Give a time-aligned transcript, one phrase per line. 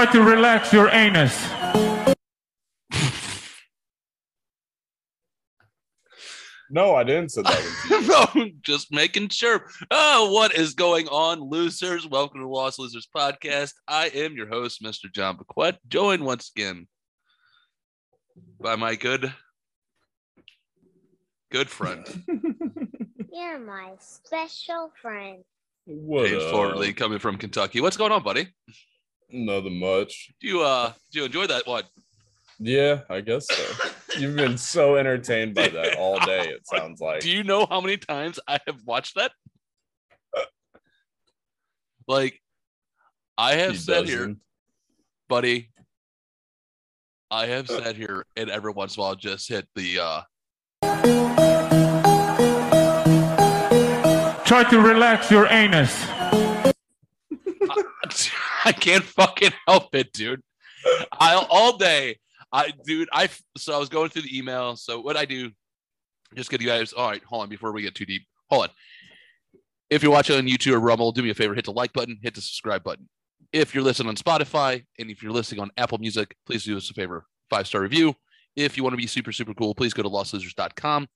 [0.00, 1.46] Try to relax your anus.
[6.70, 7.86] No, I didn't say that.
[7.90, 9.66] Was no, just making sure.
[9.90, 12.06] Oh, what is going on, losers?
[12.08, 13.74] Welcome to Lost Losers Podcast.
[13.86, 15.12] I am your host, Mr.
[15.14, 16.88] John Bequette, joined once again
[18.58, 19.34] by my good,
[21.52, 22.06] good friend,
[23.30, 25.44] You're my special friend.
[25.84, 26.54] what James up?
[26.54, 27.82] Fortley, coming from Kentucky.
[27.82, 28.48] What's going on, buddy?
[29.32, 30.30] Nothing much.
[30.40, 31.66] Do you uh do you enjoy that?
[31.66, 31.84] one?
[32.58, 33.88] Yeah, I guess so.
[34.18, 36.48] You've been so entertained by that all day.
[36.48, 37.20] It sounds like.
[37.20, 39.32] Do you know how many times I have watched that?
[42.08, 42.40] Like,
[43.38, 44.40] I have He sat here, doesn't.
[45.28, 45.70] buddy.
[47.30, 50.22] I have sat here and every once in a while just hit the uh
[54.44, 55.94] Try to relax your anus.
[58.64, 60.42] I can't fucking help it, dude.
[61.12, 62.18] I all day.
[62.52, 64.76] I dude, I so I was going through the email.
[64.76, 65.50] So what I do,
[66.34, 66.92] just get you guys.
[66.92, 68.22] All right, hold on before we get too deep.
[68.50, 68.70] Hold on.
[69.88, 72.18] If you're watching on YouTube or Rumble, do me a favor, hit the like button,
[72.22, 73.08] hit the subscribe button.
[73.52, 76.90] If you're listening on Spotify and if you're listening on Apple Music, please do us
[76.90, 78.14] a favor, five star review.
[78.56, 81.08] If you want to be super super cool, please go to lostlosers.com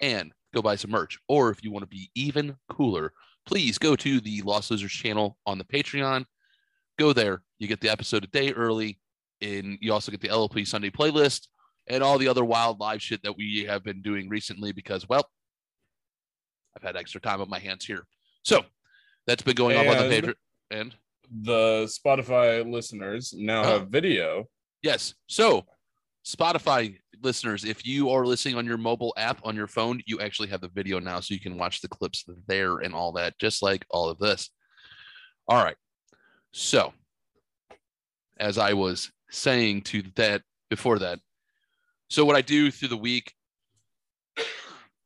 [0.00, 1.18] and go buy some merch.
[1.28, 3.12] Or if you want to be even cooler,
[3.46, 6.24] please go to the Lost Losers channel on the Patreon
[6.98, 7.42] go there.
[7.58, 8.98] You get the episode a day early,
[9.40, 11.46] and you also get the LLP Sunday playlist
[11.86, 15.28] and all the other wild live shit that we have been doing recently because, well,
[16.76, 18.04] I've had extra time on my hands here.
[18.44, 18.62] So
[19.26, 20.34] that's been going on on the And- Patreon.
[20.70, 20.94] And
[21.30, 23.78] The Spotify listeners now Oh.
[23.80, 24.46] have video.
[24.82, 25.66] yes, so
[26.26, 30.48] Spotify listeners, if you are listening on your mobile app on your phone, you actually
[30.48, 33.62] have the video now, so you can watch the clips there and all that, just
[33.62, 34.50] like all of this.
[35.48, 35.76] All right.
[36.60, 36.92] So,
[38.36, 41.20] as I was saying to that before that,
[42.10, 43.32] so what I do through the week,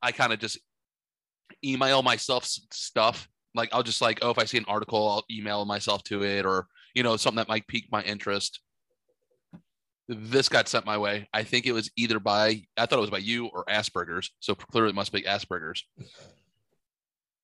[0.01, 0.59] I kind of just
[1.63, 3.29] email myself stuff.
[3.55, 6.47] Like I'll just like, oh, if I see an article, I'll email myself to it,
[6.47, 8.59] or you know, something that might pique my interest.
[10.09, 11.29] This got sent my way.
[11.35, 14.31] I think it was either by I thought it was by you or Asperger's.
[14.41, 15.85] So clearly it must be Asperger's.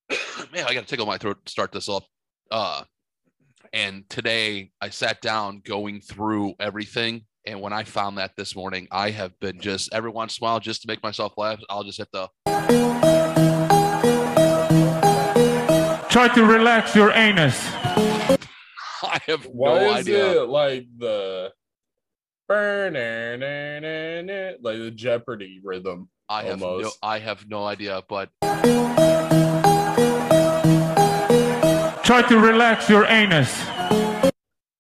[0.51, 2.07] Man, I got to tickle my throat to start this off.
[2.51, 2.85] Uh,
[3.73, 7.25] and today I sat down going through everything.
[7.47, 10.49] And when I found that this morning, I have been just every once in a
[10.49, 12.29] while, just to make myself laugh, I'll just hit the
[16.11, 17.59] Try to relax your anus.
[19.03, 20.43] I have Why no is idea.
[20.43, 21.53] it like the
[22.49, 22.95] burn
[24.63, 26.09] like the Jeopardy rhythm?
[26.29, 26.91] I have no?
[27.03, 28.31] I have no idea, but
[32.09, 33.55] Try to relax your anus.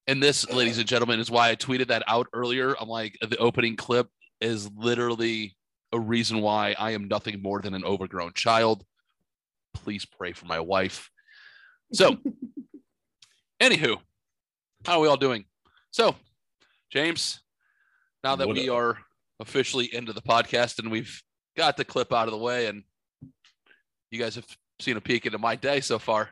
[0.06, 2.75] and this, ladies and gentlemen, is why I tweeted that out earlier.
[2.81, 4.09] I'm like, the opening clip
[4.41, 5.55] is literally
[5.93, 8.83] a reason why I am nothing more than an overgrown child.
[9.75, 11.11] Please pray for my wife.
[11.93, 12.17] So,
[13.61, 13.99] anywho,
[14.87, 15.44] how are we all doing?
[15.91, 16.17] So,
[16.91, 17.41] James,
[18.25, 18.77] now that What we up?
[18.77, 18.99] are
[19.38, 21.22] officially into the podcast and we've
[21.59, 22.84] got the clip out of the way, and
[24.11, 24.47] you guys have
[24.81, 26.31] seen a peek into my day so far.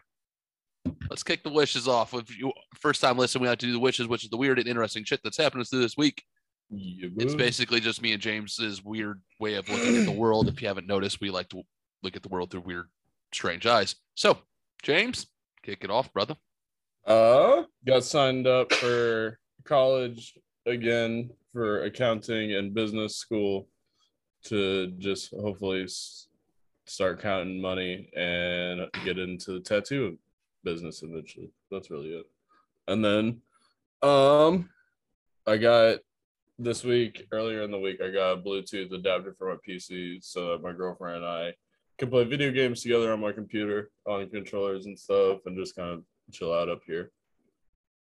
[1.10, 2.14] Let's kick the wishes off.
[2.14, 4.58] If you first time listening, we have to do the wishes, which is the weird
[4.58, 6.22] and interesting shit that's happened through this week.
[6.70, 10.48] Yeah, It's basically just me and James's weird way of looking at the world.
[10.48, 11.62] If you haven't noticed, we like to
[12.02, 12.88] look at the world through weird,
[13.32, 13.94] strange eyes.
[14.14, 14.38] So,
[14.82, 15.26] James,
[15.62, 16.36] kick it off, brother.
[17.06, 20.36] Uh, got signed up for college
[20.66, 23.68] again for accounting and business school
[24.44, 25.86] to just hopefully
[26.84, 30.18] start counting money and get into the tattoo
[30.66, 31.50] business eventually.
[31.70, 32.26] That's really it.
[32.88, 33.40] And then,
[34.02, 34.68] um,
[35.46, 36.00] I got
[36.58, 40.50] this week earlier in the week I got a Bluetooth adapter for my PC so
[40.50, 41.54] that my girlfriend and I
[41.98, 45.90] can play video games together on my computer on controllers and stuff and just kind
[45.90, 46.02] of
[46.32, 47.10] chill out up here.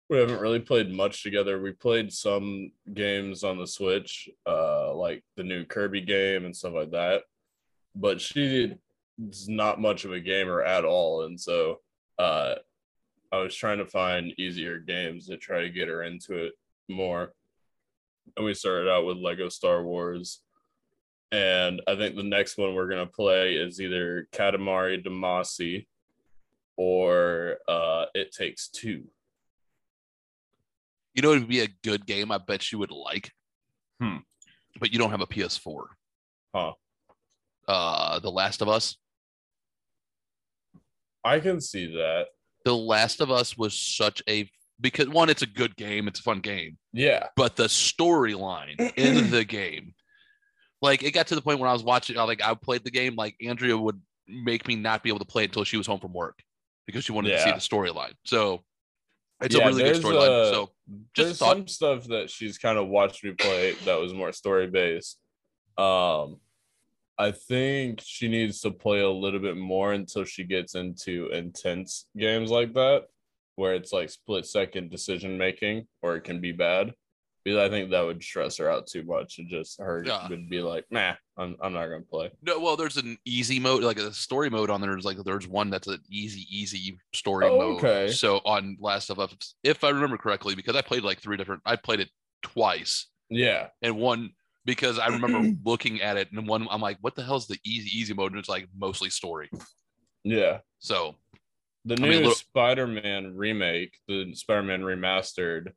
[0.09, 1.61] We haven't really played much together.
[1.61, 6.73] We played some games on the Switch, uh, like the new Kirby game and stuff
[6.73, 7.23] like that.
[7.93, 8.73] But she
[9.29, 11.79] is not much of a gamer at all, and so
[12.19, 12.55] uh,
[13.31, 16.53] I was trying to find easier games to try to get her into it
[16.87, 17.33] more.
[18.35, 20.41] And we started out with Lego Star Wars,
[21.31, 25.87] and I think the next one we're gonna play is either Katamari Damacy
[26.75, 29.05] or uh, It Takes Two.
[31.13, 32.31] You know, it would be a good game.
[32.31, 33.31] I bet you would like.
[33.99, 34.17] Hmm.
[34.79, 35.85] But you don't have a PS4.
[36.53, 36.73] Huh.
[37.67, 38.97] Uh, The Last of Us.
[41.27, 42.27] I can see that.
[42.65, 46.23] The Last of Us was such a because one, it's a good game, it's a
[46.23, 47.27] fun game, Yeah.
[47.35, 49.93] but the storyline in the game,
[50.81, 52.91] like it got to the point when I was watching, I like I played the
[52.91, 55.87] game, like Andrea would make me not be able to play it until she was
[55.87, 56.37] home from work
[56.85, 58.13] because she wanted to see the storyline.
[58.25, 58.63] So
[59.41, 60.29] it's Yeah, a really good storyline.
[60.29, 60.69] uh, so
[61.15, 64.67] just There's some stuff that she's kind of watched me play that was more story
[64.67, 65.17] based.
[65.77, 66.37] Um,
[67.19, 72.05] I think she needs to play a little bit more until she gets into intense
[72.17, 73.05] games like that,
[73.55, 76.93] where it's like split second decision making, or it can be bad.
[77.43, 80.27] Because I think that would stress her out too much, and just her Yeah.
[80.27, 83.83] would be like, "Nah, I'm I'm not gonna play." No, well, there's an easy mode,
[83.83, 84.91] like a story mode on there.
[84.91, 87.83] There's like there's one that's an easy, easy story Oh, mode.
[87.85, 88.11] okay.
[88.11, 91.61] So on Last of Us, if I remember correctly, because I played like three different,
[91.65, 92.09] I played it
[92.43, 94.33] twice, Yeah, and one
[94.67, 97.89] because I remember looking at it, and one I'm like, what the hell's the easy,
[97.97, 98.33] easy mode?
[98.33, 99.49] And it's like mostly story.
[100.23, 100.59] yeah.
[100.77, 101.15] So
[101.85, 105.71] The I new mean, look- Spider-Man remake, the Spider-Man remastered,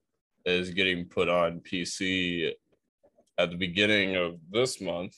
[0.44, 2.52] is getting put on PC
[3.38, 5.14] at the beginning of this month.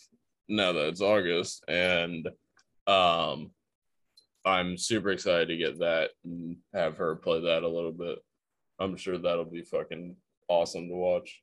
[0.48, 2.28] Now that it's August, and
[2.86, 3.52] um,
[4.44, 8.18] I'm super excited to get that and have her play that a little bit.
[8.78, 10.16] I'm sure that'll be fucking
[10.48, 11.41] awesome to watch.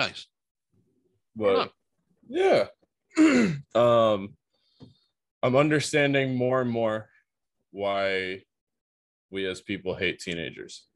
[0.00, 0.26] Nice.
[1.36, 1.72] But
[2.28, 2.66] yeah,
[3.74, 4.34] um,
[5.42, 7.08] I'm understanding more and more
[7.70, 8.42] why
[9.30, 10.86] we as people hate teenagers.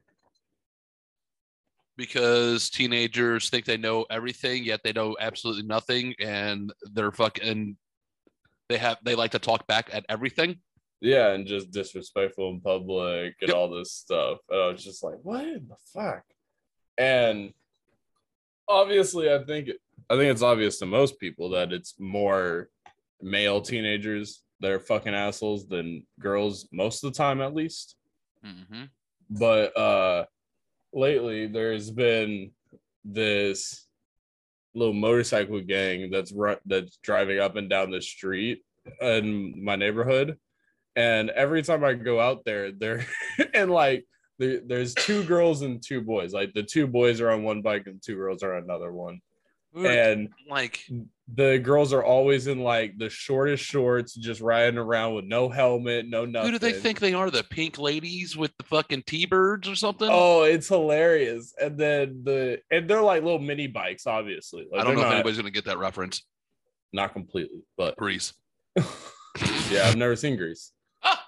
[1.97, 7.77] because teenagers think they know everything, yet they know absolutely nothing, and they're fucking.
[8.67, 10.57] They have they like to talk back at everything.
[10.99, 13.55] Yeah, and just disrespectful in public and Yep.
[13.55, 14.39] all this stuff.
[14.49, 16.23] And I was just like, what in the fuck?
[16.97, 17.53] And
[18.67, 19.69] obviously, I think
[20.09, 22.69] I think it's obvious to most people that it's more
[23.21, 27.95] male teenagers that are fucking assholes than girls most of the time, at least.
[28.45, 28.83] Mm-hmm.
[29.31, 30.25] but uh
[30.93, 32.51] lately there's been
[33.03, 33.87] this
[34.75, 38.63] little motorcycle gang that's run that's driving up and down the street
[39.01, 40.37] in my neighborhood
[40.95, 43.05] and every time i go out there they're
[43.55, 44.05] and like
[44.39, 47.87] there, there's two girls and two boys like the two boys are on one bike
[47.87, 49.21] and two girls are on another one
[49.83, 50.79] and like
[51.33, 56.07] the girls are always in like the shortest shorts just riding around with no helmet
[56.07, 57.29] no nothing who do they think they are?
[57.29, 60.07] The pink ladies with the fucking T-birds or something?
[60.09, 61.53] Oh, it's hilarious.
[61.59, 64.67] And then the and they're like little mini bikes, obviously.
[64.71, 66.23] Like I don't know they're if anybody's gonna get that reference.
[66.93, 68.33] not completely, but Grease.
[68.77, 70.71] yeah, I've never seen Grease.
[71.03, 71.25] Ah!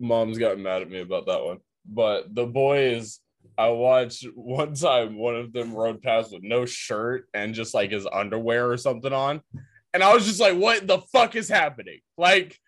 [0.00, 1.58] Mom's gotten mad at me about that one.
[1.86, 3.20] But the boys,
[3.58, 7.90] I watched one time one of them rode past with no shirt and just like
[7.90, 9.40] his underwear or something on.
[9.94, 12.00] And I was just like, what the fuck is happening?
[12.16, 12.58] Like,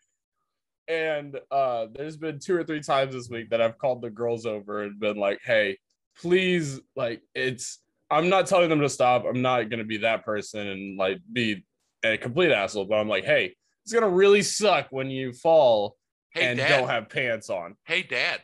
[0.86, 4.44] and uh there's been two or three times this week that I've called the girls
[4.44, 5.78] over and been like, hey,
[6.20, 7.80] please, like, it's
[8.10, 9.24] I'm not telling them to stop.
[9.24, 11.64] I'm not gonna be that person and like be
[12.04, 15.96] a complete asshole, but I'm like, hey, it's gonna really suck when you fall
[16.30, 16.68] Hey and dad.
[16.80, 17.76] don't have pants on.
[17.86, 18.42] hey dad.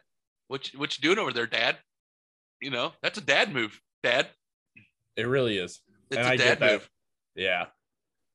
[0.51, 1.77] What you, what you doing over there, dad?
[2.61, 4.27] You know, that's a dad move, dad.
[5.17, 5.79] It really is.
[6.11, 6.73] It's And a I dad get that.
[6.73, 6.91] move.
[7.37, 7.67] Yeah.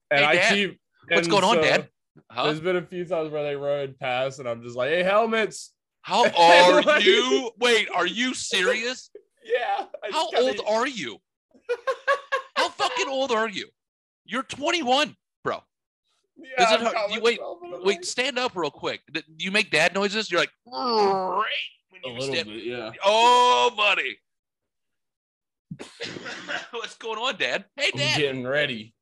[0.10, 0.80] And Hey, I keep
[1.10, 1.90] What's going on, dad?
[2.32, 2.46] Huh?
[2.46, 5.74] There's been a few times where they rode past and I'm just like, hey, helmets.
[6.04, 7.52] How are Like- you?
[7.60, 9.12] Wait, are you serious?
[9.44, 9.84] Yeah.
[10.02, 11.18] I How old are you?
[12.56, 13.68] How fucking old are you?
[14.24, 15.60] You're 21, bro.
[16.38, 19.02] Yeah, Is it hard- you- wait, myself and I'm Wait, stand up real quick.
[19.38, 20.32] You make dad noises?
[20.32, 20.52] You're like,
[22.04, 22.92] "Great," when a little stand- bit, yeah.
[23.04, 24.18] Oh, buddy.
[26.72, 27.66] What's going on, Dad?
[27.76, 28.14] Hey, Dad.
[28.14, 28.94] I'm getting ready.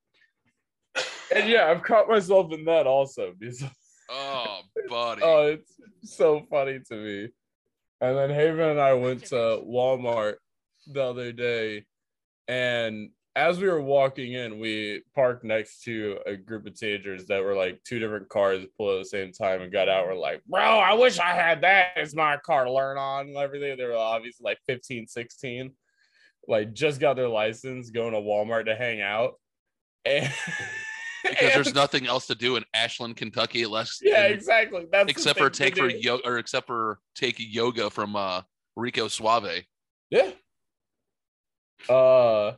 [1.34, 3.64] And yeah, I've caught myself in that also because
[4.10, 5.22] Oh, buddy.
[5.24, 5.74] oh, it's
[6.04, 7.30] so funny to me.
[8.02, 10.36] And then Haven and I went to Walmart
[10.88, 11.86] the other day,
[12.48, 17.44] and as we were walking in, we parked next to a group of teenagers that
[17.44, 20.06] were like two different cars pulled at the same time and got out.
[20.06, 23.38] We're like, bro, I wish I had that as my car to learn on and
[23.38, 23.76] everything.
[23.76, 25.72] They were obviously like 15, 16,
[26.48, 29.34] like just got their license, going to Walmart to hang out.
[31.26, 34.88] And because there's nothing else to do in Ashland, Kentucky, less yeah, exactly.
[34.92, 38.42] That's except for take for yoga or except for taking yoga from uh
[38.76, 39.64] Rico Suave.
[40.10, 40.32] Yeah.
[41.88, 42.56] Uh,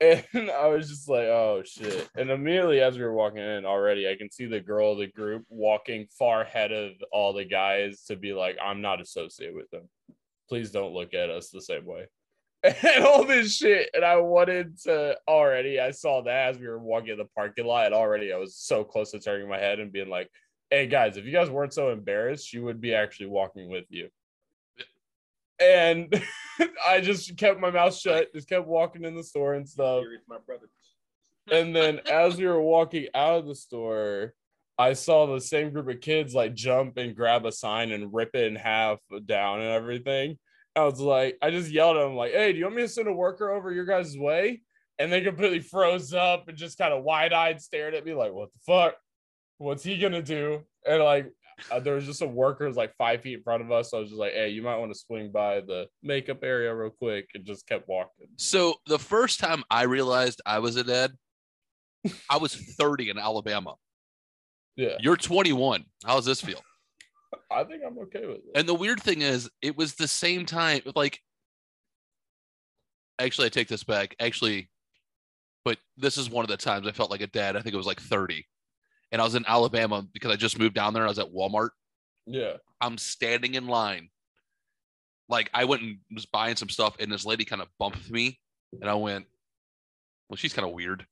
[0.00, 2.08] and I was just like, oh shit.
[2.16, 5.06] And immediately as we were walking in already, I can see the girl of the
[5.06, 9.70] group walking far ahead of all the guys to be like, I'm not associated with
[9.70, 9.88] them.
[10.48, 12.06] Please don't look at us the same way.
[12.64, 13.88] And all this shit.
[13.94, 17.66] And I wanted to already, I saw that as we were walking in the parking
[17.66, 17.92] lot.
[17.92, 20.28] Already I was so close to turning my head and being like,
[20.68, 24.08] hey guys, if you guys weren't so embarrassed, she would be actually walking with you.
[25.60, 26.22] And
[26.86, 30.00] I just kept my mouth shut, just kept walking in the store and stuff.
[30.00, 30.68] Here is my brother.
[31.50, 34.34] And then as we were walking out of the store,
[34.78, 38.30] I saw the same group of kids like jump and grab a sign and rip
[38.34, 40.38] it in half down and everything.
[40.76, 42.88] I was like, I just yelled at them like, "Hey, do you want me to
[42.88, 44.60] send a worker over your guys' way?"
[44.98, 48.50] And they completely froze up and just kind of wide-eyed stared at me like, "What
[48.52, 48.94] the fuck?
[49.56, 51.32] What's he gonna do?" And like,
[51.70, 53.90] uh, there was just some workers like five feet in front of us.
[53.90, 56.74] So I was just like, "Hey, you might want to swing by the makeup area
[56.74, 58.26] real quick," and just kept walking.
[58.36, 61.12] So the first time I realized I was a dad,
[62.30, 63.74] I was 30 in Alabama.
[64.76, 65.84] Yeah, You're 21.
[66.04, 66.60] How does this feel?
[67.50, 68.52] I think I'm okay with it.
[68.54, 70.80] And the weird thing is, it was the same time.
[70.94, 71.18] Like,
[73.18, 74.14] actually, I take this back.
[74.20, 74.70] Actually,
[75.64, 77.56] but this is one of the times I felt like a dad.
[77.56, 78.46] I think it was like 30,
[79.12, 81.04] and I was in Alabama because I just moved down there.
[81.04, 81.70] I was at Walmart.
[82.26, 84.08] yeah, I'm standing in line.
[85.28, 88.38] Like I went and was buying some stuff, and this lady kind of bumped me,
[88.80, 89.26] and I went,
[90.28, 91.06] "Well, she's kind of weird,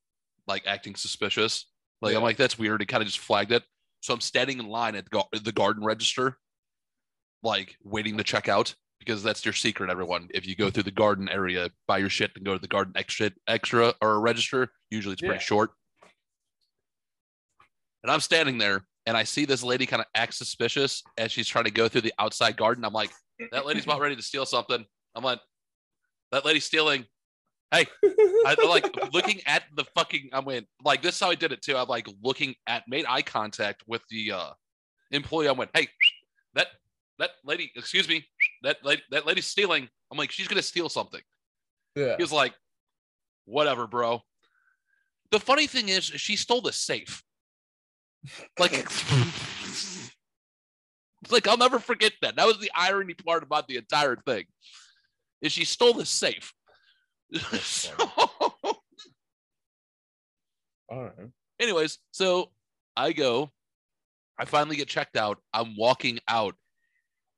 [0.47, 1.65] like acting suspicious."
[2.01, 3.63] Like I'm like, "That's weird." He kind of just flagged it.
[4.01, 6.37] So I'm standing in line at the, gar- the garden register,
[7.43, 10.27] like waiting to check out because that's your secret, everyone.
[10.33, 12.93] If you go through the garden area, buy your shit, and go to the garden
[12.95, 15.71] extra extra or register, usually it's pretty short.
[18.03, 21.47] And I'm standing there and I see this lady kind of act suspicious as she's
[21.47, 22.83] trying to go through the outside garden.
[22.83, 23.11] I'm like,
[23.51, 24.85] that lady's about ready to steal something.
[25.15, 25.39] I'm like,
[26.31, 27.05] that lady's stealing.
[27.71, 30.29] Hey, I like looking at the fucking.
[30.31, 31.15] I went like this.
[31.15, 31.75] Is how I did it too.
[31.75, 34.49] I'm like looking at, made eye contact with the uh
[35.11, 35.49] employee.
[35.49, 35.87] I went, hey,
[36.53, 36.67] that
[37.19, 38.25] that lady, excuse me,
[38.63, 39.89] that lady, that lady's stealing.
[40.11, 41.21] I'm like, she's gonna steal something.
[41.95, 42.15] yeah.
[42.17, 42.53] He was like,
[43.45, 44.21] whatever, bro.
[45.31, 47.21] The funny thing is, she stole the safe.
[48.59, 50.11] Like, it's
[51.31, 52.35] like I'll never forget that.
[52.35, 54.45] That was the irony part about the entire thing.
[55.41, 56.53] Is she stole the safe?
[57.61, 57.93] so,
[60.89, 61.29] All right.
[61.59, 62.51] anyways, so
[62.95, 63.51] I go,
[64.39, 65.39] I finally get checked out.
[65.53, 66.55] I'm walking out.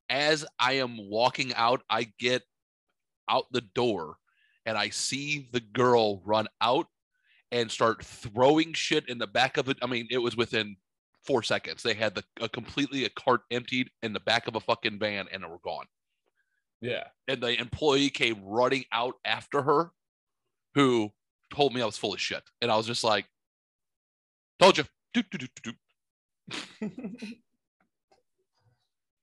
[0.10, 2.44] As I am walking out, I get
[3.30, 4.18] out the door
[4.66, 6.88] and I see the girl run out
[7.52, 9.78] and start throwing shit in the back of it.
[9.82, 10.76] I mean, it was within
[11.26, 11.84] four seconds.
[11.84, 15.28] They had the a completely a cart emptied in the back of a fucking van
[15.32, 15.86] and they were gone.
[16.82, 17.06] Yeah.
[17.28, 19.92] And the employee came running out after her,
[20.76, 21.12] who
[21.54, 22.44] told me I was full of shit.
[22.62, 23.26] And I was just like,
[24.60, 24.86] told you.
[25.14, 25.76] Doot, doot, doot.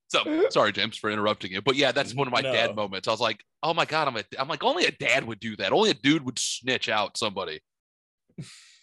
[0.09, 1.61] So sorry, James, for interrupting you.
[1.61, 2.53] But yeah, that's one of my No.
[2.53, 3.09] dad moments.
[3.09, 5.57] I was like, oh my God, I'm a I'm like, only a dad would do
[5.57, 5.73] that.
[5.73, 7.61] Only a dude would snitch out somebody.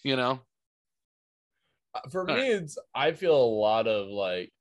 [0.03, 0.41] You know?
[1.95, 4.51] Uh, For All me, it's I feel a lot of like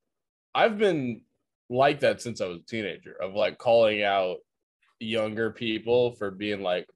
[0.54, 1.22] I've been
[1.70, 4.37] like that since I was a teenager of like calling out
[5.00, 6.87] younger people for being like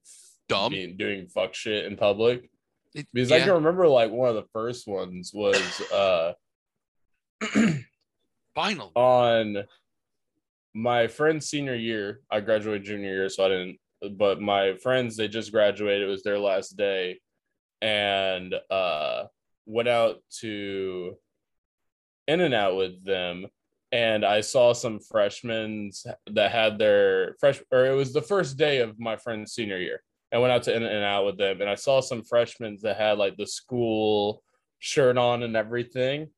[0.49, 0.71] Dumb.
[0.73, 2.51] being doing fuck shit in public.
[2.95, 6.33] It- Because I can remember like one of the first ones was uh
[8.55, 8.91] finally.
[8.95, 9.65] on
[10.75, 12.21] my friend's senior year.
[12.31, 13.79] I graduated junior year, so I didn't.
[14.19, 16.03] But my friends, they just graduated.
[16.07, 17.19] It was their last day,
[17.83, 19.25] and uh,
[19.67, 21.17] went out to
[22.27, 23.47] In and Out with them.
[23.93, 25.91] And I saw some freshmen
[26.33, 30.03] that had their fresh, or it was the first day of my friend's senior year.
[30.33, 32.97] I went out to In and Out with them, and I saw some freshmen that
[32.97, 34.43] had like the school
[34.81, 36.29] shirt on and everything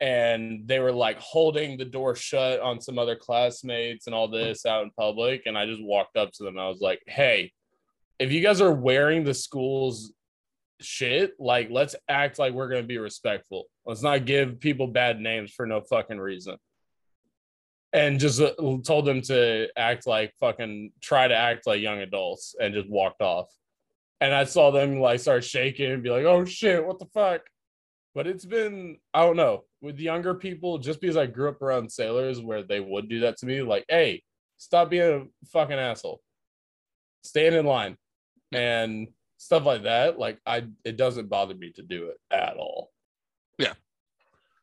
[0.00, 4.64] and they were like holding the door shut on some other classmates and all this
[4.64, 7.52] out in public and i just walked up to them i was like hey
[8.18, 10.12] if you guys are wearing the school's
[10.82, 11.34] shit.
[11.38, 13.64] Like let's act like we're going to be respectful.
[13.84, 16.56] Let's not give people bad names for no fucking reason.
[17.92, 18.52] And just uh,
[18.84, 23.20] told them to act like fucking try to act like young adults and just walked
[23.20, 23.48] off.
[24.22, 27.40] And i saw them like start shaking and be like oh shit what the fuck?
[28.14, 31.90] But it's been I don't know with younger people just because I grew up around
[31.90, 34.22] sailors where they would do that to me like hey
[34.60, 36.20] stop being a fucking asshole.
[37.24, 37.96] Stand in line.
[38.52, 39.08] And
[39.42, 42.90] stuff like that like I it doesn't bother me to do it at all
[43.58, 43.72] Yeah.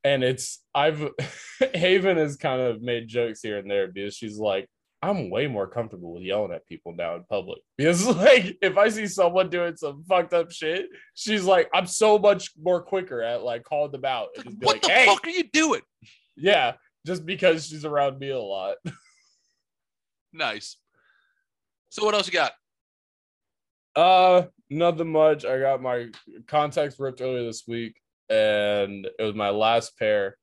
[0.03, 1.09] and it's I've
[1.73, 4.69] Haven has kind of made jokes here and there because she's like
[5.01, 8.89] I'm way more comfortable with yelling at people now in public because like if I
[8.89, 13.41] see someone doing some fucked up shit she's like, I'm so much more quicker at
[13.41, 15.81] like calling them out and just be What like, the hey, fuck are you doing?
[16.35, 18.77] yeah, just because she's around me a lot.
[20.33, 20.77] Nice.
[21.89, 22.51] So what else you got?
[23.95, 25.45] Uh, nothing much.
[25.45, 26.09] I got my
[26.47, 30.37] contacts ripped earlier this week, and it was my last pair,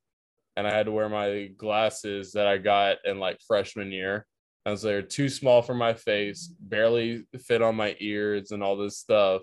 [0.57, 4.27] and I had to wear my glasses that I got in like freshman year,
[4.67, 8.99] As they're too small for my face, barely fit on my ears, and all this
[8.99, 9.43] stuff,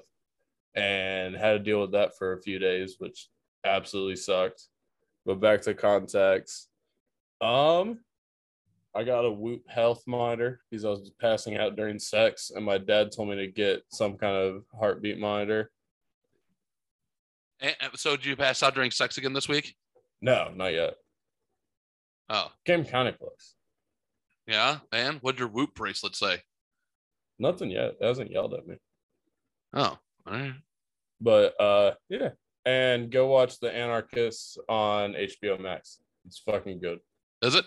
[0.76, 3.28] and had to deal with that for a few days, which
[3.66, 4.68] absolutely sucked.
[5.26, 6.68] But back to contacts.
[7.42, 8.00] Um,
[8.94, 12.78] I got a Whoop health monitor because I was passing out during sex, and my
[12.78, 15.72] dad told me to get some kind of heartbeat monitor.
[17.62, 19.76] And, so did you pass out during sex again this week?
[20.22, 20.96] No, not yet.
[22.30, 23.56] Oh, Came kind of close.
[24.48, 24.80] yeah.
[24.92, 26.42] And what'd your whoop bracelet say?
[27.40, 27.96] Nothing yet.
[28.00, 28.76] It hasn't yelled at me.
[29.74, 30.54] Oh, all right.
[31.20, 32.30] But uh, yeah.
[32.66, 36.00] And go watch The Anarchists on HBO Max.
[36.26, 37.00] It's fucking good.
[37.42, 37.66] Is it?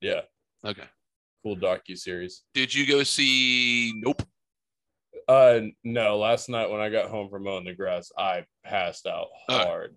[0.00, 0.22] Yeah,
[0.64, 0.84] Okay.
[1.42, 2.42] cool docu series.
[2.54, 4.22] Did you go see Nope?
[5.28, 6.18] Uh, no.
[6.18, 9.96] Last night when I got home from mowing the grass, I passed out hard.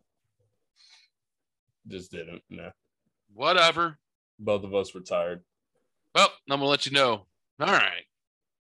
[1.88, 2.42] Just didn't.
[2.50, 2.72] No.
[3.34, 3.98] Whatever.
[4.40, 5.44] Both of us were tired.
[6.14, 7.26] Well, I'm gonna let you know.
[7.60, 8.04] All right.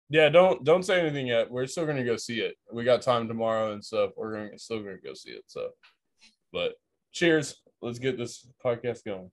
[0.09, 1.51] Yeah, don't don't say anything yet.
[1.51, 2.55] We're still gonna go see it.
[2.71, 4.11] We got time tomorrow and stuff.
[4.17, 5.43] We're gonna still gonna go see it.
[5.47, 5.69] So,
[6.51, 6.73] but
[7.11, 7.61] cheers.
[7.81, 9.31] Let's get this podcast going.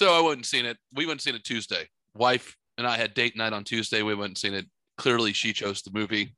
[0.00, 0.78] So I wouldn't seen it.
[0.94, 1.86] We wouldn't seen it Tuesday.
[2.14, 4.00] Wife and I had date night on Tuesday.
[4.00, 4.64] We wouldn't seen it.
[4.96, 6.34] Clearly, she chose the movie.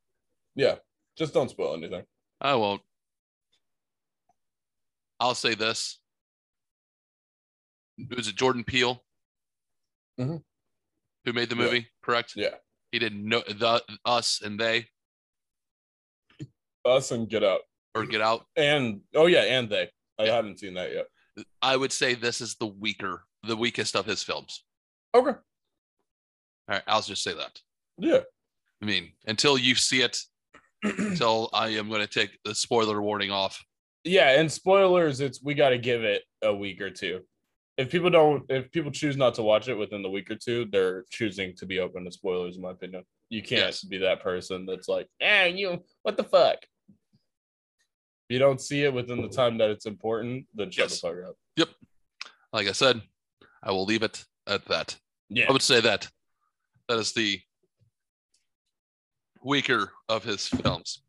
[0.53, 0.75] Yeah,
[1.17, 2.03] just don't spoil anything.
[2.41, 2.81] I won't.
[5.21, 6.01] I'll say this.
[8.17, 9.01] Was it Jordan Peele
[10.19, 10.43] Mhm.
[11.23, 11.61] who made the Yeah.
[11.61, 11.87] movie?
[12.01, 12.33] Correct.
[12.35, 12.57] Yeah,
[12.91, 14.89] He didn't know the us and they
[16.83, 17.61] us and Get Out,
[17.95, 18.45] or Get Out.
[18.57, 19.89] and oh yeah, and they.
[20.19, 20.35] I Yeah.
[20.35, 21.07] haven't seen that yet.
[21.61, 24.63] I would say this is the weaker, the weakest of his films.
[25.13, 25.31] Okay.
[25.31, 25.35] All
[26.67, 27.59] right, I'll just say that.
[27.97, 28.21] Yeah.
[28.81, 30.17] I mean, until you see it,
[30.83, 33.61] until I am going to take the spoiler warning off.
[34.03, 35.19] Yeah, and spoilers.
[35.21, 37.21] It's we got to give it a week or two.
[37.77, 40.65] If people don't, if people choose not to watch it within the week or two,
[40.71, 42.55] they're choosing to be open to spoilers.
[42.57, 43.83] In my opinion, you can't Yes.
[43.83, 46.57] be that person that's like, "Eh, you, what the fuck."
[46.91, 51.01] If you don't see it within the time that it's important, then shut Yes.
[51.01, 51.35] the fuck up.
[51.57, 51.69] Yep.
[52.51, 53.01] Like I said,
[53.63, 54.95] I will leave it at that.
[55.29, 56.07] Yeah, I would say that
[56.87, 57.39] that is the
[59.43, 61.03] weaker of his films.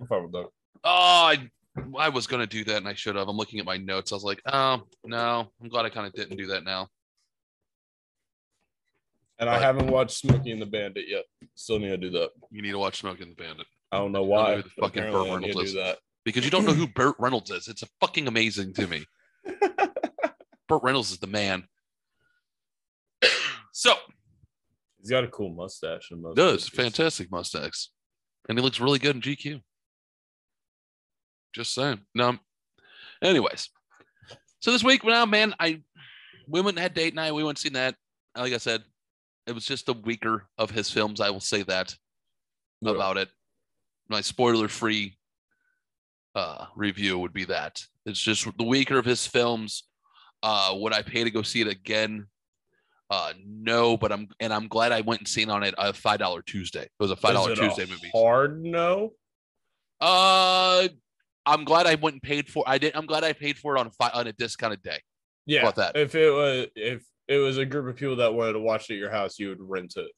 [0.00, 0.48] I'm fine with that.
[0.84, 1.50] Oh, I,
[1.98, 3.28] I was going to do that and I should have.
[3.28, 4.12] I'm looking at my notes.
[4.12, 6.88] I was like, oh, no, I'm glad I kind of didn't do that now.
[9.38, 11.24] And I haven't watched Smokey and the Bandit yet.
[11.54, 12.30] Still need to do that.
[12.50, 14.56] You need to watch Smokey and the Bandit I don't know why.
[14.56, 15.98] the fucking Burt Reynolds do that.
[16.24, 17.68] because you don't know who Burt Reynolds is.
[17.68, 19.04] It's a fucking amazing to me.
[20.68, 21.64] Burt Reynolds is the man.
[23.76, 23.92] So,
[25.00, 26.36] He's got a cool mustache in most.
[26.36, 27.88] does fantastic mustache,
[28.48, 29.60] and he looks really good in GQ.
[31.54, 32.00] Just saying.
[32.14, 32.38] No.
[33.22, 33.68] Anyways,
[34.60, 35.82] so this week, now, man, I
[36.48, 37.34] we went and had date night.
[37.34, 37.94] We went and seen that.
[38.36, 38.82] Like I said,
[39.46, 41.20] it was just the weaker of his films.
[41.20, 41.94] I will say that
[42.80, 42.92] Yeah.
[42.92, 43.28] about it.
[44.08, 45.16] My spoiler-free
[46.34, 49.84] uh, review would be that it's just the weaker of his films.
[50.42, 52.26] Uh, would I pay to go see it again?
[53.10, 56.18] Uh, no, but I'm and I'm glad I went and seen on it a five
[56.18, 56.82] dollar Tuesday.
[56.82, 58.10] It was a five dollar Tuesday movie.
[58.12, 59.12] Hard no.
[60.00, 60.88] Uh,
[61.46, 62.64] I'm glad I went and paid for.
[62.66, 62.96] I did.
[62.96, 65.00] I'm glad I paid for it on a fi- on a discounted day.
[65.46, 65.60] Yeah.
[65.60, 65.96] about that?
[65.96, 68.94] If it was if it was a group of people that wanted to watch it
[68.94, 70.10] at your house, you would rent it.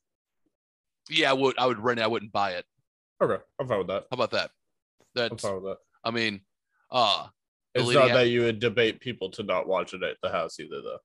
[1.11, 1.59] Yeah, I would.
[1.59, 2.03] I would rent it.
[2.03, 2.65] I wouldn't buy it.
[3.23, 4.05] Okay, I'm fine with that.
[4.11, 4.51] How about that?
[5.15, 5.33] That's.
[5.33, 5.79] I'm fine with that.
[6.05, 6.41] I mean,
[6.91, 7.27] uh,
[7.75, 10.81] It's not that you would debate people to not watch it at the house either,
[10.83, 10.99] though.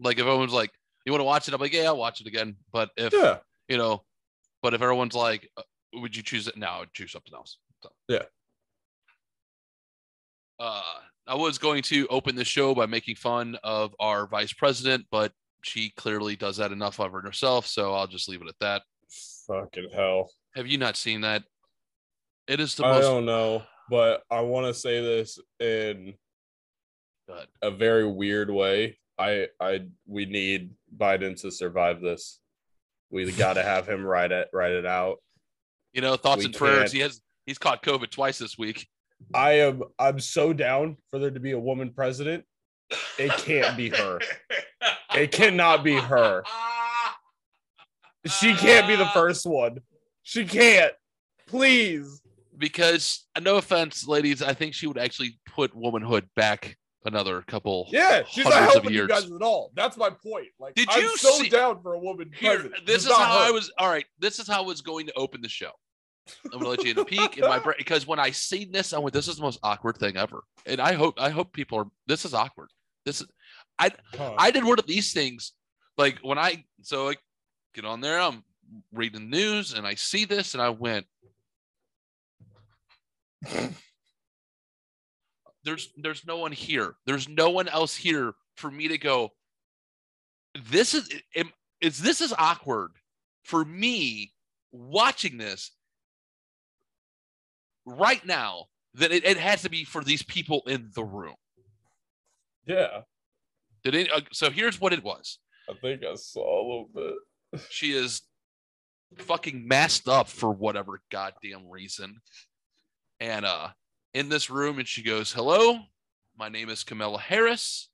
[0.00, 0.70] Like if everyone's like,
[1.04, 3.38] "You want to watch it?" I'm like, "Yeah, I'll watch it again." But if Yeah.
[3.68, 4.04] you know,
[4.62, 5.62] but if everyone's like, uh,
[5.94, 6.76] "Would you choose it?" now?
[6.76, 7.58] I would choose something else.
[7.82, 7.90] So.
[8.08, 8.24] Yeah.
[10.58, 10.82] Uh,
[11.26, 15.32] I was going to open the show by making fun of our vice president, but
[15.62, 18.82] she clearly does that enough of herself, so I'll just leave it at that.
[19.46, 20.30] Fucking hell.
[20.56, 21.44] Have you not seen that?
[22.48, 23.04] It is the most I most.
[23.06, 26.14] don't know, but I want to say this in
[27.62, 28.98] a very weird way.
[29.18, 32.40] I I we need Biden to survive this.
[33.10, 35.16] We got to have him write it write it out.
[35.92, 36.78] You know, thoughts We and prayers.
[36.78, 37.20] can't- He has.
[37.46, 38.86] He's caught COVID twice this week.
[39.34, 42.44] I am I'm so down for there to be a woman president.
[43.18, 44.18] It can't be her.
[45.14, 46.42] It cannot be her.
[48.26, 49.78] She can't be the first one.
[50.22, 50.92] She can't.
[51.46, 52.22] Please.
[52.56, 57.88] because no offense, ladies, I think she would actually put womanhood back another couple.
[57.90, 59.70] Yeah, she's not of helping you guys at all.
[59.74, 60.48] That's my point.
[60.58, 63.50] Like, Did I'm you so see- down for a woman Here, this is how I
[63.50, 63.70] was.
[63.78, 65.70] All right, this is how I was going to open the show.
[66.52, 68.92] I'm gonna let you in a peek in my brain because when I seen this,
[68.92, 71.78] I went, "This is the most awkward thing ever." And I hope, I hope people
[71.78, 71.86] are.
[72.06, 72.68] This is awkward.
[73.06, 73.26] This is.
[73.78, 74.34] I Huh.
[74.36, 75.52] I did one of these things
[75.96, 77.18] like when I so like
[77.74, 78.42] get on there, I'm
[78.92, 81.06] reading the news and I see this and I went,
[85.64, 86.94] there's there's no one here.
[87.06, 89.30] There's no one else here for me to go.
[90.70, 91.10] This is
[91.80, 92.92] is this is awkward
[93.44, 94.32] for me
[94.72, 95.72] watching this
[97.84, 101.36] right now that it, it has to be for these people in the room.
[102.66, 103.02] Yeah,
[103.82, 105.38] Did it, uh, so here's what it was.
[105.70, 107.14] I think I saw a little bit.
[107.70, 108.20] She is
[109.16, 112.20] fucking masked up for whatever goddamn reason.
[113.20, 113.68] And uh
[114.14, 115.80] in this room and she goes, "Hello,
[116.36, 117.88] my name is Kamala Harris.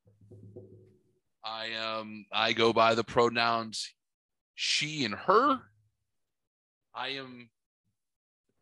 [1.45, 3.93] I am I go by the pronouns
[4.55, 5.61] she and her.
[6.95, 7.51] I am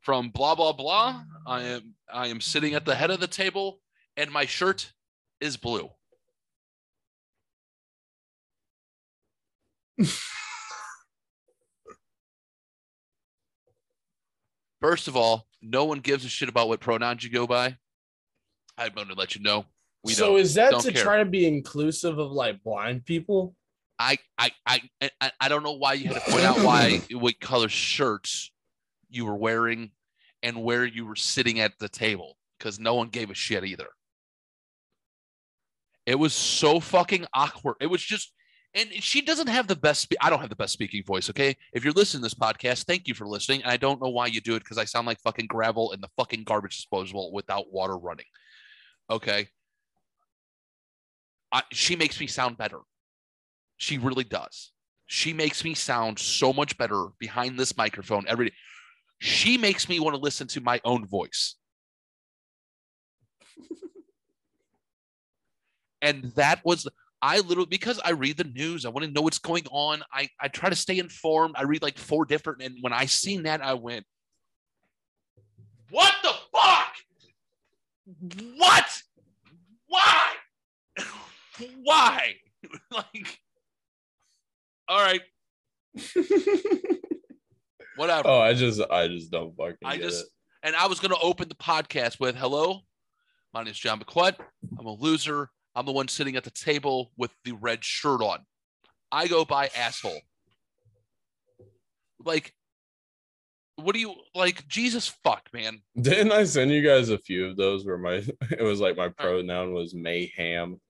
[0.01, 1.23] from blah blah blah.
[1.47, 3.81] I am I am sitting at the head of the table
[4.17, 4.93] and my shirt
[5.41, 5.91] is blue."
[14.81, 17.77] First of all, no one gives a shit about what pronouns you go by.
[18.77, 19.65] I'm going to let you know.
[20.05, 21.03] We so is that don't to care.
[21.03, 23.55] try to be inclusive of like blind people?
[23.99, 24.81] I, I, I,
[25.21, 28.51] I, I don't know why you had to point out why what color shirts
[29.09, 29.93] you were wearing
[30.43, 33.89] and where you were sitting at the table because no one gave a shit either.
[36.05, 37.77] It was so fucking awkward.
[37.81, 38.33] It was just,
[38.75, 40.03] and she doesn't have the best.
[40.03, 41.29] Spe- I don't have the best speaking voice.
[41.29, 43.63] Okay, if you're listening to this podcast, thank you for listening.
[43.63, 46.01] And I don't know why you do it because I sound like fucking gravel in
[46.01, 48.27] the fucking garbage disposal without water running.
[49.11, 49.49] Okay,
[51.53, 52.79] I, she makes me sound better.
[53.77, 54.73] She really does.
[55.07, 58.55] She makes me sound so much better behind this microphone every day.
[59.19, 61.57] She makes me want to listen to my own voice.
[66.03, 66.89] and that was
[67.23, 70.03] I literally because I read the news, I want to know what's going on.
[70.13, 71.55] I I try to stay informed.
[71.57, 74.05] I read like four different, and when I seen that, I went,
[75.91, 76.95] "What the fuck?
[78.57, 79.03] What?
[79.87, 80.33] Why?
[81.85, 82.35] Why?
[82.91, 83.39] like,
[84.89, 85.23] all right,
[87.97, 89.79] whatever." Oh, I just, I just don't fucking.
[89.85, 90.29] I just it.
[90.65, 92.81] and I was going to open the podcast with hello,
[93.55, 94.35] my name is John McQuad.
[94.77, 95.51] I'm a loser.
[95.75, 98.41] I'm the one sitting at the table with the red shirt on.
[99.11, 100.21] I go by asshole.
[102.25, 102.55] Like,
[103.77, 104.67] what do you like?
[104.69, 105.81] Jesus fuck, man.
[106.01, 108.15] Didn't I send you guys a few of those where my
[108.51, 110.81] it was like my pronoun was mayhem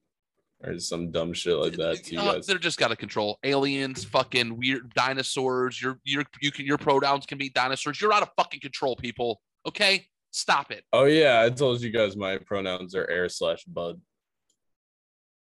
[0.63, 2.45] or some dumb shit like that to you Uh, guys?
[2.45, 3.39] they're just got to control.
[3.43, 5.81] Aliens, fucking weird dinosaurs.
[5.81, 7.99] Your your you can your pronouns can be dinosaurs.
[7.99, 9.41] You're out of fucking control, people.
[9.65, 10.83] Okay, stop it.
[10.93, 13.99] Oh yeah, I told you guys my pronouns are air slash bud.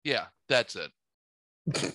[0.05, 1.95] Yeah, that's it.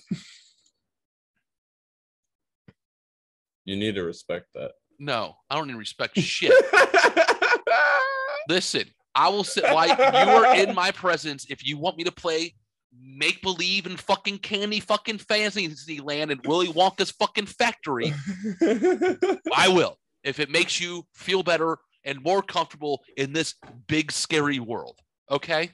[3.66, 4.72] You need to respect that.
[4.98, 6.52] No, I don't even respect shit.
[8.48, 11.46] Listen, I will sit like you are in my presence.
[11.50, 12.54] If you want me to play
[12.98, 18.14] make believe in fucking candy fucking fantasy land and Willy Wonka's fucking factory,
[19.54, 19.98] I will.
[20.22, 23.54] If it makes you feel better and more comfortable in this
[23.88, 24.98] big scary world.
[25.30, 25.72] Okay?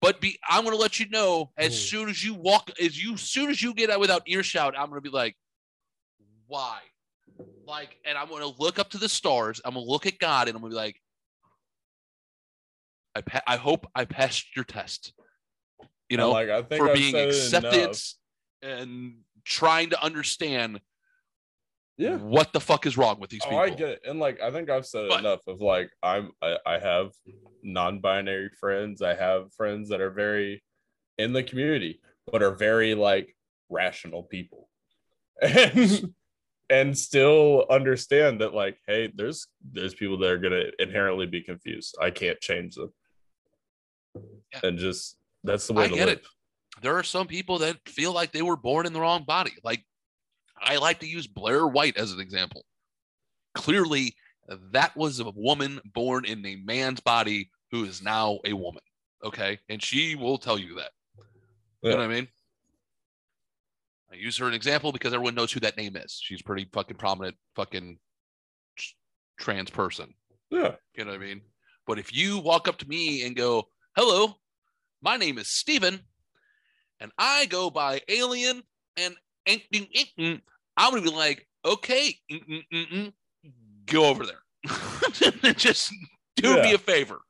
[0.00, 1.76] But be I'm gonna let you know as Ooh.
[1.76, 5.00] soon as you walk, as you soon as you get out without earshot, I'm gonna
[5.00, 5.36] be like,
[6.46, 6.78] why?
[7.66, 9.60] Like, and I'm gonna look up to the stars.
[9.64, 11.00] I'm gonna look at God, and I'm gonna be like,
[13.14, 15.12] I pa- I hope I passed your test.
[16.08, 18.14] You know, like I think for I've being said it accepted enough.
[18.62, 20.80] and trying to understand
[21.96, 22.16] Yeah.
[22.16, 23.58] what the fuck is wrong with these Oh, people.
[23.60, 26.56] I get it, and like I think I've said But- enough of like I'm I,
[26.66, 27.10] I have
[27.62, 29.02] non-binary friends.
[29.02, 30.62] I have friends that are very
[31.18, 32.00] in the community,
[32.30, 33.36] but are very like
[33.68, 34.68] rational people,
[35.42, 36.14] and
[36.70, 41.96] and still understand that like, hey, there's there's people that are gonna inherently be confused.
[42.00, 42.92] I can't change them,
[44.14, 44.60] Yeah.
[44.62, 46.18] and just that's the way I to get live.
[46.18, 46.26] it.
[46.82, 49.52] There are some people that feel like they were born in the wrong body.
[49.62, 49.84] Like
[50.60, 52.64] I like to use Blair White as an example.
[53.54, 54.14] Clearly,
[54.72, 58.82] that was a woman born in a man's body who is now a woman.
[59.24, 59.58] Okay.
[59.68, 60.90] And she will tell you that.
[61.82, 62.28] You know what I mean?
[64.12, 66.20] I use her an example because everyone knows who that name is.
[66.20, 67.98] She's pretty fucking prominent, fucking
[69.38, 70.14] trans person.
[70.50, 71.42] Yeah, You know what I mean?
[71.86, 74.40] But if you walk up to me and go, "Hello,
[75.00, 76.00] my name is Steven,
[76.98, 78.64] and I go by Alien,"
[78.96, 79.16] and
[79.50, 79.60] I'm
[80.18, 80.40] mm.
[80.76, 83.14] gonna be like, "Okay, ink, ink,
[83.86, 85.52] go over there.
[85.54, 85.92] Just
[86.36, 87.20] do me a favor,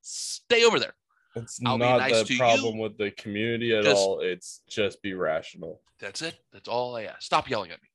[0.00, 0.94] stay over there."
[1.36, 2.38] It's I'll be not nice to the you.
[2.38, 4.20] problem with the community at Just- all.
[4.20, 5.80] It's just be rational.
[6.00, 6.38] That's it.
[6.52, 7.22] That's all I ask.
[7.22, 7.88] Stop yelling at me.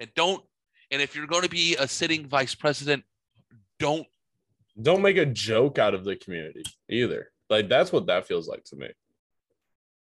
[0.00, 0.44] And don't
[0.90, 3.02] and if you're going to be a sitting vice president,
[3.78, 4.06] don't
[4.80, 7.32] Don't make a joke out of the community either.
[7.50, 8.88] Like that's what that feels like to me.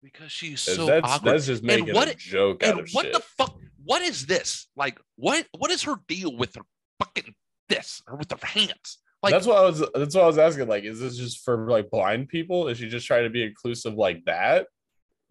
[0.03, 1.33] Because she's so that's awkward.
[1.33, 3.13] that's just And what- a joke out of what shit.
[3.13, 3.57] the fuck?
[3.85, 4.67] What is this?
[4.75, 5.47] Like, what?
[5.57, 6.61] What is her deal with her
[6.99, 7.33] fucking
[7.69, 8.99] this or with her hands?
[9.21, 9.79] Like, that's what I was.
[9.95, 10.67] That's what I was asking.
[10.67, 12.67] Like, is this just for like blind people?
[12.67, 14.67] Is she just trying to be inclusive like that?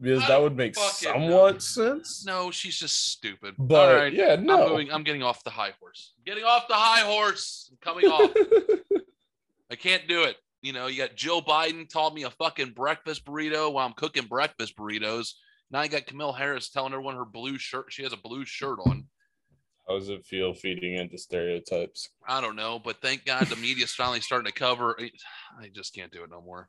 [0.01, 1.29] Because I that would make fucking know.
[1.29, 2.25] somewhat sense.
[2.27, 3.55] no, she's just stupid.
[3.59, 4.71] But All right, yeah, I'm no.
[4.71, 4.91] moving.
[4.91, 6.13] I'm getting off the high horse.
[6.27, 7.71] Getting off the high horse.
[7.71, 8.31] I'm coming off.
[9.71, 10.37] I can't do it.
[10.63, 14.27] You know, you got Joe Biden taught me a fucking breakfast burrito while I'm cooking
[14.27, 15.33] breakfast burritos.
[15.73, 17.87] Now you got Kamala Harris telling everyone her blue shirt.
[17.89, 19.07] She has a blue shirt on.
[19.89, 22.11] How does it feel feeding into stereotypes?
[22.29, 24.97] I don't know, but thank God the media's finally starting to cover.
[25.61, 26.69] I just can't do it no more.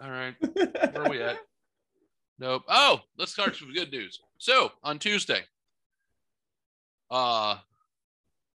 [0.00, 1.38] All right, where are we at?
[2.40, 2.62] Nope.
[2.68, 4.20] Oh, let's start with good news.
[4.38, 5.40] So on Tuesday,
[7.10, 7.56] uh,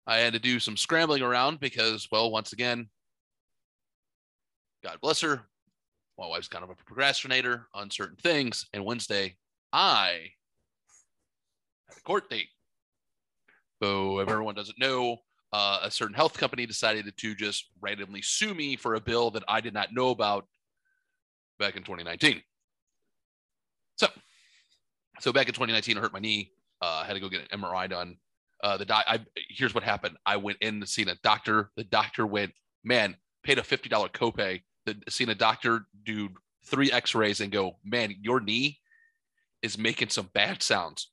[0.05, 2.89] I had to do some scrambling around because, well, once again,
[4.83, 5.43] God bless her.
[6.19, 9.37] My wife's kind of a procrastinator on certain things, and Wednesday
[9.73, 10.31] I
[11.89, 12.49] had a court date.
[13.83, 15.19] So if everyone doesn't know,
[15.53, 19.45] uh, a certain health company decided to just randomly sue me for a bill that
[19.49, 20.47] I did not know about
[21.59, 22.43] back in 2019.
[23.97, 24.09] So,
[25.21, 26.53] so back in 2019, I hurt my knee.
[26.83, 28.17] Uh, I had to go get an MRI done.
[28.63, 30.17] Uh, the doc, I here's what happened.
[30.27, 31.71] I went in to see a doctor.
[31.77, 32.53] The doctor went,
[32.85, 34.63] man, paid a fifty dollar copay.
[35.09, 36.29] Seen a doctor do
[36.65, 38.79] three X-rays and go, man, your knee
[39.63, 41.11] is making some bad sounds.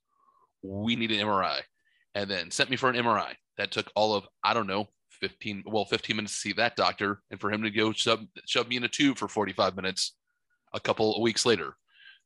[0.62, 1.60] We need an MRI,
[2.14, 3.34] and then sent me for an MRI.
[3.56, 4.88] That took all of I don't know
[5.20, 8.68] 15 well 15 minutes to see that doctor, and for him to go shove, shove
[8.68, 10.14] me in a tube for 45 minutes
[10.72, 11.76] a couple of weeks later.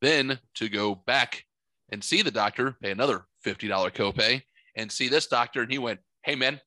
[0.00, 1.44] Then to go back
[1.90, 4.42] and see the doctor, pay another $50 copay,
[4.76, 5.62] and see this doctor.
[5.62, 6.60] And he went, Hey, man,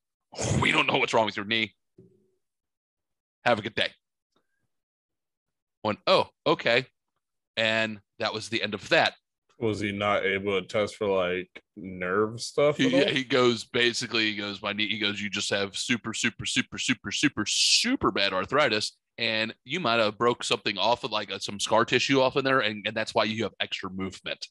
[0.61, 1.73] we don't know what's wrong with your knee.
[3.45, 3.89] Have a good day.
[5.83, 6.85] Went, Oh, okay.
[7.57, 9.13] And that was the end of that.
[9.59, 12.77] Was he not able to test for like nerve stuff?
[12.77, 13.13] He, all?
[13.13, 16.77] he goes, basically, he goes, My knee, he goes, You just have super, super, super,
[16.77, 18.97] super, super, super bad arthritis.
[19.17, 22.43] And you might have broke something off of like uh, some scar tissue off in
[22.43, 22.61] there.
[22.61, 24.47] And, and that's why you have extra movement.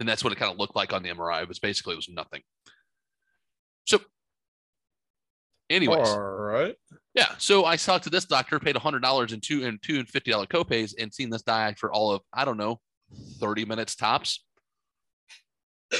[0.00, 1.42] And that's what it kind of looked like on the MRI.
[1.42, 2.42] It was basically, it was nothing.
[3.86, 4.00] So,
[5.70, 6.74] anyways, All right.
[7.14, 7.28] yeah.
[7.38, 10.30] So I talked to this doctor, paid hundred dollars and two and two and fifty
[10.30, 12.80] dollar copays, and seen this guy for all of I don't know,
[13.40, 14.44] thirty minutes tops.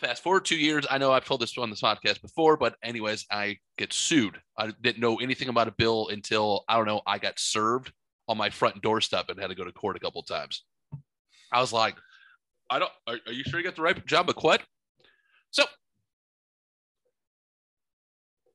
[0.00, 0.86] Fast forward two years.
[0.90, 4.38] I know I've told this on this podcast before, but anyways, I get sued.
[4.58, 7.00] I didn't know anything about a bill until I don't know.
[7.06, 7.92] I got served
[8.28, 10.64] on my front doorstep and had to go to court a couple of times.
[11.52, 11.94] I was like,
[12.70, 12.90] I don't.
[13.06, 14.60] Are, are you sure you got the right job, McQuet?
[15.50, 15.64] So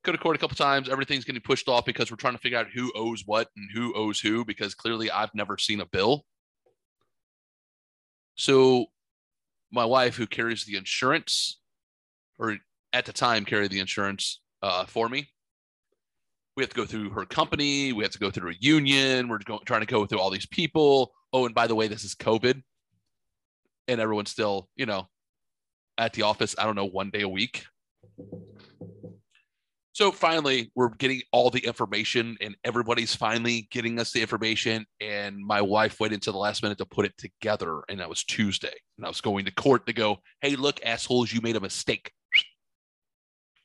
[0.04, 0.88] go to court a couple times.
[0.88, 3.94] Everything's getting pushed off because we're trying to figure out who owes what and who
[3.94, 6.24] owes who because clearly I've never seen a bill.
[8.34, 8.86] So
[9.70, 11.60] my wife, who carries the insurance,
[12.38, 12.56] or
[12.92, 15.28] at the time carried the insurance uh, for me,
[16.56, 17.92] we have to go through her company.
[17.92, 19.28] We have to go through a union.
[19.28, 21.12] We're going, trying to go through all these people.
[21.32, 22.62] Oh, and by the way, this is COVID,
[23.88, 25.08] and everyone's still, you know,
[25.98, 26.54] at the office.
[26.58, 27.66] I don't know, one day a week.
[30.00, 34.86] So finally, we're getting all the information, and everybody's finally getting us the information.
[34.98, 38.24] And my wife waited until the last minute to put it together, and that was
[38.24, 38.72] Tuesday.
[38.96, 42.12] And I was going to court to go, "Hey, look, assholes, you made a mistake.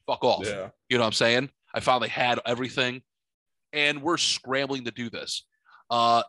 [0.06, 0.72] Fuck off." Yeah.
[0.90, 1.52] You know what I'm saying?
[1.74, 3.02] I finally had everything,
[3.72, 5.46] and we're scrambling to do this.
[5.90, 6.22] Uh,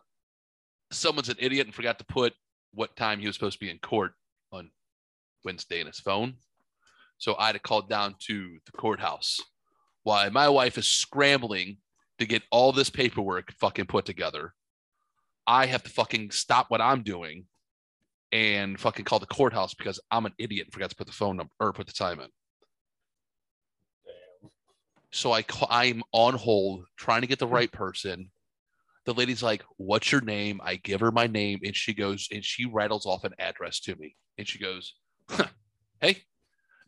[0.89, 2.33] someone's an idiot and forgot to put
[2.73, 4.13] what time he was supposed to be in court
[4.53, 4.71] on
[5.43, 6.35] Wednesday in his phone.
[7.17, 9.41] So I had to call down to the courthouse
[10.07, 11.75] while my wife is scrambling
[12.17, 14.53] to get all this paperwork fucking put together.
[15.45, 17.43] I have to fucking stop what I'm doing
[18.31, 21.35] and fucking call the courthouse because I'm an idiot and forgot to put the phone
[21.35, 22.29] number or put the time in.
[25.11, 28.31] So I call, I'm on hold trying to get the right person.
[29.03, 32.45] The lady's like, "What's your name?" I give her my name, and she goes and
[32.45, 34.93] she rattles off an address to me, and she goes,
[35.29, 35.47] huh,
[35.99, 36.23] "Hey,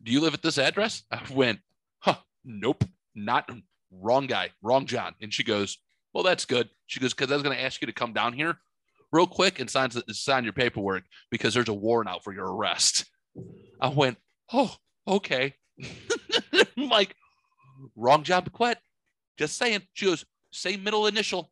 [0.02, 1.60] do you live at this address?" I went,
[1.98, 3.50] "Huh, nope, not
[3.90, 5.78] wrong guy, wrong John." And she goes,
[6.12, 8.32] "Well, that's good." She goes, "Because I was going to ask you to come down
[8.32, 8.56] here
[9.12, 13.06] real quick and sign sign your paperwork because there's a warrant out for your arrest."
[13.80, 14.18] I went,
[14.52, 14.74] "Oh,
[15.06, 15.54] okay."
[16.76, 17.14] I'm like,
[17.96, 18.78] wrong John Bequette.
[19.38, 19.82] Just saying.
[19.94, 21.50] She goes, same middle initial.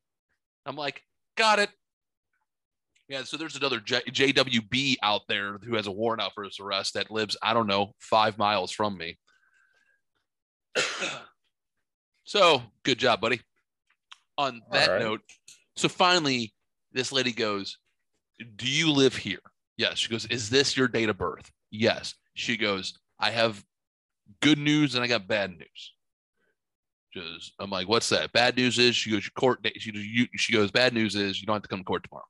[0.66, 1.02] I'm like,
[1.36, 1.70] got it.
[3.08, 6.60] Yeah, so there's another J- JWB out there who has a warrant out for his
[6.60, 9.18] arrest that lives, I don't know, five miles from me.
[12.28, 13.40] So good job, buddy.
[14.36, 15.00] On that right.
[15.00, 15.22] note,
[15.76, 16.52] so finally,
[16.92, 17.78] this lady goes,
[18.56, 19.40] Do you live here?
[19.78, 19.98] Yes.
[19.98, 21.50] She goes, Is this your date of birth?
[21.70, 22.14] Yes.
[22.34, 23.64] She goes, I have
[24.42, 25.94] good news and I got bad news.
[27.14, 28.32] Goes, I'm like, What's that?
[28.32, 29.80] Bad news is she goes, Your court date.
[29.80, 32.26] She you, she goes, Bad news is you don't have to come to court tomorrow.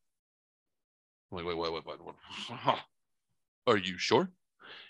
[1.33, 1.99] Wait, wait, wait, wait, wait.
[2.05, 2.77] wait.
[3.67, 4.31] Are you sure?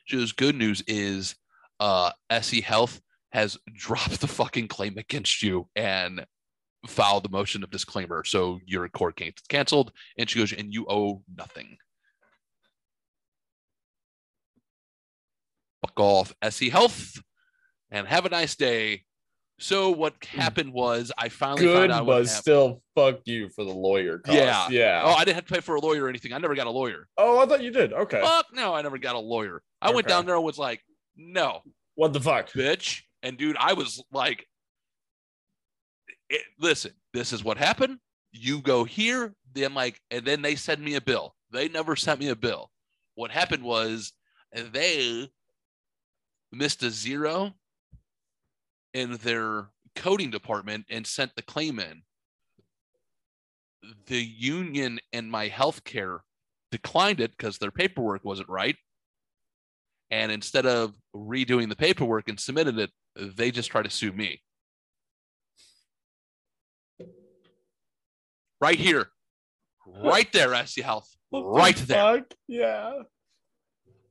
[0.05, 1.35] She goes, Good news is
[1.81, 6.25] uh SE Health has dropped the fucking claim against you and
[6.87, 8.25] filed the motion of disclaimer.
[8.25, 9.93] So your court case is canceled.
[10.17, 11.77] And she goes, and you owe nothing.
[15.83, 17.23] Fuck off, SE Health,
[17.91, 19.05] and have a nice day.
[19.61, 20.41] So what hmm.
[20.41, 24.41] happened was I finally Good, found out but still, fuck you for the lawyer costs.
[24.41, 24.69] Yeah.
[24.71, 25.03] yeah.
[25.05, 26.33] Oh, I didn't have to pay for a lawyer or anything.
[26.33, 27.09] I never got a lawyer.
[27.17, 27.93] Oh, I thought you did.
[27.93, 28.21] Okay.
[28.21, 29.63] Fuck no, I never got a lawyer.
[29.81, 30.81] I went down there and was like,
[31.17, 31.61] no,
[31.95, 32.51] What the fuck?
[32.51, 33.03] bitch.
[33.23, 34.47] And dude, I was like,
[36.61, 37.99] listen, this is what happened.
[38.33, 41.35] You go here, then like, and then they send me a bill.
[41.51, 42.71] They never sent me a bill.
[43.15, 44.13] What happened was
[44.53, 45.29] they
[46.53, 47.55] missed a zero
[48.95, 52.03] in their coding department and sent the claim in.
[54.07, 56.21] The union and my healthcare
[56.71, 58.77] declined it because their paperwork wasn't right.
[60.11, 64.43] And instead of redoing the paperwork and submitted it, they just try to sue me.
[68.61, 69.09] Right here.
[69.87, 71.09] Right there, SC Health.
[71.33, 72.19] Right there.
[72.19, 72.35] fuck?
[72.47, 72.93] Yeah.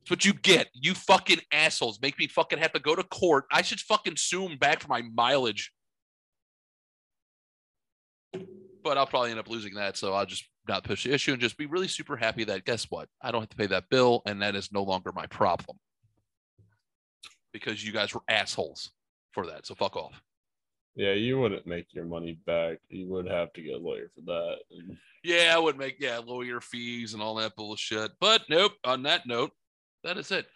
[0.08, 0.68] That's what you get.
[0.72, 3.44] You fucking assholes make me fucking have to go to court.
[3.52, 5.72] I should fucking sue them back for my mileage.
[8.82, 9.96] But I'll probably end up losing that.
[9.96, 12.86] So I'll just not push the issue and just be really super happy that guess
[12.88, 13.08] what?
[13.20, 15.78] I don't have to pay that bill and that is no longer my problem.
[17.58, 18.90] Because you guys were assholes
[19.32, 19.66] for that.
[19.66, 20.20] So fuck off.
[20.94, 22.78] Yeah, you wouldn't make your money back.
[22.88, 24.56] You would have to get a lawyer for that.
[25.22, 28.12] Yeah, I would make yeah lawyer fees and all that bullshit.
[28.20, 28.72] But nope.
[28.84, 29.52] On that note,
[30.02, 30.46] that is it.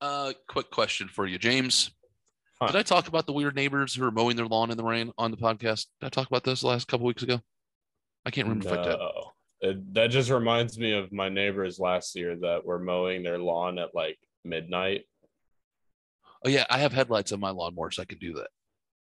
[0.00, 1.90] Uh, quick question for you, James.
[2.60, 2.68] Huh.
[2.68, 5.12] Did I talk about the weird neighbors who are mowing their lawn in the rain
[5.18, 5.86] on the podcast?
[6.00, 7.40] Did I talk about this the last couple weeks ago?
[8.24, 8.98] I can't remember if I did.
[9.60, 13.78] It- that just reminds me of my neighbors last year that were mowing their lawn
[13.78, 15.04] at like midnight.
[16.44, 18.48] Oh yeah, I have headlights on my lawnmower, so I can do that.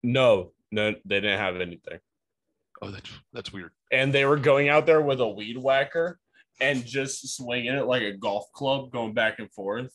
[0.03, 1.99] No, no, they didn't have anything.
[2.81, 3.71] Oh, that's that's weird.
[3.91, 6.19] And they were going out there with a weed whacker
[6.61, 9.91] and just swinging it like a golf club, going back and forth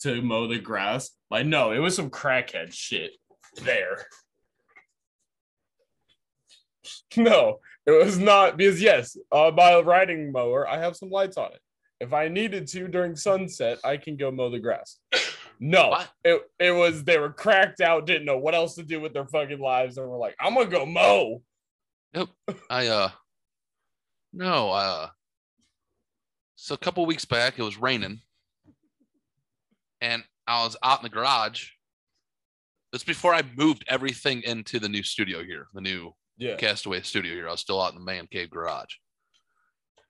[0.00, 1.10] to mow the grass.
[1.30, 3.12] Like, no, it was some crackhead shit
[3.62, 4.06] there.
[7.16, 11.52] No, it was not because yes, uh, my riding mower, I have some lights on
[11.52, 11.60] it.
[12.00, 14.98] If I needed to during sunset, I can go mow the grass.
[15.64, 16.10] No, What?
[16.24, 19.26] it it was they were cracked out, didn't know what else to do with their
[19.26, 21.40] fucking lives, and were like, I'm gonna go mow.
[22.12, 22.30] Nope,
[22.68, 23.10] I uh
[24.32, 25.08] no uh
[26.56, 28.20] so a couple weeks back it was raining
[30.00, 31.68] and I was out in the garage.
[32.92, 36.56] It's before I moved everything into the new studio here, the new Yeah.
[36.56, 37.48] Castaway studio here.
[37.48, 38.94] I was still out in the man cave garage.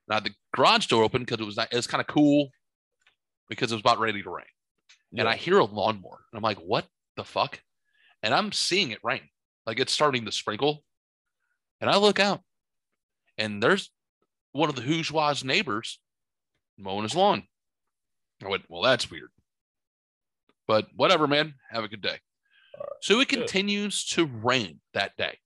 [0.08, 2.48] Now the garage door opened because it was it was kind of cool
[3.50, 4.46] because it was about ready to rain.
[5.16, 6.24] And I hear a lawnmower.
[6.32, 7.60] And I'm like, what the fuck?
[8.22, 9.22] And I'm seeing it rain.
[9.66, 10.82] Like it's starting to sprinkle.
[11.80, 12.40] And I look out
[13.36, 13.90] and there's
[14.52, 16.00] one of the Bourgeois neighbors
[16.78, 17.44] mowing his lawn.
[18.44, 19.30] I went, well, that's weird.
[20.66, 21.54] But whatever, man.
[21.70, 22.18] Have a good day.
[23.00, 23.40] So it Good.
[23.40, 25.38] continues to rain that day.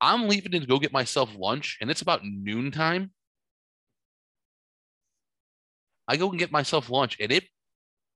[0.00, 3.12] I'm leaving to go get myself lunch, and it's about noontime.
[6.06, 7.44] I go and get myself lunch, and it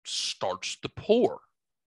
[0.08, 1.40] starts to pour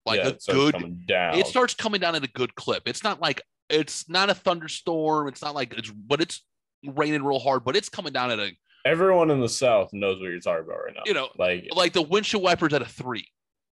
[0.06, 1.36] like Yeah, a good down.
[1.36, 2.84] it starts coming down at a good clip.
[2.88, 5.28] It's not like it's not a thunderstorm.
[5.28, 6.46] It's not like it's but it's
[6.86, 8.52] raining real hard, but it's coming down at a
[8.84, 11.04] Everyone in the South knows what you're talking about right now.
[11.06, 13.28] you know Like, like the windshield wipers at a three.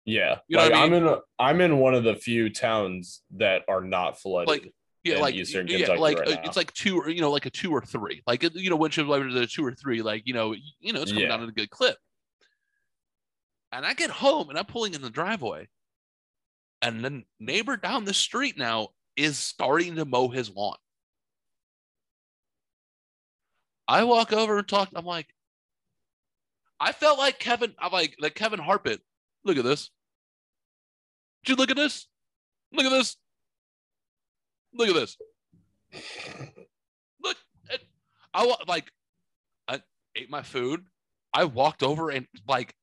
[0.04, 3.22] yeah, You know like I I'm in a, I'm in one of the few towns
[3.36, 4.48] that are not flooded.
[4.48, 4.72] Like
[5.04, 7.46] yeah, like Eastern yeah, Kentucky like right uh, it's like two or you know like
[7.46, 8.22] a two or three.
[8.26, 10.02] Like you know windshield wipers at a two or three.
[10.02, 11.28] Like you know you know it's coming Yeah.
[11.36, 11.96] down at a good clip.
[13.70, 15.68] And I get home and I'm pulling in the driveway,
[16.80, 20.76] and the neighbor down the street now is starting to mow his lawn.
[23.86, 24.90] I walk over and talk.
[24.94, 25.26] I'm like,
[26.80, 27.74] I felt like Kevin.
[27.78, 28.98] I'm like, like Kevin Harpett.
[29.44, 29.90] Look at this.
[31.44, 32.06] Did you look at this?
[32.72, 33.16] Look at this.
[34.74, 35.16] Look at this.
[37.22, 37.36] Look,
[38.34, 38.90] I like.
[39.66, 39.82] I
[40.14, 40.84] ate my food.
[41.32, 42.74] I walked over and like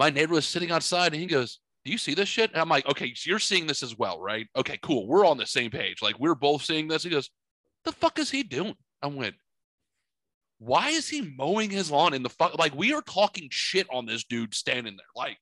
[0.00, 2.50] my neighbor was sitting outside and he goes, Do you see this shit?
[2.52, 4.48] And I'm like, Okay, so you're seeing this as well, right?
[4.56, 5.06] Okay, cool.
[5.06, 6.00] We're on the same page.
[6.00, 7.02] Like we're both seeing this.
[7.02, 7.28] He goes,
[7.84, 8.74] The fuck is he doing?
[9.02, 9.34] I went,
[10.58, 12.58] Why is he mowing his lawn in the fuck?
[12.58, 15.06] Like we are talking shit on this dude standing there.
[15.14, 15.36] Like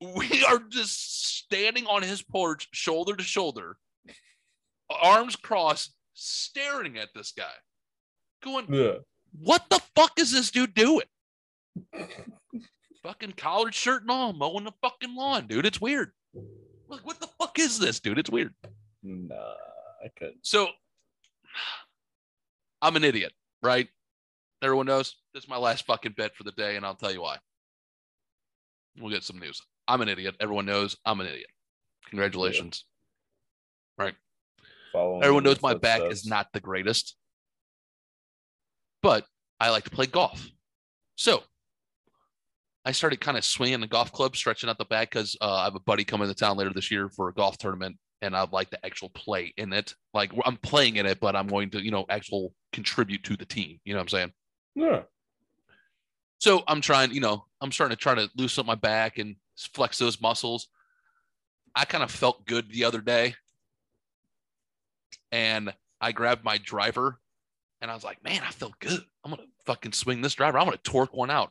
[0.00, 3.76] we are just standing on his porch, shoulder to shoulder,
[4.88, 7.44] arms crossed, staring at this guy,
[8.42, 9.00] going, Yeah.
[9.38, 11.04] what the fuck is this dude doing?
[13.06, 15.66] Fucking collared shirt and all, mowing the fucking lawn, dude.
[15.66, 16.10] It's weird.
[16.88, 18.18] Like, what the fuck is this, dude?
[18.18, 18.52] It's weird.
[19.02, 19.34] Nah,
[20.04, 20.38] I couldn't.
[20.42, 20.68] So,
[22.82, 23.32] I'm an idiot,
[23.62, 23.88] right?
[24.62, 27.22] Everyone knows this is my last fucking bet for the day, and I'll tell you
[27.22, 27.38] why.
[28.98, 29.60] We'll get some news.
[29.86, 30.34] I'm an idiot.
[30.40, 31.50] Everyone knows I'm an idiot.
[32.08, 32.84] Congratulations.
[34.92, 36.20] Follow Everyone knows my back footsteps.
[36.20, 37.16] is not the greatest,
[39.02, 39.26] but
[39.60, 40.48] I like to play golf.
[41.16, 41.42] So
[42.86, 45.64] I started kind of swinging the golf club, stretching out the back because uh, I
[45.64, 48.52] have a buddy coming to town later this year for a golf tournament, and I'd
[48.52, 49.92] like to actual play in it.
[50.14, 53.44] Like I'm playing in it, but I'm going to, you know, actual contribute to the
[53.44, 53.80] team.
[53.84, 54.32] You know what I'm saying?
[54.76, 55.02] Yeah.
[56.38, 59.34] So I'm trying, you know, I'm starting to try to loosen up my back and
[59.58, 60.68] flex those muscles.
[61.74, 63.34] I kind of felt good the other day.
[65.32, 67.18] And I grabbed my driver
[67.80, 69.00] and I was like, man, I feel good.
[69.24, 70.58] I'm going to fucking swing this driver.
[70.58, 71.50] I'm going to torque one out.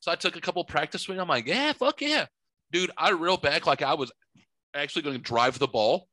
[0.00, 1.20] So I took a couple practice swings.
[1.20, 2.26] I'm like, yeah, fuck yeah.
[2.72, 4.12] Dude, I reeled back like I was
[4.74, 6.08] actually going to drive the ball.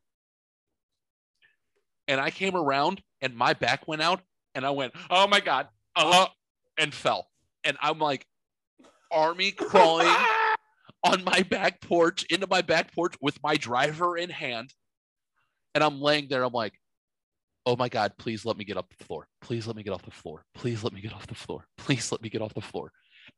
[2.08, 4.22] And I came around and my back went out
[4.56, 6.28] and I went, oh my God, uh,
[6.78, 7.28] and fell.
[7.64, 8.26] And I'm like,
[9.12, 10.14] army crawling
[11.04, 14.74] on my back porch into my back porch with my driver in hand.
[15.76, 16.44] And I'm laying there.
[16.44, 16.74] I'm like,
[17.66, 19.28] oh my God, please let me get off the floor.
[19.42, 20.44] Please let me get off the floor.
[20.54, 21.66] Please let me get off the floor.
[21.78, 22.92] Please let me get off the floor.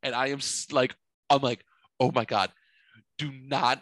[0.04, 0.40] And I am
[0.72, 0.96] like,
[1.30, 1.64] I'm like,
[2.00, 2.52] oh my God,
[3.18, 3.82] do not,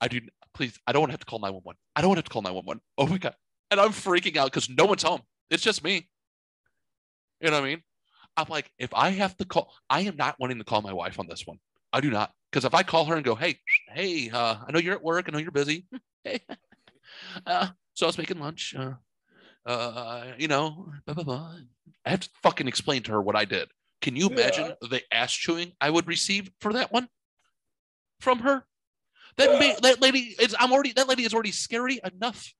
[0.00, 0.20] I do,
[0.54, 1.76] please, I don't want to have to call 911.
[1.96, 2.80] I don't want to have to call 911.
[2.98, 3.34] Oh my God.
[3.70, 5.22] And I'm freaking out because no one's home.
[5.50, 6.08] It's just me.
[7.40, 7.82] You know what I mean?
[8.36, 11.18] I'm like, if I have to call, I am not wanting to call my wife
[11.18, 11.58] on this one.
[11.92, 12.32] I do not.
[12.50, 13.58] Because if I call her and go, hey,
[13.94, 15.26] hey, uh, I know you're at work.
[15.28, 15.86] I know you're busy.
[16.24, 16.40] hey,
[17.46, 18.74] uh, so I was making lunch.
[18.76, 18.94] Uh,
[19.66, 21.54] uh, you know, blah, blah, blah.
[22.04, 23.68] I have to fucking explain to her what I did.
[24.04, 27.08] Can you imagine the ass chewing I would receive for that one
[28.20, 28.66] from her?
[29.38, 30.54] That ma- that lady is.
[30.60, 30.92] I'm already.
[30.92, 32.52] That lady is already scary enough.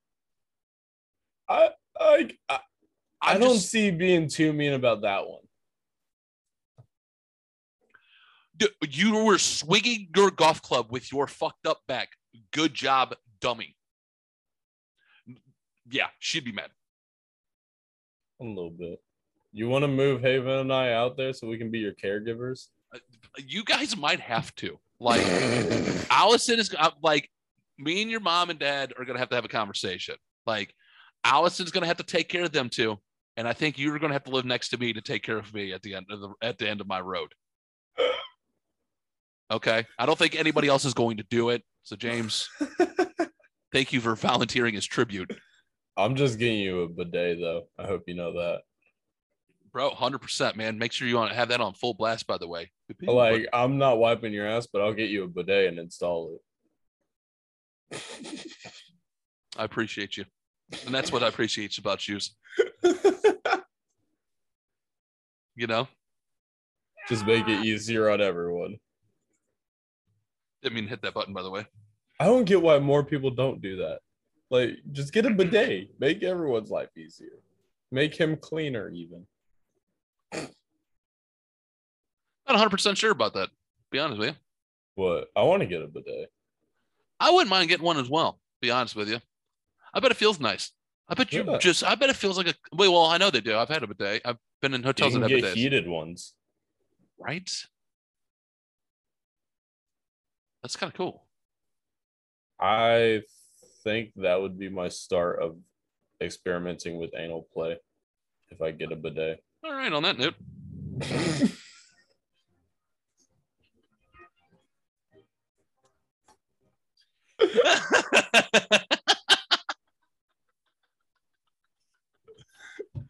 [1.46, 1.68] I
[2.00, 2.60] I I,
[3.20, 5.42] I don't just- see being too mean about that one.
[8.88, 12.08] You were swinging your golf club with your fucked up back.
[12.52, 13.76] Good job, dummy.
[15.90, 16.70] Yeah, she'd be mad.
[18.40, 19.03] A little bit.
[19.56, 22.70] You want to move Haven and I out there so we can be your caregivers?
[23.38, 24.80] You guys might have to.
[24.98, 25.24] Like,
[26.10, 27.30] Allison is uh, like,
[27.78, 30.16] me and your mom and dad are gonna have to have a conversation.
[30.44, 30.74] Like,
[31.22, 32.98] Allison's gonna have to take care of them too,
[33.36, 35.54] and I think you're gonna have to live next to me to take care of
[35.54, 37.32] me at the end of the at the end of my road.
[39.52, 41.62] Okay, I don't think anybody else is going to do it.
[41.84, 42.48] So, James,
[43.72, 45.30] thank you for volunteering as tribute.
[45.96, 47.68] I'm just getting you a bidet though.
[47.78, 48.62] I hope you know that.
[49.74, 50.78] Bro, hundred percent, man.
[50.78, 52.28] Make sure you want to have that on full blast.
[52.28, 52.70] By the way,
[53.02, 56.38] Like I'm not wiping your ass, but I'll get you a bidet and install
[57.90, 58.46] it.
[59.58, 60.26] I appreciate you,
[60.86, 62.18] and that's what I appreciate about you.
[65.56, 65.86] You know,
[67.08, 68.76] just make it easier on everyone.
[70.62, 71.32] didn't mean to hit that button.
[71.32, 71.64] By the way,
[72.18, 74.00] I don't get why more people don't do that.
[74.50, 75.90] Like, just get a bidet.
[76.00, 77.38] Make everyone's life easier.
[77.92, 79.28] Make him cleaner, even.
[80.34, 80.50] Not
[82.46, 83.50] one hundred percent sure about that.
[83.90, 84.34] Be honest with you,
[84.96, 85.28] What?
[85.36, 86.30] I want to get a bidet.
[87.20, 88.40] I wouldn't mind getting one as well.
[88.60, 89.20] Be honest with you,
[89.92, 90.72] I bet it feels nice.
[91.08, 91.58] I bet you Yeah.
[91.58, 91.84] just.
[91.84, 92.54] I bet it feels like a.
[92.72, 93.56] Wait, well, I know they do.
[93.56, 94.22] I've had a bidet.
[94.24, 95.54] I've been in You hotels can that have get bidets.
[95.54, 96.34] heated ones.
[97.18, 97.50] Right.
[100.62, 101.24] That's kind of cool.
[102.58, 103.22] I
[103.82, 105.56] think that would be my start of
[106.22, 107.76] experimenting with anal play
[108.50, 109.43] if I get a bidet.
[109.64, 109.92] All right.
[109.92, 110.34] On that note,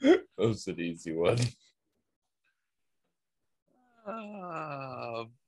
[0.01, 1.39] that was an easy one.
[4.07, 5.25] Uh,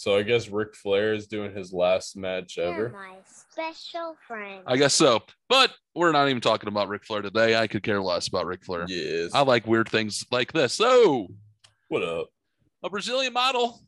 [0.00, 2.88] So I guess Ric Flair is doing his last match You're ever.
[2.88, 4.62] my special friend.
[4.66, 5.20] I guess so.
[5.46, 7.54] But we're not even talking about Ric Flair today.
[7.54, 8.86] I could care less about Ric Flair.
[8.88, 9.32] Yes.
[9.34, 10.72] I like weird things like this.
[10.72, 11.28] So,
[11.88, 12.28] what up?
[12.82, 13.82] a Brazilian model.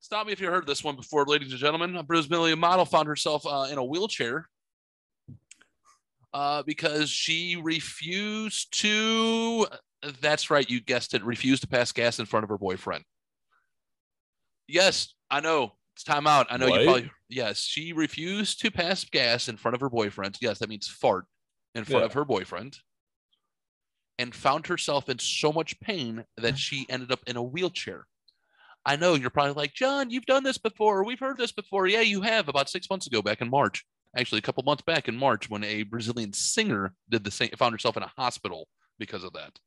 [0.00, 1.96] Stop me if you heard this one before, ladies and gentlemen.
[1.96, 4.46] A Brazilian model found herself uh, in a wheelchair
[6.34, 9.66] uh, because she refused to.
[10.20, 11.24] That's right, you guessed it.
[11.24, 13.04] Refused to pass gas in front of her boyfriend.
[14.70, 15.72] Yes, I know.
[15.94, 16.46] It's time out.
[16.50, 16.80] I know What?
[16.80, 17.10] you probably.
[17.28, 20.38] Yes, she refused to pass gas in front of her boyfriend.
[20.40, 21.26] Yes, that means fart
[21.74, 22.06] in front Yeah.
[22.06, 22.78] of her boyfriend.
[24.18, 28.06] And found herself in so much pain that she ended up in a wheelchair.
[28.84, 31.04] I know you're probably like, John, you've done this before.
[31.04, 31.86] We've heard this before.
[31.86, 33.84] Yeah, you have about six months ago, back in March.
[34.16, 37.72] Actually, a couple months back in March, when a Brazilian singer did the same, found
[37.72, 38.68] herself in a hospital
[38.98, 39.58] because of that.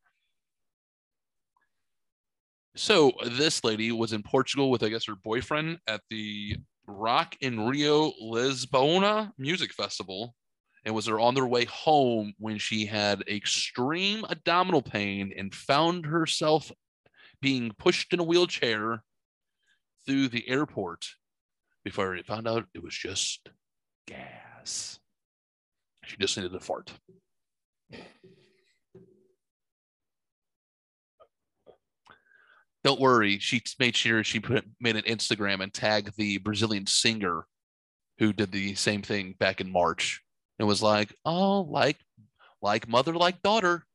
[2.76, 6.58] So this lady was in Portugal with, I guess, her boyfriend at the
[6.88, 10.36] Rock in Rio Lisbona Music Festival,
[10.84, 16.72] and was on their way home when she had extreme abdominal pain and found herself
[17.42, 19.04] being pushed in a wheelchair
[20.06, 21.06] through the airport
[21.84, 23.50] before it found out it was just
[24.08, 25.00] gas.
[26.04, 26.92] She just needed a fart.
[32.84, 37.46] Don't worry, she made sure she put made an Instagram and tagged the Brazilian singer
[38.20, 40.22] who did the same thing back in March
[40.60, 42.00] and was like, "Oh, like
[42.62, 43.86] like mother like daughter."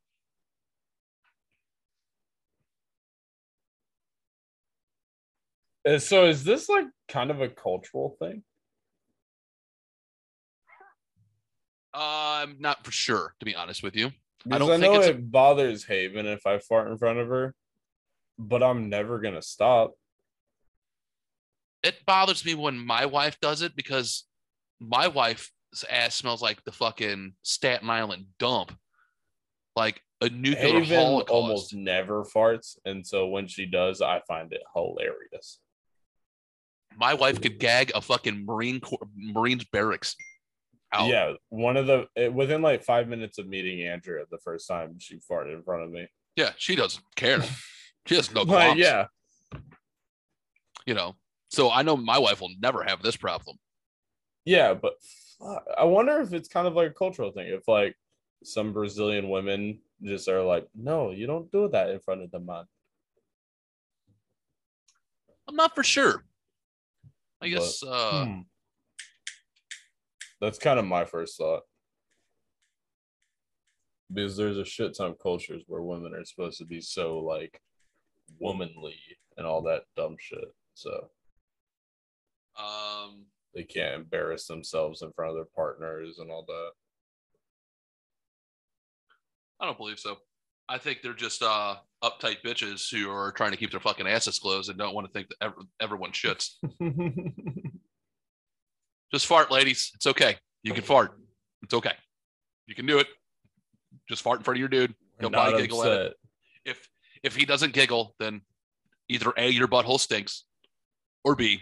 [5.86, 8.42] Uh, So is this like kind of a cultural thing?
[11.94, 14.12] I'm not for sure, to be honest with you.
[14.44, 17.54] Because don't I, think know it bothers Haven if I fart in front of her,
[18.38, 19.94] but I'm never gonna stop.
[21.82, 24.24] It bothers me when my wife does it because
[24.80, 25.50] my wife's
[25.90, 28.76] ass smells like the fucking Staten Island dump,
[29.76, 31.30] like a nuclear Haven holocaust.
[31.30, 35.60] almost never farts, and so when she does, I find it hilarious.
[36.96, 40.16] My wife could gag a fucking Marine Corps, Marines barracks.
[40.92, 41.08] Out.
[41.08, 44.96] Yeah, one of the it, within like five minutes of meeting Andrea the first time
[44.98, 46.08] she farted in front of me.
[46.34, 47.40] yeah, she doesn't care.
[48.08, 48.78] She has no qualms.
[48.78, 49.06] yeah,
[50.86, 51.14] you know.
[51.50, 53.56] So I know my wife will never have this problem.
[54.44, 54.94] yeah, but
[55.78, 57.46] I wonder if it's kind of like a cultural thing.
[57.48, 57.94] If like
[58.44, 62.40] some Brazilian women just are like, no, you don't do that in front of the
[62.40, 62.64] man.
[65.48, 66.24] I'm not for sure.
[67.40, 68.40] I guess uh Hmm.
[70.40, 71.62] That's kind of my first thought.
[74.12, 77.60] Because there's a shit ton of cultures where women are supposed to be so like
[78.38, 78.96] womanly
[79.36, 80.52] and all that dumb shit.
[80.74, 81.08] So
[82.58, 83.24] um
[83.54, 86.70] they can't embarrass themselves in front of their partners and all that.
[89.60, 90.18] I don't believe so.
[90.68, 94.38] I think they're just uh uptight bitches who are trying to keep their fucking asses
[94.38, 96.54] closed and don't want to think that ever, everyone shits.
[99.12, 99.90] Just fart, ladies.
[99.94, 100.36] It's okay.
[100.62, 101.18] You can fart.
[101.62, 101.92] It's okay.
[102.66, 103.06] You can do it.
[104.08, 104.94] Just fart in front of your dude.
[105.18, 106.14] He'll Not probably giggle at it.
[106.64, 106.88] If
[107.22, 108.42] if he doesn't giggle, then
[109.08, 110.44] either A, your butthole stinks,
[111.24, 111.60] or B,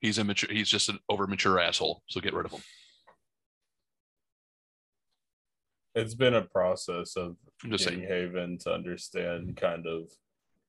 [0.00, 0.50] he's immature.
[0.52, 2.02] He's just an over mature asshole.
[2.08, 2.60] So get rid of him.
[5.94, 8.00] It's been a process of getting saying.
[8.02, 10.10] Haven to understand kind of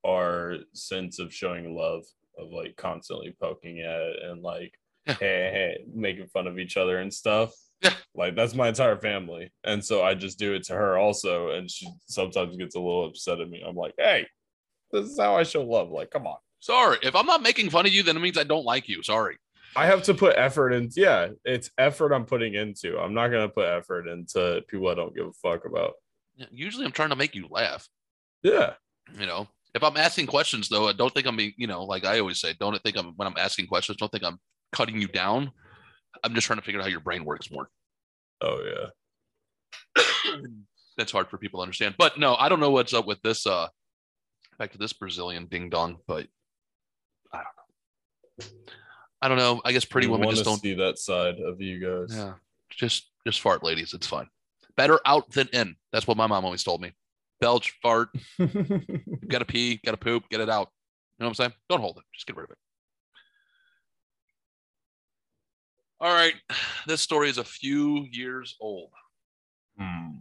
[0.05, 2.03] our sense of showing love,
[2.37, 4.73] of like constantly poking at it and like,
[5.05, 5.13] Yeah.
[5.15, 7.53] hey, hey, making fun of each other and stuff.
[7.81, 7.93] Yeah.
[8.15, 9.51] Like that's my entire family.
[9.63, 11.51] And so I just do it to her also.
[11.51, 13.63] And she sometimes gets a little upset at me.
[13.67, 14.27] I'm like, hey,
[14.91, 15.89] this is how I show love.
[15.89, 16.37] Like, come on.
[16.59, 16.97] Sorry.
[17.03, 19.03] If I'm not making fun of you, then it means I don't like you.
[19.03, 19.37] Sorry.
[19.75, 22.97] I have to put effort into yeah, it's effort I'm putting into.
[22.97, 25.93] I'm not gonna put effort into people I don't give a fuck about.
[26.35, 27.87] Yeah, Usually I'm trying to make you laugh.
[28.41, 28.73] Yeah.
[29.19, 32.05] You know, if I'm asking questions though, I don't think I'm being, you know, like
[32.05, 34.39] I always say, don't think I'm when I'm asking questions, don't think I'm
[34.71, 35.51] cutting you down.
[36.23, 37.69] I'm just trying to figure out how your brain works more.
[38.41, 38.63] Oh
[39.95, 40.35] yeah.
[40.97, 41.95] That's hard for people to understand.
[41.97, 43.67] But no, I don't know what's up with this uh
[44.57, 46.27] back to this Brazilian ding dong, but
[47.31, 47.45] I don't
[48.37, 48.45] know.
[49.21, 49.61] I don't know.
[49.65, 52.15] I guess pretty women just don't see that side of you guys.
[52.15, 52.33] yeah.
[52.69, 53.93] Just just fart ladies.
[53.93, 54.27] It's fine.
[54.75, 55.75] Better out than in.
[55.91, 56.93] That's what my mom always told me.
[57.39, 58.09] Belch, fart,
[59.27, 60.69] gotta pee, gotta poop, get it out.
[61.17, 61.53] You know what I'm saying?
[61.69, 62.03] Don't hold it.
[62.13, 62.57] Just get rid of it.
[65.99, 66.35] All right.
[66.85, 68.91] This story is a few years old.
[69.79, 70.17] Hmm.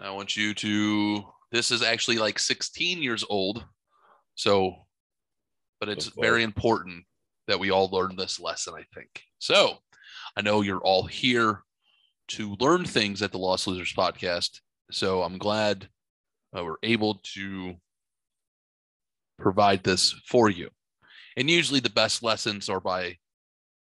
[0.00, 1.24] I want you to.
[1.50, 3.64] This is actually like 16 years old.
[4.34, 4.74] So,
[5.80, 6.22] but it's fuck?
[6.22, 7.04] very important
[7.46, 9.22] that we all learn this lesson, I think.
[9.38, 9.76] So
[10.34, 11.62] I know you're all here
[12.28, 14.60] to learn things at the Lost Losers podcast.
[14.90, 15.88] So I'm glad
[16.56, 17.74] uh, we're able to
[19.38, 20.70] provide this for you.
[21.36, 23.18] And usually the best lessons are by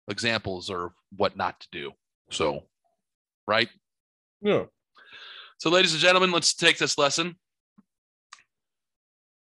[0.10, 1.92] examples or what not to do.
[2.32, 2.64] So,
[3.48, 3.70] right?
[4.42, 4.66] Yeah.
[5.58, 7.36] So, ladies and gentlemen, let's take this lesson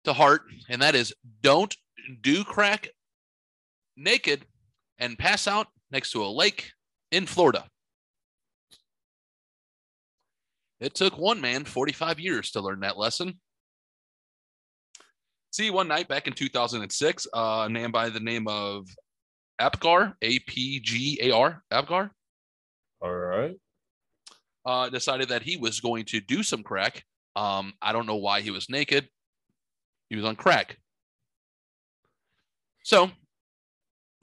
[0.04, 1.76] to heart, and that is don't
[2.22, 2.90] do crack
[3.96, 4.46] naked
[5.00, 6.72] and pass out next to a lake
[7.12, 7.66] in Florida.
[10.80, 13.40] It took one man 45 years to learn that lesson.
[15.52, 18.88] See, one night back in 2006, uh, a man by the name of
[19.60, 22.12] Apgar, A P G A R, Apgar,
[23.02, 23.56] All right.
[24.66, 27.04] uh, decided that he was going to do some crack.
[27.36, 29.08] Um, I don't know why he was naked.
[30.10, 30.78] He was on crack.
[32.84, 33.10] So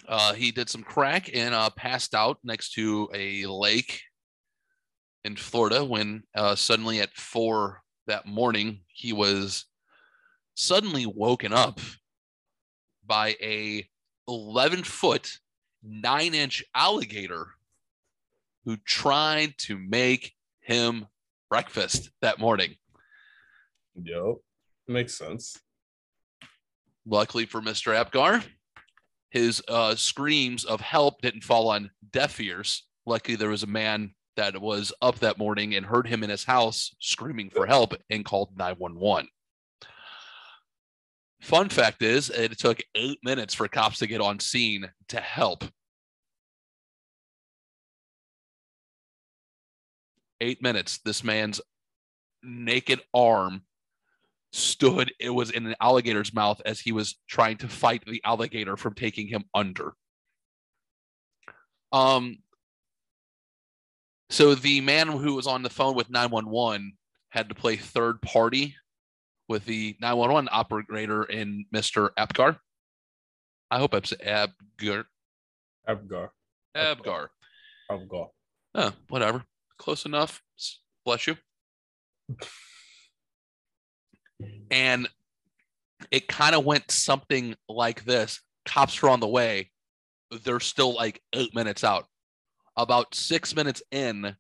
[0.09, 4.01] uh, he did some crack and uh, passed out next to a lake
[5.25, 9.67] in Florida when uh, suddenly at four that morning he was
[10.55, 11.81] suddenly woken up
[13.07, 13.89] by a
[14.31, 15.39] 11 foot,
[15.83, 17.49] nine inch alligator
[18.65, 21.07] who tried to make him
[21.49, 22.77] breakfast that morning.
[24.01, 24.37] Yep.
[24.87, 25.59] Makes sense.
[27.05, 27.95] Luckily for Mr.
[27.95, 28.45] Apgar,
[29.31, 32.85] his uh, screams of help didn't fall on deaf ears.
[33.07, 36.45] Luckily, there was a man that was up that morning and heard him in his
[36.45, 39.29] house screaming for help and called 911.
[41.41, 45.65] Fun fact is, it took eight minutes for cops to get on scene to help.
[50.41, 50.99] Eight minutes.
[51.05, 51.61] This man's
[52.43, 53.63] naked arm
[54.53, 58.77] stood, it was in an alligator's mouth as he was trying to fight the alligator
[58.77, 59.95] from taking him under.
[61.93, 62.39] Um,
[64.29, 66.97] so the man who was on the phone with 911
[67.31, 68.77] had to play third party
[69.51, 72.11] with the 911 operator in Mr.
[72.17, 72.57] Apgar.
[73.69, 75.05] I hope saying Abgar.
[75.89, 76.29] Abgar.
[76.77, 77.27] Abgar.
[77.91, 78.29] Abgar.
[78.77, 79.43] Oh, whatever.
[79.77, 80.41] Close enough.
[81.05, 81.37] Bless you.
[84.71, 85.09] And
[86.13, 88.41] it kind of went something like this.
[88.65, 89.73] Cops are on the way.
[90.45, 92.07] They're still like eight minutes out.
[92.77, 94.37] About six minutes in,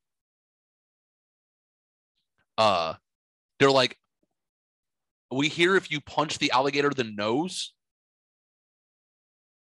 [2.56, 2.94] uh,
[3.58, 3.96] they're like,
[5.30, 7.72] we hear if you punch the alligator the nose,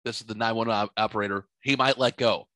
[0.03, 2.47] this is the 911 op- operator, he might let go.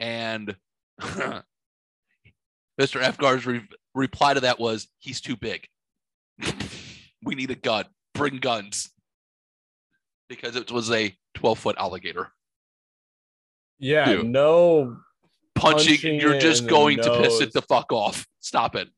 [0.00, 0.56] And
[1.00, 1.44] Mr.
[2.78, 5.66] Efgar's re- reply to that was, he's too big.
[7.22, 7.84] we need a gun.
[8.14, 8.90] Bring guns.
[10.28, 12.32] Because it was a 12 foot alligator.
[13.78, 14.06] Yeah.
[14.06, 14.26] Dude.
[14.26, 14.96] No,
[15.54, 18.26] Punching, Punching you're just going to piss it the fuck off.
[18.40, 18.88] Stop it.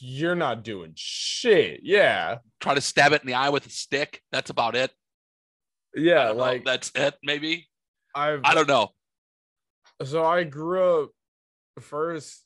[0.00, 1.80] You're not doing shit.
[1.82, 2.38] Yeah.
[2.60, 4.22] Try to stab it in the eye with a stick.
[4.32, 4.90] That's about it.
[5.94, 6.28] Yeah.
[6.28, 6.42] don't know.
[6.42, 7.68] Like that's it, maybe.
[8.14, 8.90] I've I don't know.
[10.04, 11.10] so I grew up
[11.80, 12.44] first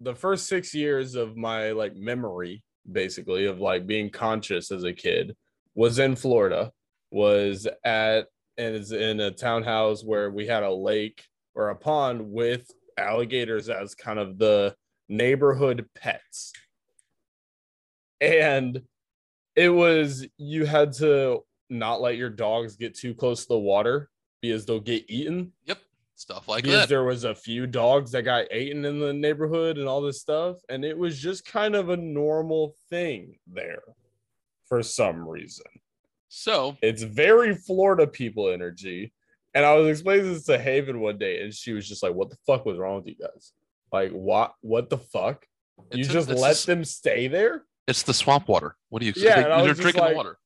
[0.00, 4.92] the first six years of my like memory basically of like being conscious as a
[4.92, 5.36] kid
[5.74, 6.72] was in Florida,
[7.10, 8.26] was at
[8.56, 11.24] and is in a townhouse where we had a lake
[11.54, 12.66] or a pond with
[12.98, 14.74] alligators as kind of the
[15.08, 16.52] neighborhood pets.
[18.20, 18.82] And
[19.56, 24.08] it was you had to not let your dogs get too close to the water
[24.40, 25.78] because they'll get eaten Yep.
[26.14, 26.88] Stuff like because that.
[26.88, 30.56] there was a few dogs that got eaten in the neighborhood and all this stuff
[30.68, 33.82] and it was just kind of a normal thing there
[34.68, 35.66] for some reason
[36.28, 39.12] So it's very florida people energy
[39.54, 42.30] and i was explaining this to haven one day and she was just like what
[42.30, 43.52] the fuck was wrong with you guys
[43.92, 45.46] like what what the fuck
[45.92, 48.76] you it's- just let s- them stay there It's the swamp water.
[48.90, 50.38] What do you Yeah, I You're drinking like- the water.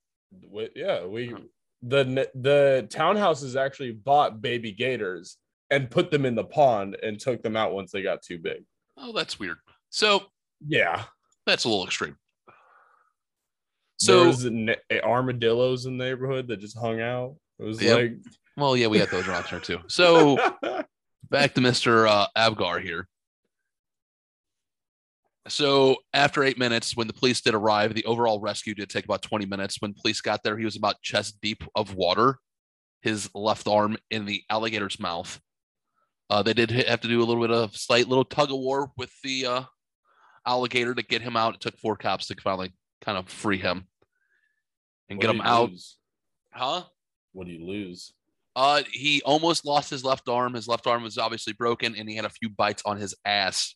[0.50, 1.34] we, yeah we
[1.82, 5.36] the the townhouses actually bought baby gators
[5.70, 8.64] and put them in the pond and took them out once they got too big
[8.96, 9.58] Oh, that's weird.
[9.90, 10.22] So
[10.66, 11.04] yeah
[11.46, 12.16] that's a little extreme.
[13.98, 14.74] So there's an-
[15.04, 17.36] armadillos in the neighborhood that just hung out.
[17.58, 17.96] It was Yep.
[17.96, 18.12] like
[18.56, 19.78] well, yeah, we got those around here too.
[19.86, 20.36] So
[21.30, 22.06] back to Mr.
[22.08, 23.08] Uh, Abgar here.
[25.48, 29.22] So after eight minutes, when the police did arrive, the overall rescue did take about
[29.22, 29.76] 20 minutes.
[29.80, 32.38] When police got there, he was about chest deep of water,
[33.00, 35.40] his left arm in the alligator's mouth.
[36.30, 38.92] Uh, they did have to do a little bit of slight little tug of war
[38.96, 39.62] with the uh,
[40.46, 41.56] alligator to get him out.
[41.56, 43.86] It took four cops to finally kind of free him
[45.08, 45.70] and get him out.
[45.70, 45.98] lose?
[46.52, 46.84] Huh?
[47.32, 48.12] What do you lose?
[48.54, 50.54] Uh, he almost lost his left arm.
[50.54, 53.74] His left arm was obviously broken, and he had a few bites on his ass.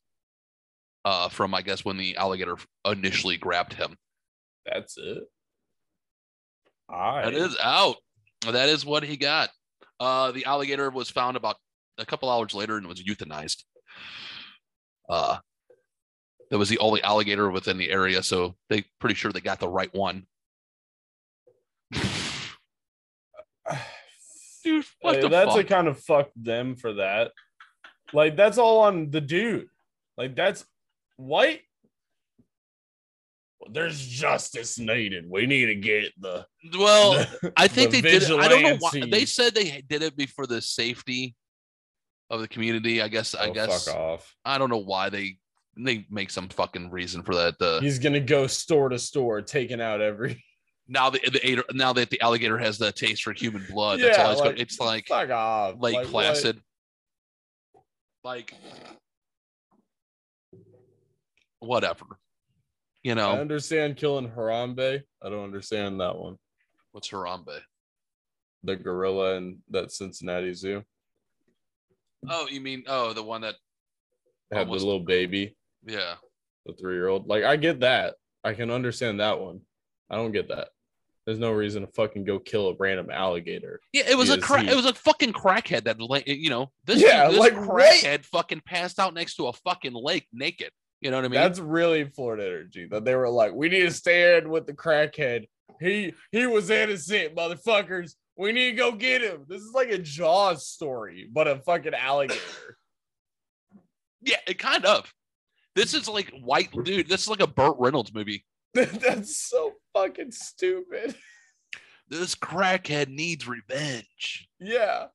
[1.06, 3.96] Uh, from I guess when the alligator initially grabbed him.
[4.66, 5.22] That's it.
[6.90, 7.94] That is out.
[8.44, 9.50] That is what he got.
[10.00, 11.58] Uh, the alligator was found about
[11.96, 13.62] a couple hours later and was euthanized.
[15.08, 15.38] Uh,
[16.50, 19.68] that was the only alligator within the area, so they pretty sure they got the
[19.68, 20.26] right one.
[24.64, 25.60] Dude, what Hey, that's fuck?
[25.60, 27.30] a kind of fuck them for that.
[28.12, 29.68] Like that's all on the dude.
[30.18, 30.64] Like that's
[31.16, 31.60] white.
[33.72, 35.24] There's justice needed.
[35.28, 36.46] We need to get the.
[36.78, 38.30] well, the- I think the they did it.
[38.38, 38.90] I don't know why.
[39.10, 41.34] They said they did it before the safety
[42.30, 43.02] of the community.
[43.02, 43.34] I guess.
[43.34, 43.86] I Oh, guess.
[43.86, 44.34] Fuck off.
[44.44, 45.38] I don't know why they
[45.76, 47.54] they make some fucking reason for that.
[47.60, 50.44] Uh, He's gonna go store to store, taking out every.
[50.88, 54.24] now the, the now that the alligator has the taste for human blood, that's Yeah,
[54.26, 55.74] all it's, like, it's like Fuck off.
[55.80, 56.24] Lake Like, what?
[56.26, 56.60] Placid.
[58.22, 58.54] Like
[61.60, 62.04] whatever.
[63.02, 65.02] You know, I understand killing Harambe.
[65.22, 66.36] I don't understand that one.
[66.92, 67.60] what's Harambe?
[68.64, 70.82] The gorilla in that Cincinnati Zoo
[72.28, 73.54] Oh, you mean oh the one that
[74.50, 76.14] had Almost- the little baby, yeah.
[76.64, 77.28] the three year old.
[77.28, 78.14] Like I get that.
[78.42, 79.60] I can understand that one.
[80.10, 80.68] I don't get that.
[81.26, 83.80] There's no reason to fucking go kill a random alligator.
[83.92, 87.00] Yeah, it was a cra- it was a fucking crackhead that like you know this
[87.00, 90.70] Yeah, this like, crackhead fucking passed out next to a fucking lake naked.
[91.06, 91.40] You know what I mean?
[91.40, 92.88] That's really Florida energy.
[92.90, 95.46] That they were like, we need to stand with the crackhead.
[95.78, 98.14] He he was innocent, motherfuckers.
[98.36, 99.44] We need to go get him.
[99.46, 102.40] This is like a Jaws story, but a fucking alligator.
[104.20, 105.14] yeah, it kind of.
[105.76, 107.08] This is like white dude.
[107.08, 108.44] This is like a Burt Reynolds movie.
[108.74, 111.14] That's so fucking stupid.
[112.08, 114.48] This crackhead needs revenge.
[114.58, 115.06] Yeah.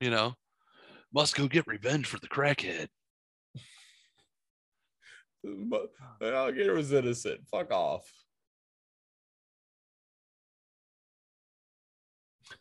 [0.00, 0.34] You know,
[1.12, 2.88] must go get revenge for the crackhead.
[5.68, 5.90] But
[6.20, 7.46] the alligator was innocent.
[7.50, 8.10] Fuck off.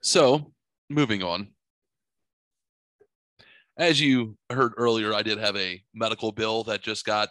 [0.02, 0.54] So,
[0.90, 1.54] moving on.
[3.78, 7.30] As you heard earlier, I did have a medical bill that just got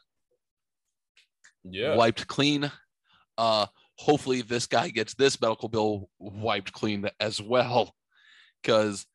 [1.64, 1.94] Yeah.
[1.94, 2.70] wiped clean.
[3.38, 7.94] Uh, hopefully, this guy gets this medical bill wiped clean as well,
[8.61, 9.07] because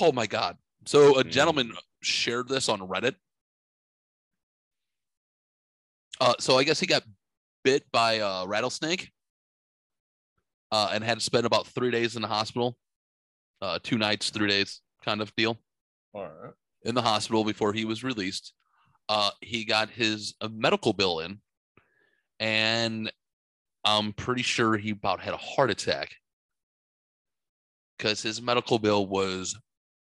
[0.00, 0.58] oh my god!
[0.86, 1.30] So a Mhm.
[1.30, 3.16] gentleman shared this on Reddit.
[6.20, 7.04] Uh, so I guess he got
[7.64, 9.10] bit by a rattlesnake,
[10.72, 12.76] uh, and had to spend about three days in the hospital,
[13.62, 15.58] uh, two nights, three days, kind of deal
[16.12, 16.52] All right.
[16.84, 18.52] in the hospital before he was released.
[19.08, 21.40] Uh, he got his uh, medical bill in,
[22.40, 23.10] and
[23.84, 26.10] I'm pretty sure he about had a heart attack
[27.96, 29.56] because his medical bill was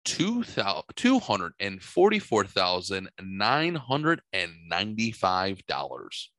[0.05, 6.31] Two thousand two hundred and forty-four thousand nine hundred and ninety-five dollars,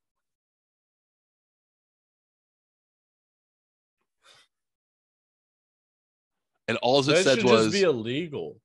[6.71, 8.61] And all it said was be illegal.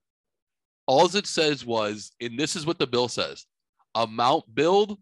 [0.85, 3.47] All it says was, and this is what the bill says
[3.95, 4.99] amount billed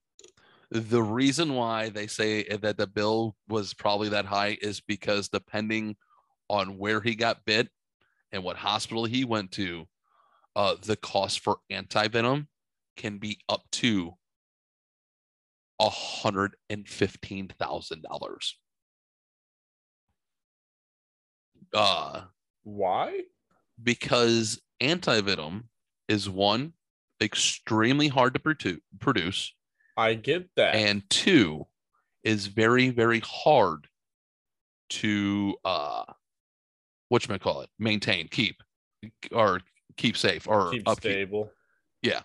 [0.70, 5.96] the reason why they say that the bill was probably that high is because depending
[6.52, 7.68] on where he got bit
[8.30, 9.86] and what hospital he went to,
[10.54, 12.46] uh, the cost for antivenom
[12.96, 14.12] can be up to
[15.80, 18.58] a hundred and fifteen thousand dollars.
[21.74, 22.24] Uh,
[22.64, 23.22] Why?
[23.82, 25.64] because antivenom
[26.06, 26.74] is one
[27.20, 29.54] extremely hard to produce
[29.96, 30.74] I get that.
[30.74, 31.66] and two
[32.22, 33.86] is very very hard
[34.90, 36.04] to uh
[37.12, 38.56] what you call it maintain keep
[39.32, 39.60] or
[39.98, 41.50] keep safe or keep upkeep stable.
[42.00, 42.22] Yeah.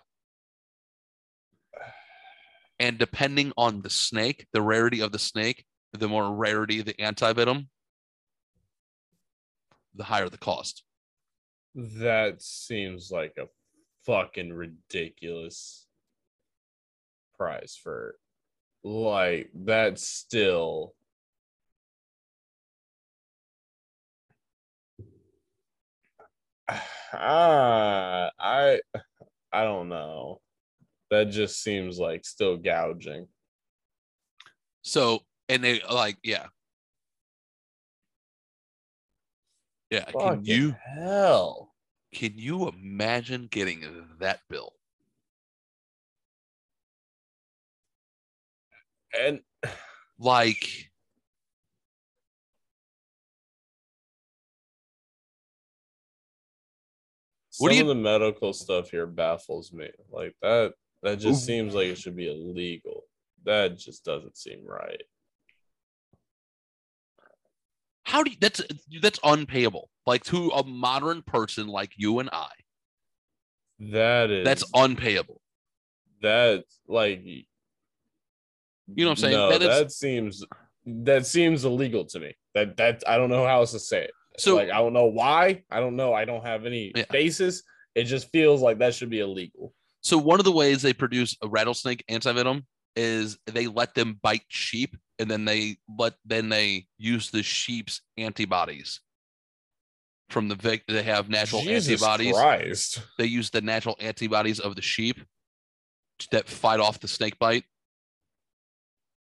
[2.80, 7.66] And depending on the snake the rarity of the snake the more rarity the antivenom
[9.94, 10.82] the higher the cost
[11.74, 13.48] That seems like a
[14.06, 15.86] fucking ridiculous
[17.36, 18.14] price for
[18.82, 20.94] like that's still
[27.12, 28.80] Ah, I
[29.52, 30.40] I don't know.
[31.10, 33.28] That just seems like still gouging.
[34.82, 36.48] So and they like yeah.
[39.90, 41.74] Yeah, can you hell?
[42.12, 43.84] can you imagine getting
[44.18, 44.74] that bill?
[49.18, 49.40] And
[50.18, 50.87] Like
[57.58, 59.88] What some do of the medical stuff here baffles me.
[60.10, 61.46] Like that that just Ooh.
[61.46, 63.04] seems like it should be illegal.
[63.44, 65.02] That just doesn't seem right.
[68.04, 68.62] how do you that's
[69.02, 69.90] that's unpayable.
[70.06, 72.48] Like to a modern person like you and I,
[73.80, 75.40] That is that's unpayable.
[76.22, 77.44] that's like You
[78.86, 79.32] know what I'm saying?
[79.34, 80.44] No, That is- that seems
[80.86, 82.34] that seems illegal to me.
[82.54, 84.10] That that I don't know how else to say it.
[84.36, 85.64] So like I don't know why.
[85.70, 86.12] I don't know.
[86.12, 87.04] I don't have any Yeah.
[87.10, 87.62] basis.
[87.94, 89.74] It just feels like that should be illegal.
[90.02, 92.64] So one of the ways they produce a rattlesnake antivenom
[92.94, 98.00] is they let them bite sheep and then they let then they use the sheep's
[98.16, 99.00] antibodies
[100.30, 103.02] from the vic they have natural Jesus antibodies Christ.
[103.18, 105.20] they use the natural antibodies of the sheep
[106.32, 107.64] that fight off the snake bite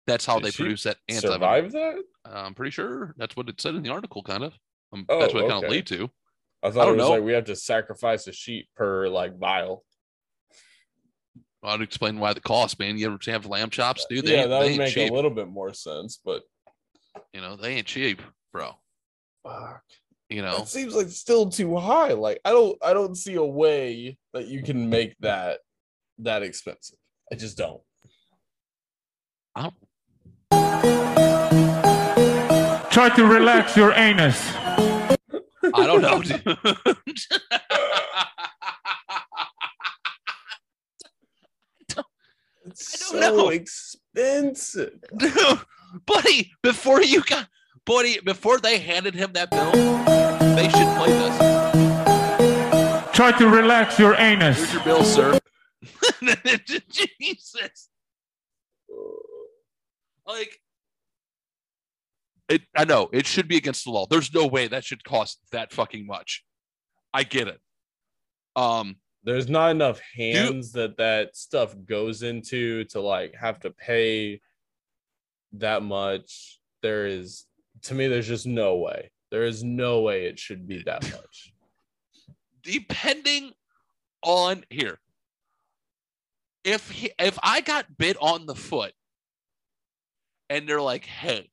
[0.07, 1.95] that's how Did they produce that antivenom Survive that?
[2.27, 4.53] Uh, i'm pretty sure that's what it said in the article kind of
[4.95, 6.11] um, Oh, that's what it kind of lead to
[6.63, 7.11] I thought don't it was know.
[7.11, 9.85] like we have to sacrifice a sheep per like vial.
[11.65, 14.61] i'd explain why the cost man you ever have lamb chops dude they, yeah, that
[14.61, 16.43] they would make cheap a little bit more sense, but
[17.33, 18.21] you know they ain't cheap
[18.53, 18.71] bro
[19.47, 19.83] fuck.
[20.31, 22.13] you know That seems like still too high.
[22.13, 25.61] Like I don't I don't see a way that you can make that
[26.19, 26.99] that expensive.
[27.33, 27.81] I just don't.
[29.57, 29.71] I
[30.51, 31.04] don't
[32.95, 34.41] Try to relax your anus.
[34.55, 35.17] I
[35.85, 36.23] don't know.
[36.23, 36.43] dude.
[42.67, 43.49] It's I don't so know.
[43.49, 44.93] expensive.
[45.17, 45.59] Dude,
[46.07, 47.49] buddy, before you got,
[47.85, 49.73] buddy, before they handed him that bill,
[50.55, 51.37] they should play this.
[53.13, 54.57] Try to relax your anus.
[54.57, 54.75] Here's anus.
[54.75, 55.41] your bill, sir.
[57.19, 57.89] Jesus,
[60.29, 60.61] like,
[62.49, 62.63] it.
[62.85, 64.07] I know it should be against the law.
[64.07, 66.45] There's no way that should cost that fucking much.
[67.15, 67.59] I get it.
[68.57, 74.41] Um, There's not enough hands that that stuff goes into to like have to pay
[75.55, 76.61] that much.
[76.83, 77.47] There is
[77.85, 79.11] to me there's just no way.
[79.31, 81.55] There is no way it should be that much.
[82.63, 83.53] depending
[84.23, 84.99] on here
[86.65, 88.93] if he, if i got bit on the foot
[90.49, 91.51] and they're like hey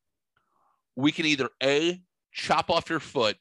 [0.96, 2.00] we can either a
[2.32, 3.36] chop off your foot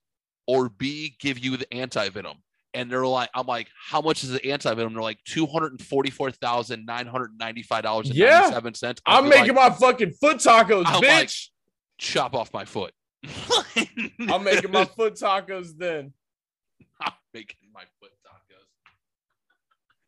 [0.46, 2.36] or b give you the anti-venom
[2.74, 8.58] and they're like i'm like how much is the anti-venom they're like $244995 Yeah.
[8.72, 11.48] cents I'm making my fucking foot tacos, I'm like- bitch.
[11.98, 12.92] chop off my foot
[14.20, 16.14] I'm making my foot tacos then.
[17.02, 18.64] I'm making my foot tacos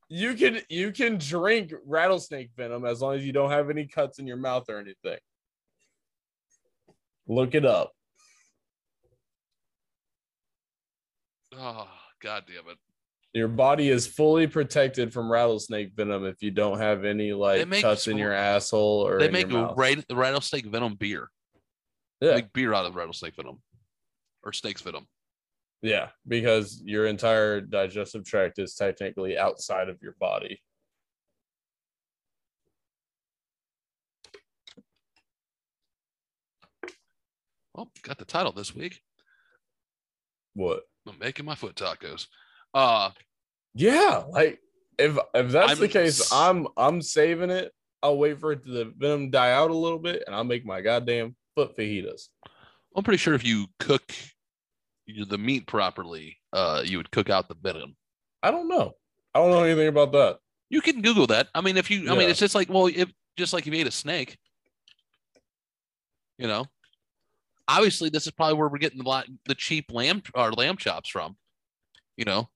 [0.08, 4.18] You can you can drink rattlesnake venom as long as you don't have any cuts
[4.18, 5.18] in your mouth or anything.
[7.32, 7.92] Look it up.
[11.58, 11.88] oh
[12.22, 12.78] god damn it
[13.34, 17.82] Your body is fully protected from rattlesnake venom if you don't have any like make
[17.82, 20.04] cuts in your asshole or they make your a mouth.
[20.10, 21.28] rattlesnake venom beer
[22.20, 23.60] Yeah, make beer out of rattlesnake venom
[24.42, 25.06] or snake's venom.
[25.82, 30.60] yeah, because your entire digestive tract is technically outside of your body.
[37.74, 39.00] Well, got the title this week.
[40.54, 40.82] What?
[41.08, 42.26] I'm making my foot tacos.
[42.74, 43.10] Uh,
[43.74, 44.60] Yeah, like
[44.98, 47.72] if if that's I'm the case, I'm I'm saving it.
[48.02, 50.66] I'll wait for it to the venom die out a little bit, and I'll make
[50.66, 52.28] my goddamn foot fajitas.
[52.94, 54.12] I'm pretty sure if you cook
[55.28, 57.96] the meat properly, uh, you would cook out the venom.
[58.42, 58.94] I don't know.
[59.34, 60.38] I don't know anything about that.
[60.68, 61.48] You can Google that.
[61.54, 63.80] I mean, if you, I mean, it's just like, well, if just like if you
[63.80, 64.36] ate a snake,
[66.38, 66.66] you know.
[67.68, 71.36] Obviously, this is probably where we're getting the the cheap lamb or lamb chops from.
[72.16, 72.50] You know,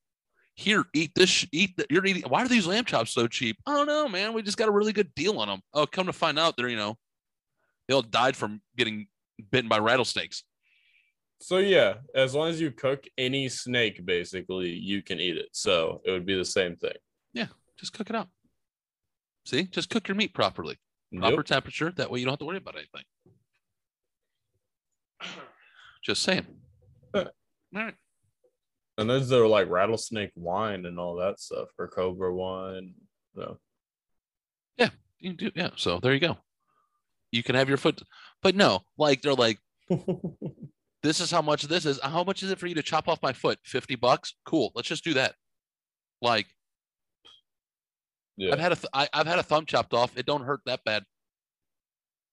[0.55, 1.47] here, eat this.
[1.53, 1.77] Eat.
[1.77, 2.23] The, you're eating.
[2.29, 3.57] Why are these lamb chops so cheap?
[3.67, 4.33] I don't know, man.
[4.33, 5.61] We just got a really good deal on them.
[5.73, 6.97] Oh, come to find out, they're you know,
[7.89, 9.07] they all died from getting
[9.51, 10.43] bitten by rattlesnakes.
[11.41, 15.49] So yeah, as long as you cook any snake, basically, you can eat it.
[15.53, 16.95] So it would be the same thing.
[17.33, 17.49] Yeah,
[17.79, 18.29] just cook it up.
[19.45, 20.79] See, just cook your meat properly,
[21.15, 21.47] proper Nope.
[21.47, 21.93] temperature.
[21.97, 23.03] That way, you don't have to worry about anything.
[26.05, 26.47] Just saying.
[27.15, 27.25] All
[27.73, 27.95] right.
[28.99, 32.95] And those are like rattlesnake wine and all that stuff, or cobra wine.
[33.35, 33.59] No.
[35.21, 35.71] You do, yeah.
[35.77, 36.37] So there you go.
[37.33, 38.01] You can have your foot,
[38.43, 39.59] but no, like they're like,
[41.03, 41.99] this is how much this is.
[42.03, 43.59] How much is it for you to chop off my foot?
[43.65, 44.35] 50 bucks?
[44.45, 44.73] Cool.
[44.75, 45.35] Let's just do that.
[46.23, 46.47] Like
[48.37, 48.53] yeah.
[48.53, 50.17] I've had a th- I, I've had a thumb chopped off.
[50.17, 51.05] It don't hurt that bad.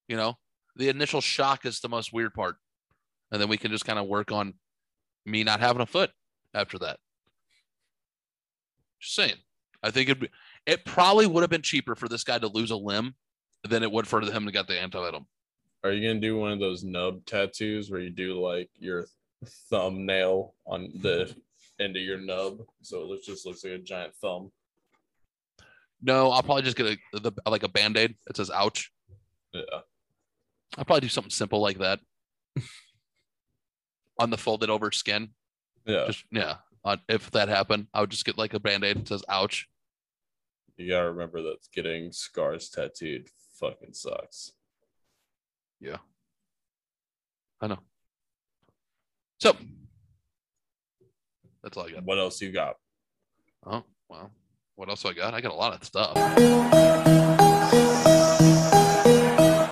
[0.07, 0.35] You know,
[0.75, 2.57] the initial shock is the most weird part,
[3.33, 4.53] and then we can just kind of work on
[5.25, 6.11] me not having a foot
[6.53, 6.99] after that.
[9.01, 9.35] Just saying.
[9.81, 10.31] I think it
[10.65, 13.15] it probably would have been cheaper for this guy to lose a limb
[13.67, 15.25] than it would for him to get the antivenom.
[15.83, 19.05] Are you gonna do one of those nub tattoos where you do like your
[19.69, 21.35] thumbnail on the
[21.81, 24.51] end of your nub, so it looks, just looks like a giant thumb?
[26.01, 28.91] No, I'll probably just get a the, like a band aid that says "ouch."
[29.51, 29.63] Yeah.
[30.77, 31.99] I'll probably do something simple like that
[34.19, 35.29] on the folded over skin.
[35.85, 36.05] Yeah.
[36.07, 36.55] Just yeah.
[36.85, 39.67] Uh, if that happened, I would just get like a band aid that says "ouch."
[40.77, 43.27] You gotta remember that getting scars tattooed
[43.59, 44.51] fucking sucks.
[45.79, 45.97] Yeah.
[47.61, 47.79] I know.
[49.39, 49.55] So
[51.61, 52.03] that's all I got.
[52.03, 52.75] What else you got?
[53.65, 54.31] Oh well,
[54.75, 55.33] what else do I got?
[55.33, 56.13] I got a lot of stuff.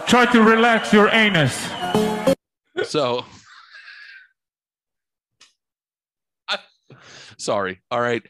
[0.08, 1.58] Try to relax your anus.
[2.84, 3.24] So,
[6.50, 6.58] I,
[7.42, 7.82] sorry.
[7.92, 8.24] All right,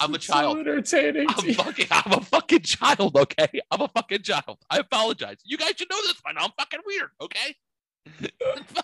[0.00, 0.58] I'm a child.
[0.58, 1.26] entertaining.
[1.28, 1.86] I'm fucking.
[1.90, 3.16] I'm a fucking child.
[3.16, 4.58] Okay, I'm a fucking child.
[4.70, 5.36] I apologize.
[5.44, 6.44] You guys should know this by now.
[6.44, 7.10] I'm fucking weird.
[7.20, 7.56] Okay.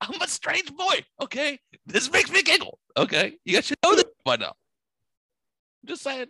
[0.00, 1.04] I'm a strange boy.
[1.22, 2.78] Okay, this makes me giggle.
[2.96, 4.54] Okay, you guys should know this by now.
[5.82, 6.26] I'm just saying.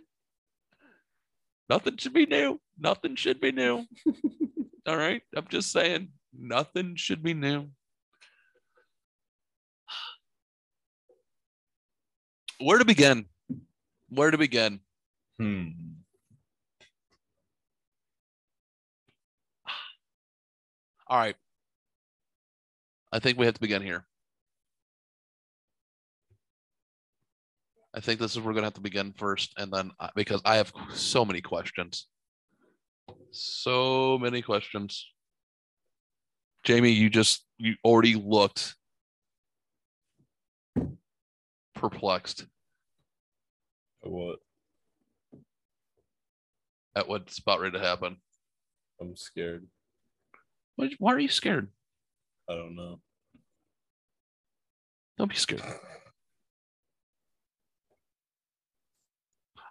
[1.69, 2.59] Nothing should be new.
[2.79, 3.85] Nothing should be new.
[4.87, 6.09] All right, I'm just saying.
[6.37, 7.69] Nothing should be new.
[12.59, 13.25] Where to begin?
[14.09, 14.81] Where to begin?
[15.37, 15.67] Hmm.
[21.07, 21.35] All right.
[23.11, 24.05] I think we have to begin here.
[27.93, 30.41] I think this is where we're gonna have to begin first, and then uh, because
[30.45, 32.07] I have so many questions,
[33.31, 35.07] so many questions.
[36.63, 38.75] Jamie, you just you already looked
[41.79, 42.45] perplexed
[44.03, 44.39] At What?
[46.95, 48.17] at what's about ready to happen.
[48.99, 49.65] I'm scared.
[50.75, 51.69] Why, why are you scared?
[52.49, 52.99] I don't know.
[55.17, 55.61] Don't be scared.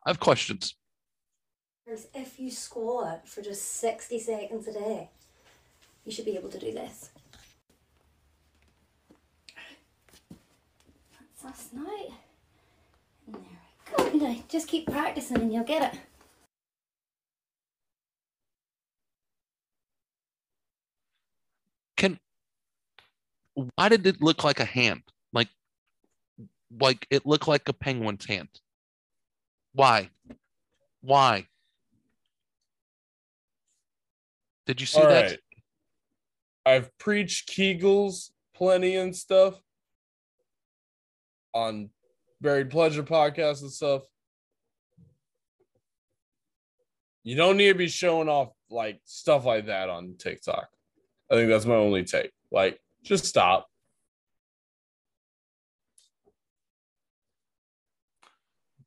[0.06, 0.74] I have questions.
[2.14, 5.10] If you squat for just 60 seconds a day,
[6.04, 7.10] you should be able to do this.
[11.42, 11.86] That's us now.
[13.26, 14.26] And there we go.
[14.26, 16.00] Now, just keep practicing and you'll get it.
[21.96, 22.18] Can
[23.54, 25.02] why did it look like a hand?
[25.32, 25.48] Like
[26.80, 28.48] like it looked like a penguin's hand.
[29.72, 30.10] Why?
[31.00, 31.46] Why?
[34.66, 35.30] Did you see All that?
[35.30, 35.38] right.
[36.66, 39.60] I've preached Kegels plenty and stuff
[41.54, 41.90] on
[42.40, 44.02] Buried Pleasure podcast and stuff.
[47.24, 50.68] You don't need to be showing off like stuff like that on TikTok.
[51.30, 52.30] I think that's my only take.
[52.50, 53.66] Like, just stop.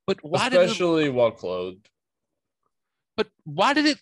[0.08, 1.88] But why did it, Especially while clothed.
[3.16, 4.00] but why did it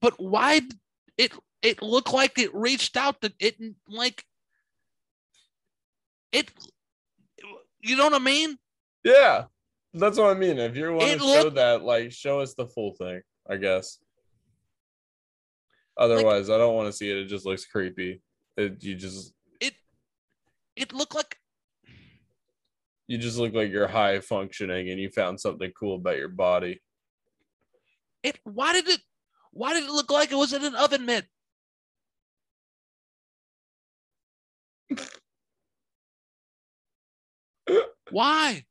[0.00, 0.60] but why
[1.18, 1.32] it
[1.62, 3.56] it looked like it reached out to it
[3.88, 4.24] like
[6.32, 6.50] it
[7.88, 8.56] you know what I mean?
[9.04, 9.44] Yeah.
[9.94, 10.58] That's what I mean.
[10.58, 13.98] If you want It to show that, like show us the full thing, I guess.
[15.96, 17.16] Otherwise, I don't want to see it.
[17.16, 18.20] It just looks creepy.
[18.56, 19.74] It, you just it
[20.76, 21.38] It looked like
[23.06, 26.82] you just look like you're high functioning and you found something cool about your body.
[28.22, 29.00] it why did it
[29.52, 31.26] why did it look like it was in an oven mitt?
[38.10, 38.64] Why?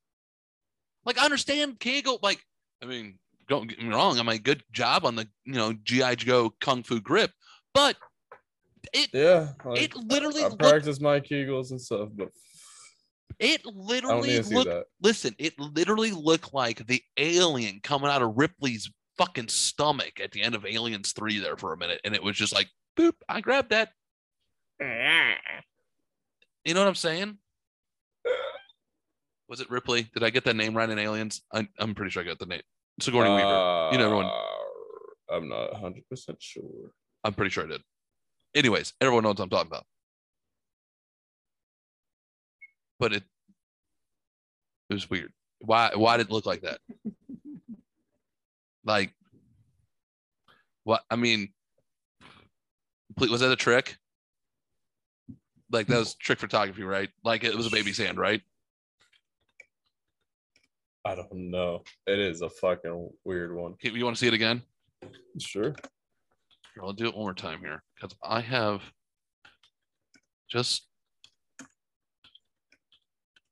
[1.06, 2.20] Like, I understand Kegel.
[2.22, 2.42] Like,
[2.82, 4.20] I mean, don't get me wrong.
[4.20, 7.32] I mean, good job on the you know GI Joe Kung Fu grip,
[7.74, 7.96] but
[8.94, 9.50] it Yeah.
[9.64, 12.30] Like, it literally I looked practice my Kegels and stuff, but
[13.40, 14.70] it I don't need literally to see looked.
[14.70, 14.86] that.
[15.02, 20.42] Listen, it literally looked like the alien coming out of Ripley's fucking stomach at the
[20.42, 22.68] end of Aliens Three there for a minute, and it was just like,
[22.98, 23.90] boop, I grabbed that.
[26.68, 27.38] You know what I'm saying?
[29.48, 30.10] Was it Ripley?
[30.14, 31.42] Did I get that name right in Aliens?
[31.54, 32.62] I, I'm pretty sure I got the name.
[33.00, 33.90] Sigourney Weaver.
[33.92, 34.26] You know everyone.
[34.26, 36.92] Uh, I'm not 100 percent sure.
[37.24, 37.82] I'm pretty sure I did.
[38.56, 39.86] Anyways, everyone knows what I'm talking about.
[43.00, 43.24] But it
[44.90, 45.34] it was weird.
[45.60, 46.80] Why why did it look like that?
[48.86, 49.12] Like
[50.84, 51.50] what I mean
[53.18, 53.98] was that a trick?
[55.72, 57.10] Like that was trick photography, right?
[57.24, 58.42] Like it was a baby's hand, right?
[61.06, 61.84] I don't know.
[62.08, 63.76] It is a fucking weird one.
[63.82, 64.64] You want to see it again?
[65.40, 65.76] Sure.
[66.74, 68.82] Here, I'll do it one more time here because I have
[70.50, 70.88] just,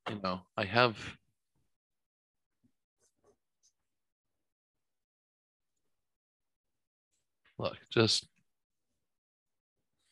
[0.10, 0.98] you know, I have.
[7.60, 8.28] Look, just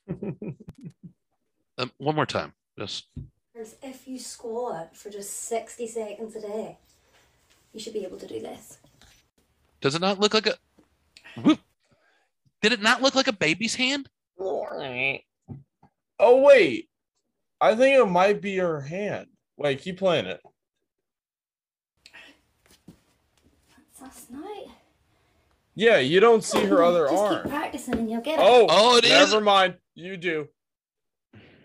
[0.10, 2.54] um, one more time.
[2.78, 3.08] Just
[3.56, 6.78] If you squat for just 60 seconds a day,
[7.74, 8.78] you should be able to do this.
[9.82, 10.56] does it not look like a?
[11.42, 11.60] Whoop.
[12.62, 14.10] Did it not look like a baby's hand?
[14.40, 16.90] Oh wait,
[17.60, 19.28] I think it might be her hand.
[19.58, 20.42] Wait, keep playing it.
[23.70, 24.68] That's last night.
[25.76, 27.50] Yeah, you don't see her other Just keep arm.
[27.50, 28.46] practicing and you'll get it.
[28.46, 29.12] Oh, Oh, it is.
[29.12, 29.76] never mind.
[29.96, 30.48] You do.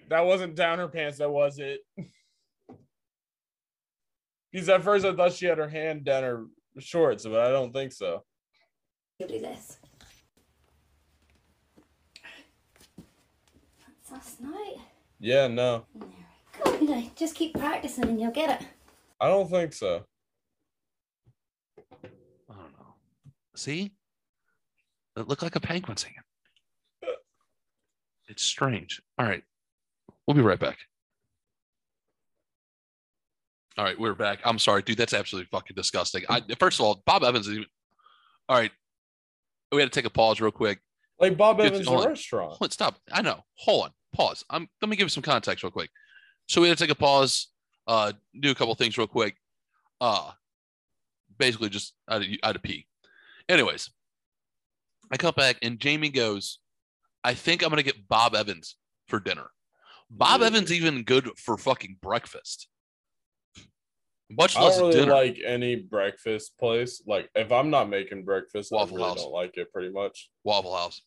[0.08, 1.18] That wasn't down her pants.
[1.18, 1.80] That was it.
[4.56, 6.46] Because at first I thought she had her hand down her
[6.78, 8.24] shorts, but I don't think so.
[9.18, 9.76] You'll do this.
[12.96, 14.76] That's last night.
[15.20, 16.80] Yeah, no, There we go.
[16.80, 18.66] You know, just keep practicing and you'll get it.
[19.20, 20.06] I don't think so.
[22.02, 22.08] I
[22.48, 22.94] don't know.
[23.56, 23.92] See?
[25.18, 26.16] It looked like a penguin's hand.
[28.26, 29.02] It's strange.
[29.18, 29.42] All right.
[30.26, 30.78] We'll be right back.
[33.78, 34.38] All right, we're back.
[34.44, 34.96] I'm sorry, dude.
[34.96, 36.24] That's absolutely fucking disgusting.
[36.30, 37.66] I first of all, Bob Evans is even
[38.48, 38.70] all right.
[39.70, 40.78] We had to take a pause real quick.
[41.18, 42.50] Like Bob Evans hold restaurant.
[42.50, 42.96] Hold on, stop.
[43.12, 43.44] I know.
[43.54, 43.90] Hold on.
[44.14, 44.44] Pause.
[44.48, 45.90] I'm let me give you some context real quick.
[46.48, 47.48] So we had to take a pause,
[47.86, 49.36] uh, do a couple things real quick.
[50.00, 50.30] Uh
[51.38, 52.86] basically just out of had to pee.
[53.46, 53.90] Anyways,
[55.10, 56.60] I come back and Jamie goes,
[57.22, 59.50] I think I'm gonna get Bob Evans for dinner.
[60.08, 60.40] Bob?
[60.40, 62.68] Evans even good for fucking breakfast.
[64.30, 65.12] Much I less don't really dinner.
[65.12, 67.02] like any breakfast place.
[67.06, 69.22] Like if I'm not making breakfast, Waffle I really House.
[69.22, 70.30] don't like it pretty much.
[70.44, 71.00] Waffle House.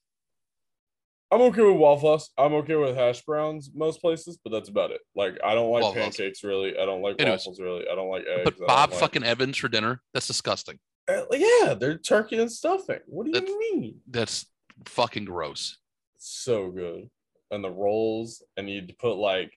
[1.32, 2.30] I'm okay with Waffle House.
[2.38, 5.02] I'm okay with hash browns most places, but that's about it.
[5.16, 6.18] Like I don't like Waffle House.
[6.18, 6.78] pancakes really.
[6.80, 7.42] I don't like Anyways.
[7.42, 7.86] waffles really.
[7.92, 8.42] I don't like eggs.
[8.42, 10.80] I But don't Bob like- fucking Evans for dinner, that's disgusting.
[11.08, 13.00] Uh, yeah, they're turkey and stuffing.
[13.08, 13.96] What do you That's- mean?
[14.08, 14.46] That's
[14.86, 15.78] fucking gross.
[16.18, 17.10] So good.
[17.52, 19.52] And the rolls, and you'd put like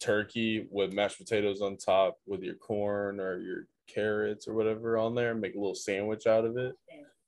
[0.00, 5.14] turkey with mashed potatoes on top with your corn or your carrots or whatever on
[5.14, 6.74] there and make a little sandwich out of it.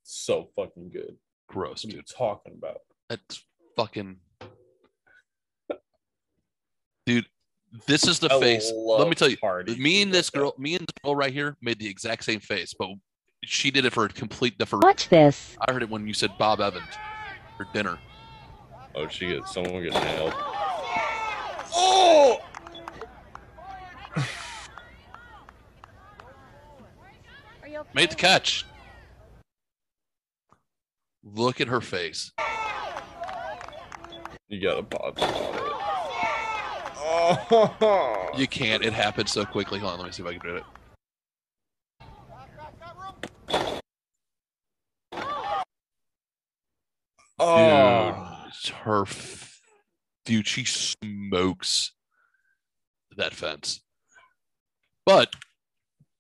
[0.03, 1.17] So fucking good.
[1.49, 2.11] Gross, What are you dude.
[2.17, 2.79] talking about?
[3.09, 3.45] That's
[3.77, 4.17] fucking.
[7.07, 7.27] Dude,
[7.87, 8.71] this is the I face.
[8.75, 11.57] Let me tell you, party me and this girl, me and this girl right here
[11.63, 12.89] made the exact same face, but
[13.45, 14.85] she did it for a complete different.
[14.85, 15.57] Watch this.
[15.67, 16.85] I heard it when you said Bob Evans
[17.57, 17.99] for dinner.
[18.95, 20.35] Oh, she gets someone get nailed.
[21.75, 22.41] Oh!
[27.63, 27.77] Are you okay?
[27.95, 28.65] Made the catch.
[31.25, 32.33] Look at her face.
[34.49, 35.19] You gotta pop.
[37.11, 38.85] Oh, You can't.
[38.85, 39.79] It happened so quickly.
[39.79, 40.65] Hold on, let me see if I can do it.
[47.39, 48.45] oh.
[48.65, 49.61] Dude, her, f-
[50.25, 51.93] dude, she smokes
[53.17, 53.81] that fence.
[55.07, 55.33] But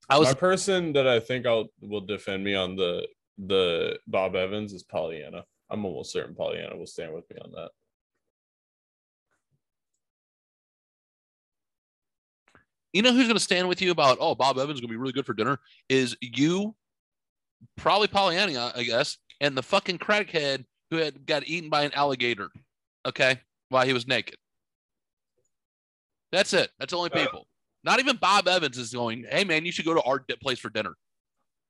[0.08, 3.06] I was My person that I think I'll will defend me on the
[3.38, 5.44] the Bob Evans is Pollyanna.
[5.70, 7.70] I'm almost certain Pollyanna will stand with me on that.
[12.92, 14.92] you know who's going to stand with you about oh Bob Evans is going to
[14.92, 15.58] be really good for dinner
[15.88, 16.74] is you,
[17.76, 22.48] probably Pollyanna, I guess, and the fucking crackhead who had got eaten by an alligator.
[23.06, 24.36] Okay, while he was naked.
[26.32, 26.70] That's it.
[26.78, 27.24] That's the only Uh.
[27.24, 27.47] people.
[27.84, 29.24] Not even Bob Evans is going.
[29.30, 30.94] Hey man, you should go to our place for dinner.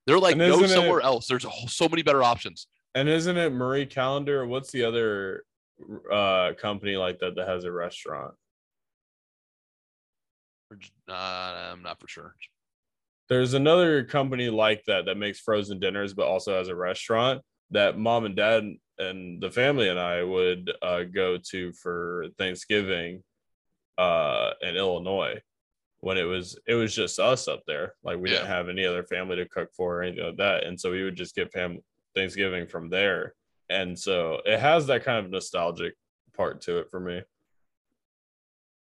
[0.06, 1.26] They're like, go isn't it- somewhere else.
[1.26, 2.66] There's so many better options.
[2.94, 4.46] And isn't it Marie Callender?
[4.46, 5.44] What's the other
[6.10, 8.34] uh company like that that has a restaurant?
[11.08, 12.34] Uh, I'm not for sure.
[13.28, 17.98] There's another company like that that makes frozen dinners, but also has a restaurant that
[17.98, 18.64] mom and dad
[18.98, 23.22] and the family and I would uh, go to for Thanksgiving
[23.98, 25.40] uh, in Illinois.
[26.00, 27.94] When it was it was just us up there.
[28.04, 30.64] Like we didn't have any other family to cook for or anything like that.
[30.64, 31.78] And so we would just get fam
[32.14, 33.34] Thanksgiving from there.
[33.68, 35.94] And so it has that kind of nostalgic
[36.36, 37.22] part to it for me.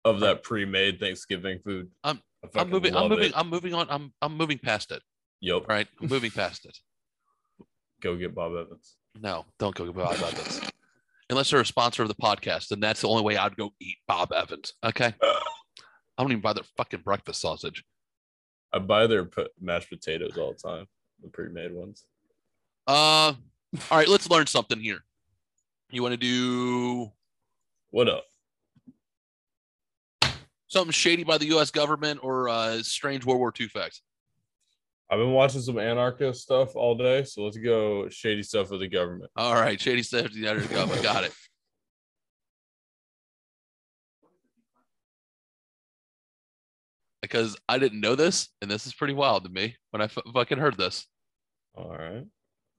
[0.04, 1.90] Of that pre-made Thanksgiving food.
[2.02, 2.20] I'm-
[2.54, 2.94] I'm moving.
[2.94, 3.26] I'm moving.
[3.28, 3.32] it.
[3.34, 3.86] I'm moving on.
[3.88, 5.02] I'm I'm moving past it.
[5.40, 6.76] yep right, I'm moving past it.
[8.02, 8.96] Go get Bob Evans.
[9.18, 10.60] No, don't go get Bob Evans.
[11.30, 13.96] Unless they're a sponsor of the podcast, then that's the only way I'd go eat
[14.06, 14.74] Bob Evans.
[14.84, 15.14] Okay.
[16.16, 17.84] I don't even buy their fucking breakfast sausage.
[18.72, 19.28] I buy their
[19.60, 20.86] mashed potatoes all the time,
[21.22, 22.04] the pre-made ones.
[22.86, 23.32] Uh,
[23.90, 25.00] all right, let's learn something here.
[25.90, 27.10] You want to do
[27.90, 28.24] What up?
[30.66, 31.70] something shady by the U.S.
[31.70, 34.02] government or uh, strange World War II facts?
[35.08, 38.88] I've been watching some anarchist stuff all day, so let's go shady stuff with the
[38.88, 39.30] government.
[39.36, 40.32] All right, shady stuff.
[40.32, 40.84] There you go.
[40.92, 41.32] I got it.
[47.34, 50.18] Because I didn't know this, and this is pretty wild to me when I f-
[50.32, 51.08] fucking heard this.
[51.74, 52.24] All right.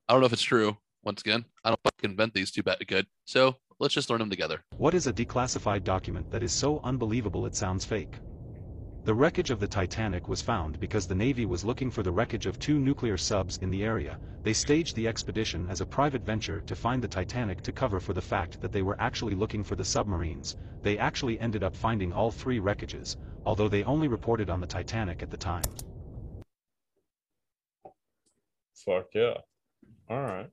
[0.07, 0.77] I don't know if it's true.
[1.03, 3.06] Once again, I don't fucking invent these too bad good.
[3.26, 4.61] So let's just learn them together.
[4.77, 8.14] What is a declassified document that is so unbelievable it sounds fake?
[9.03, 12.45] The wreckage of the Titanic was found because the Navy was looking for the wreckage
[12.45, 14.18] of two nuclear subs in the area.
[14.44, 18.14] They staged the expedition as a private venture to find the Titanic to cover for
[18.14, 20.56] the fact that they were actually looking for the submarines.
[20.82, 25.22] They actually ended up finding all three wreckages, although they only reported on the Titanic
[25.22, 25.63] at the time.
[28.85, 29.35] Fuck yeah.
[30.09, 30.49] All right.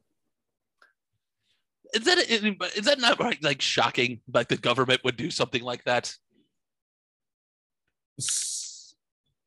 [1.95, 4.21] Is that is that not like, like shocking?
[4.33, 6.15] Like the government would do something like that?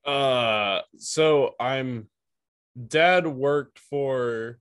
[0.05, 2.07] Uh, so I'm
[2.88, 4.59] dad worked for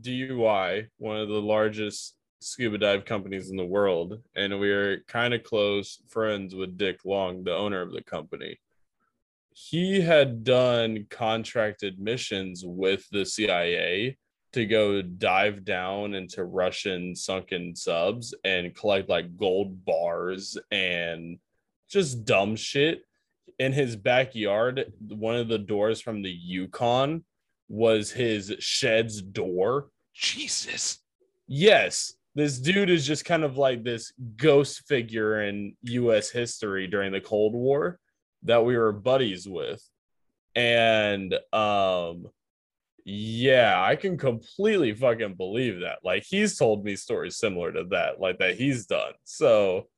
[0.00, 5.34] DUI, one of the largest scuba dive companies in the world, and we are kind
[5.34, 8.58] of close friends with Dick Long, the owner of the company.
[9.52, 14.18] He had done contracted missions with the CIA
[14.52, 21.38] to go dive down into Russian sunken subs and collect like gold bars and
[21.88, 23.02] just dumb shit
[23.58, 27.24] in his backyard, one of the doors from the Yukon
[27.68, 29.88] was his shed's door.
[30.14, 30.98] Jesus.
[31.46, 37.10] Yes, this dude is just kind of like this ghost figure in US history during
[37.10, 37.98] the Cold War
[38.42, 39.82] that we were buddies with.
[40.54, 42.26] And um
[43.06, 46.00] yeah, I can completely fucking believe that.
[46.04, 49.12] Like he's told me stories similar to that, like that he's done.
[49.24, 49.88] So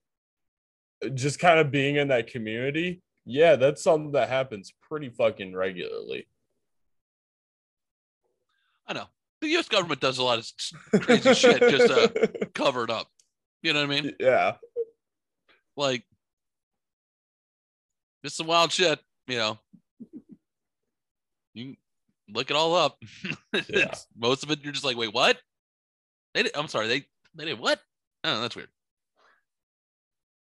[1.15, 6.29] just kind of being in that community, yeah, that's something that happens pretty fucking regularly.
[8.87, 9.07] I know
[9.41, 9.69] the U.S.
[9.69, 12.09] government does a lot of crazy shit just uh,
[12.55, 13.09] covered up.
[13.63, 14.15] You know what I mean?
[14.21, 14.55] yeah.
[15.77, 16.05] Like,
[18.25, 18.99] just some wild shit.
[19.27, 19.59] You know,
[21.55, 21.77] you can
[22.33, 22.99] look it all up.
[23.69, 23.93] Yeah.
[24.17, 25.39] Most of it, you're just like, wait, what?
[26.35, 27.05] They did, I'm sorry, they
[27.35, 27.81] they did what?
[28.25, 28.69] Oh, that's weird.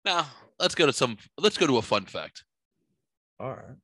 [0.04, 0.26] Now
[0.58, 1.18] let's go to some.
[1.38, 2.44] Let's go to a fun fact.
[3.38, 3.76] All right.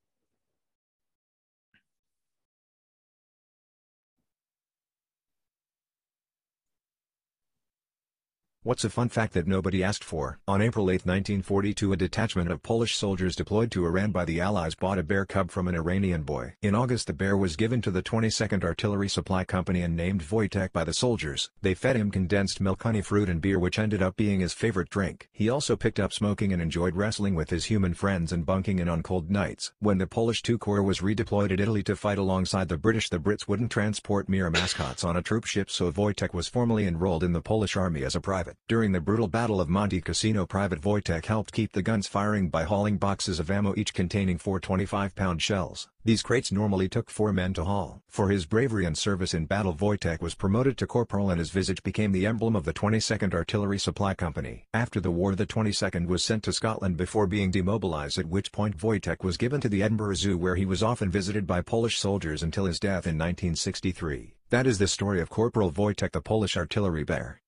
[8.62, 10.39] What's a fun fact that nobody asked for?
[10.47, 14.74] On April 8, 1942 a detachment of Polish soldiers deployed to Iran by the Allies
[14.74, 16.53] bought a bear cub from an Iranian boy.
[16.61, 20.74] In August the bear was given to the 22nd Artillery Supply Company and named Wojtek
[20.74, 21.49] by the soldiers.
[21.62, 24.91] They fed him condensed milk honey fruit and beer which ended up being his favorite
[24.91, 25.31] drink.
[25.32, 28.91] He also picked up smoking and enjoyed wrestling with his human friends and bunking in
[28.91, 29.73] on cold nights.
[29.78, 33.19] When the Polish II Corps was redeployed at Italy to fight alongside the British the
[33.19, 37.32] Brits wouldn't transport mere mascots on a troop ship so Wojtek was formally enrolled in
[37.32, 38.49] the Polish army as a private.
[38.68, 42.64] During the brutal Battle of Monte Cassino Private Wojtek helped keep the guns firing by
[42.64, 45.89] hauling boxes of ammo each containing four 25-pound shells.
[46.02, 48.02] These crates normally took four men to haul.
[48.09, 51.82] For his bravery and service in battle Wojtek was promoted to corporal and his visage
[51.82, 54.66] became the emblem of the 22nd Artillery Supply Company.
[54.72, 58.78] After the war the 22nd was sent to Scotland before being demobilized at which point
[58.78, 62.43] Wojtek was given to the Edinburgh Zoo where he was often visited by Polish soldiers
[62.43, 64.35] until his death in 1963.
[64.48, 67.39] That is the story of Corporal Wojtek the Polish artillery bear.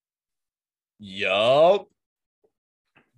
[1.05, 1.89] Yup.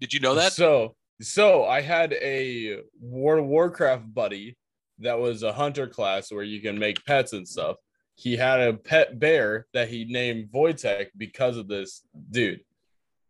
[0.00, 0.54] Did you know that?
[0.54, 4.56] So, so I had a World of Warcraft buddy
[5.00, 7.76] that was a hunter class where you can make pets and stuff.
[8.14, 12.60] He had a pet bear that he named Wojtek because of this dude,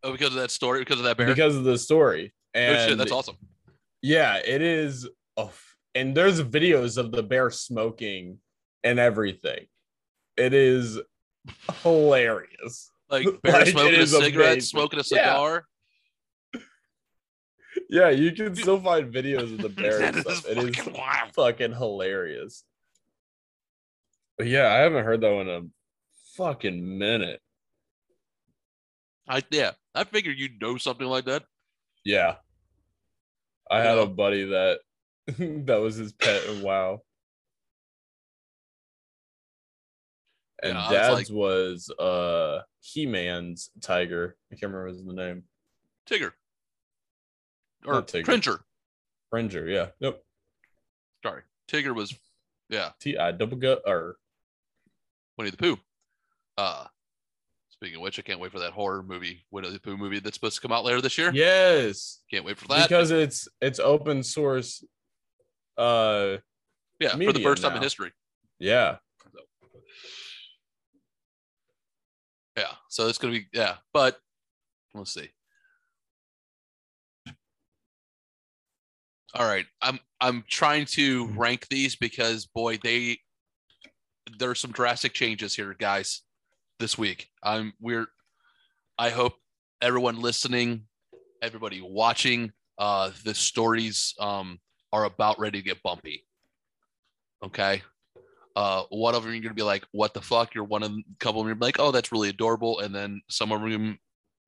[0.04, 1.26] oh, because of that story, because of that bear.
[1.26, 2.32] because of the story.
[2.54, 3.36] oh shit, that's awesome.
[4.02, 5.08] Yeah, it is.
[5.36, 5.50] Oh,
[5.96, 8.38] and there's videos of the bear smoking
[8.84, 9.66] and everything.
[10.36, 11.00] It is
[11.82, 12.92] hilarious.
[13.14, 14.60] Like bear Like, smoking a cigarette, amazing.
[14.62, 15.66] smoking a cigar.
[17.90, 19.98] Yeah, you can still find videos of the bear.
[20.00, 20.50] That and is stuff.
[20.50, 21.34] It is fucking wild.
[21.34, 22.64] fucking hilarious.
[24.38, 25.66] But yeah, I haven't heard that one in a
[26.36, 27.40] fucking minute.
[29.28, 31.44] I yeah, I figured you'd know something like that.
[32.04, 32.36] Yeah.
[33.70, 34.80] I had a buddy that
[35.38, 37.00] that was his pet and wow.
[40.64, 44.36] And Yeah, I was dad's like- was uh He-Man's tiger.
[44.50, 45.44] I can't remember his name.
[46.10, 46.32] Tigger.
[47.86, 48.24] Or Not Tigger.
[48.24, 48.60] Cringer.
[49.30, 49.88] Cringer, yeah.
[50.00, 50.24] Nope.
[51.22, 51.42] Sorry.
[51.68, 52.18] Tigger was
[52.70, 54.16] yeah, T I double gut or
[55.36, 55.78] Winnie the Pooh.
[56.56, 56.86] Uh
[57.68, 60.36] speaking of which, I can't wait for that horror movie, Winnie the Pooh movie that's
[60.36, 61.30] supposed to come out later this year.
[61.34, 62.20] yes.
[62.30, 62.88] Can't wait for that.
[62.88, 64.82] Because it's it's open source
[65.76, 66.36] uh
[67.00, 68.12] yeah, for the first time in history.
[68.58, 68.96] yeah.
[72.56, 72.74] Yeah.
[72.94, 74.20] So it's gonna be yeah, but
[74.94, 75.28] we'll see.
[79.34, 79.66] All right.
[79.82, 83.18] I'm I'm trying to rank these because boy, they
[84.38, 86.22] there's some drastic changes here, guys,
[86.78, 87.30] this week.
[87.42, 88.06] I'm we're
[88.96, 89.32] I hope
[89.82, 90.84] everyone listening,
[91.42, 94.60] everybody watching, uh the stories um
[94.92, 96.24] are about ready to get bumpy.
[97.42, 97.82] Okay.
[98.56, 101.04] Uh, one of them you're gonna be like, "What the fuck?" You're one of them,
[101.18, 103.98] couple of them you're like, "Oh, that's really adorable," and then some of them,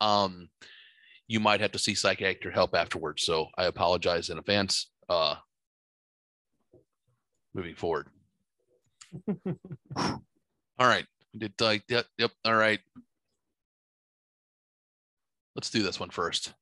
[0.00, 0.48] um,
[1.28, 3.24] you might have to see psychiatric help afterwards.
[3.24, 4.90] So I apologize in advance.
[5.08, 5.36] Uh,
[7.54, 8.08] moving forward.
[9.96, 10.20] all
[10.78, 11.06] right,
[11.36, 12.30] did like yep, yep.
[12.44, 12.80] All right,
[15.56, 16.54] let's do this one first.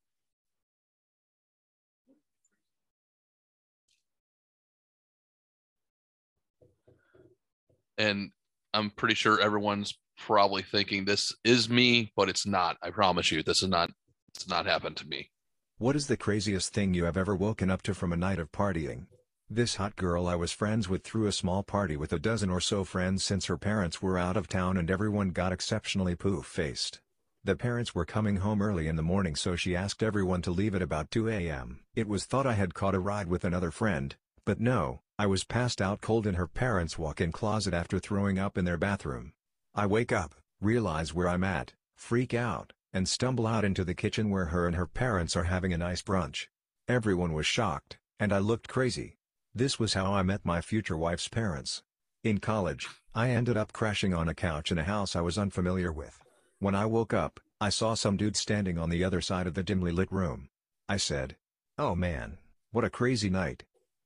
[7.99, 8.31] And
[8.73, 12.77] I'm pretty sure everyone's probably thinking this is me, but it's not.
[12.83, 13.91] I promise you, this is not.
[14.35, 15.31] It's not happened to me.
[15.79, 18.53] What is the craziest thing you have ever woken up to from a night of
[18.53, 19.07] partying?
[19.51, 22.61] This hot girl I was friends with threw a small party with a dozen or
[22.61, 27.01] so friends since her parents were out of town and everyone got exceptionally poof-faced.
[27.45, 30.75] The parents were coming home early in the morning so she asked everyone to leave
[30.75, 31.81] at about 2 a.m.
[31.95, 35.45] It was thought I had caught a ride with another friend, but no, I was
[35.45, 39.33] passed out cold in her parents' walk-in closet after throwing up in their bathroom.
[39.75, 44.31] I wake up, realize where I'm at, freak out, and stumble out into the kitchen
[44.31, 46.47] where her and her parents are having a nice brunch.
[46.89, 49.17] Everyone was shocked, and I looked crazy.
[49.55, 51.83] This was how I met my future wife's parents.
[52.23, 55.93] In college, I ended up crashing on a couch in a house I was unfamiliar
[55.93, 56.21] with.
[56.59, 59.63] When I woke up, I saw some dude standing on the other side of the
[59.63, 60.49] dimly lit room.
[60.89, 61.37] I said,
[61.79, 62.39] Oh man,
[62.73, 63.65] what a crazy night.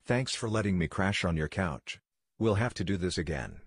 [0.08, 2.00] Thanks for letting me crash on your couch.
[2.38, 3.60] We'll have to do this again.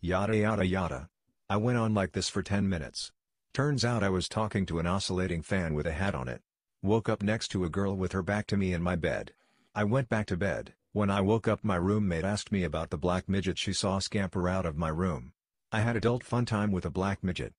[0.00, 1.08] Yada yada yada.
[1.48, 3.12] I went on like this for 10 minutes.
[3.52, 6.42] Turns out I was talking to an oscillating fan with a hat on it.
[6.82, 9.34] Woke up next to a girl with her back to me in my bed.
[9.72, 10.74] I went back to bed.
[10.90, 14.48] When I woke up my roommate asked me about the black midget she saw scamper
[14.48, 15.32] out of my room.
[15.70, 17.54] I had adult fun time with a black midget.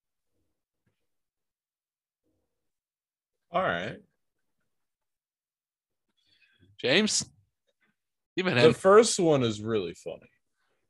[3.49, 4.02] All right.
[6.78, 7.24] James,
[8.38, 10.30] even The first one is really funny.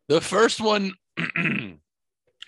[0.07, 0.93] The first one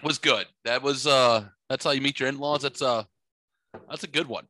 [0.04, 0.46] was good.
[0.66, 2.62] That was uh that's how you meet your in-laws.
[2.62, 3.04] That's uh
[3.90, 4.46] that's a good one.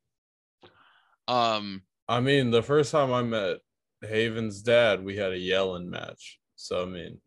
[1.28, 3.58] Um I mean, the first time I met
[4.02, 6.40] Haven's dad, we had a yelling match.
[6.56, 7.20] So I mean,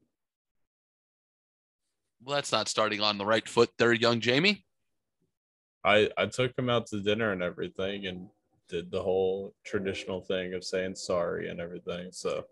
[2.22, 4.64] well that's not starting on the right foot there, young Jamie.
[5.84, 8.28] I I took him out to dinner and everything, and
[8.68, 12.08] did the whole traditional thing of saying sorry and everything.
[12.12, 12.44] So,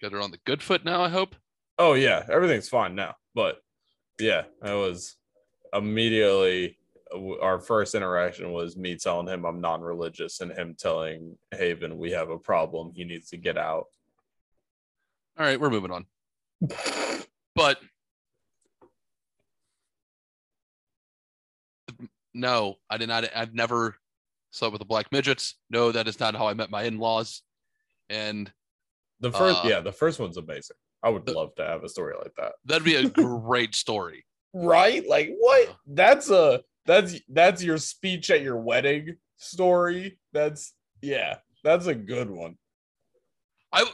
[0.00, 1.34] Got her on the good foot now, I hope.
[1.78, 3.14] oh yeah, everything's fine now.
[3.34, 3.58] But
[4.20, 5.16] yeah, I was
[5.72, 6.78] immediately
[7.40, 12.30] our first interaction was me telling him I'm non-religious and him telling Haven we have
[12.30, 12.92] a problem.
[12.94, 13.86] He needs to get out.
[15.38, 16.06] All right, we're moving on.
[17.54, 17.78] But
[22.34, 23.24] no, I did not.
[23.34, 23.96] I've never
[24.50, 25.54] slept with the black midgets.
[25.70, 27.40] No, that is not how I met my in-laws.
[28.10, 28.52] And
[29.20, 30.76] The first, Uh, yeah, the first one's amazing.
[31.02, 32.52] I would love to have a story like that.
[32.64, 34.24] that'd be a great story.
[34.52, 35.06] Right?
[35.08, 35.76] Like what?
[35.86, 40.18] That's a that's that's your speech at your wedding story.
[40.32, 40.72] That's
[41.02, 42.56] yeah, that's a good one.
[43.72, 43.84] I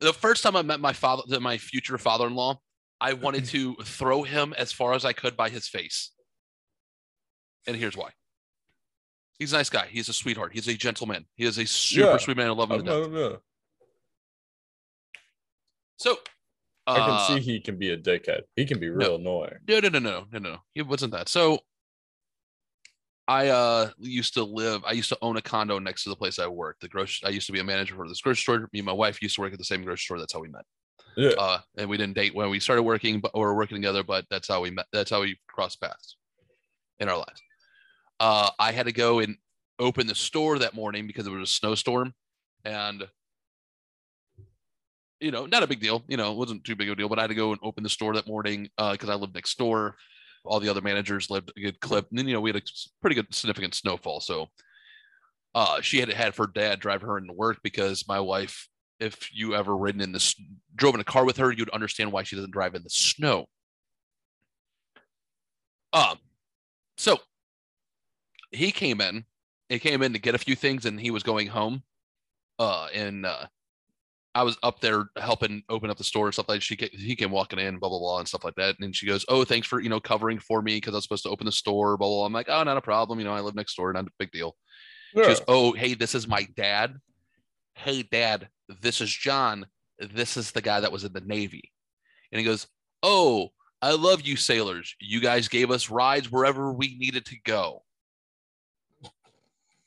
[0.00, 2.58] the first time I met my father, my future father-in-law,
[3.00, 6.10] I wanted to throw him as far as I could by his face.
[7.66, 8.10] And here's why.
[9.38, 9.86] He's a nice guy.
[9.90, 10.52] He's a sweetheart.
[10.52, 11.26] He's a gentleman.
[11.36, 12.16] He is a super Yeah.
[12.18, 12.48] sweet man.
[12.48, 13.40] I love him I, to death.
[15.96, 16.18] So
[16.86, 18.42] I can uh, see he can be a dickhead.
[18.56, 19.58] He can be real annoying.
[19.68, 20.56] No, no, no, no, no, no.
[20.74, 21.28] It wasn't that.
[21.28, 21.60] So
[23.28, 24.82] I uh used to live.
[24.84, 26.80] I used to own a condo next to the place I worked.
[26.80, 27.28] The grocery.
[27.28, 28.68] I used to be a manager for this grocery store.
[28.72, 30.18] Me and my wife used to work at the same grocery store.
[30.18, 30.64] That's how we met.
[31.16, 31.30] Yeah.
[31.38, 34.02] Uh, and we didn't date when we started working, but or working together.
[34.02, 34.86] But that's how we met.
[34.92, 36.16] That's how we crossed paths
[36.98, 37.42] in our lives.
[38.18, 39.36] Uh, I had to go and
[39.78, 42.14] open the store that morning because it was a snowstorm,
[42.64, 43.06] and
[45.22, 46.02] you know, not a big deal.
[46.08, 47.08] You know, it wasn't too big of a deal.
[47.08, 49.56] But I had to go and open the store that morning because I lived next
[49.56, 49.96] door.
[50.44, 52.62] All the other managers lived a good clip, and then you know we had a
[53.00, 54.20] pretty good significant snowfall.
[54.20, 54.48] So
[55.54, 58.68] uh, she had had her dad drive her into work because my wife,
[58.98, 60.34] if you ever ridden in this,
[60.74, 63.46] drove in a car with her, you'd understand why she doesn't drive in the snow.
[65.92, 66.18] Um,
[66.96, 67.18] so
[68.50, 69.24] he came in,
[69.68, 71.84] he came in to get a few things, and he was going home.
[72.58, 73.46] Uh, and uh,
[74.34, 76.62] I was up there helping open up the store and stuff like that.
[76.62, 78.76] She he came walking in, blah blah blah, and stuff like that.
[78.80, 81.24] And she goes, "Oh, thanks for you know covering for me because I was supposed
[81.24, 82.16] to open the store." Blah blah.
[82.16, 82.26] blah.
[82.26, 83.18] I'm like, "Oh, not a problem.
[83.18, 84.56] You know, I live next door, not a big deal."
[85.14, 86.96] She goes, "Oh, hey, this is my dad.
[87.74, 88.48] Hey, dad,
[88.80, 89.66] this is John.
[89.98, 91.70] This is the guy that was in the Navy."
[92.30, 92.66] And he goes,
[93.02, 93.50] "Oh,
[93.82, 94.94] I love you sailors.
[94.98, 97.84] You guys gave us rides wherever we needed to go."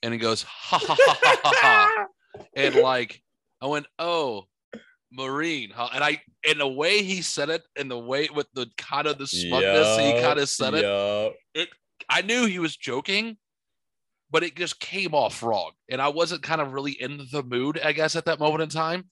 [0.03, 2.05] And he goes, "Ha ha ha ha ha." ha.
[2.53, 3.23] And like,
[3.65, 4.43] I went, "Oh,
[5.11, 5.89] Marine." Huh?
[5.93, 9.17] And I, in the way he said it, and the way with the kind of
[9.17, 11.33] the smugness he kind of said it, yup.
[12.07, 13.37] I knew he was joking,
[14.29, 15.71] but it just came off wrong.
[15.89, 18.69] And I wasn't kind of really in the mood, I guess, at that moment in
[18.69, 19.05] time.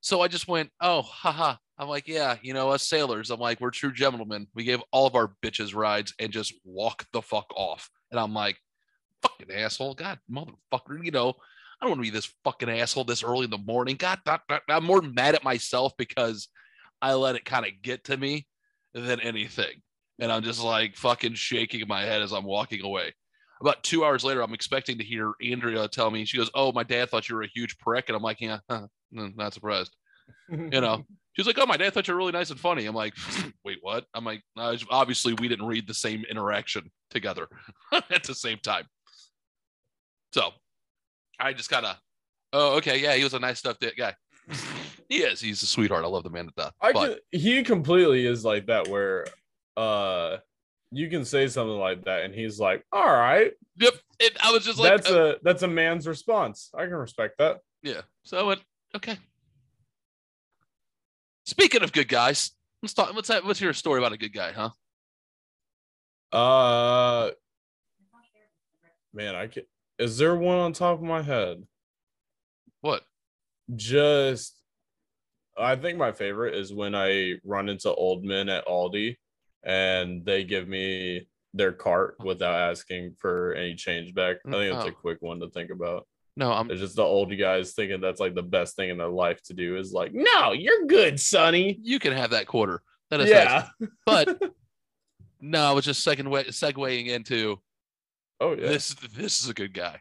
[0.00, 1.56] So I just went, oh, haha.
[1.76, 4.46] I'm like, yeah, you know, us sailors, I'm like, we're true gentlemen.
[4.54, 7.90] We gave all of our bitches rides and just walk the fuck off.
[8.10, 8.56] And I'm like,
[9.22, 9.94] fucking asshole.
[9.94, 11.34] God, motherfucker, you know,
[11.84, 13.96] I don't want to be this fucking asshole this early in the morning.
[13.96, 14.18] God,
[14.68, 16.48] I'm more mad at myself because
[17.02, 18.46] I let it kind of get to me
[18.94, 19.82] than anything
[20.18, 23.12] and I'm just like fucking shaking my head as I'm walking away.
[23.60, 26.82] About two hours later, I'm expecting to hear Andrea tell me, she goes, Oh, my
[26.82, 28.08] dad thought you were a huge prick.
[28.08, 29.94] And I'm like, Yeah, huh, not surprised.
[30.48, 32.86] You know, she's like, Oh, my dad thought you were really nice and funny.
[32.86, 33.14] I'm like,
[33.64, 34.06] Wait, what?
[34.14, 37.48] I'm like, "No, Obviously, we didn't read the same interaction together
[37.92, 38.84] at the same time.
[40.32, 40.50] So
[41.38, 41.96] I just kind of,
[42.54, 43.02] Oh, okay.
[43.02, 44.14] Yeah, he was a nice stuff guy.
[45.08, 45.40] he is.
[45.40, 46.04] He's a sweetheart.
[46.04, 46.72] I love the man to death.
[46.80, 49.26] I but could, he completely is like that where
[49.76, 50.36] uh
[50.92, 53.52] you can say something like that and he's like, all right.
[53.76, 53.94] yep.
[54.20, 56.70] It, I was just like, that's uh, a that's a man's response.
[56.72, 57.58] I can respect that.
[57.82, 58.02] Yeah.
[58.22, 58.60] So I went,
[58.94, 59.18] okay.
[61.44, 62.52] Speaking of good guys,
[62.82, 63.12] let's talk.
[63.12, 63.44] What's that?
[63.44, 64.70] What's your story about a good guy, huh?
[66.32, 67.30] Uh
[69.12, 69.64] man, I can
[69.98, 71.62] is there one on top of my head?
[72.80, 73.02] What?
[73.74, 74.58] Just
[75.56, 79.16] I think my favorite is when I run into old men at Aldi
[79.62, 82.24] and they give me their cart oh.
[82.24, 84.36] without asking for any change back.
[84.46, 84.88] I think it's Oh.
[84.88, 86.06] a quick one to think about.
[86.36, 86.68] No, I'm.
[86.70, 89.54] It's just the old guys thinking that's like the best thing in their life to
[89.54, 91.78] do is like, no, you're good, Sonny.
[91.80, 92.82] You can have that quarter.
[93.10, 93.68] That is nice.
[93.80, 93.86] Yeah.
[94.04, 94.42] But
[95.40, 97.60] no, I was just second way segueing into
[98.40, 98.68] Oh yeah.
[98.68, 98.94] this.
[99.16, 100.00] This is a good guy.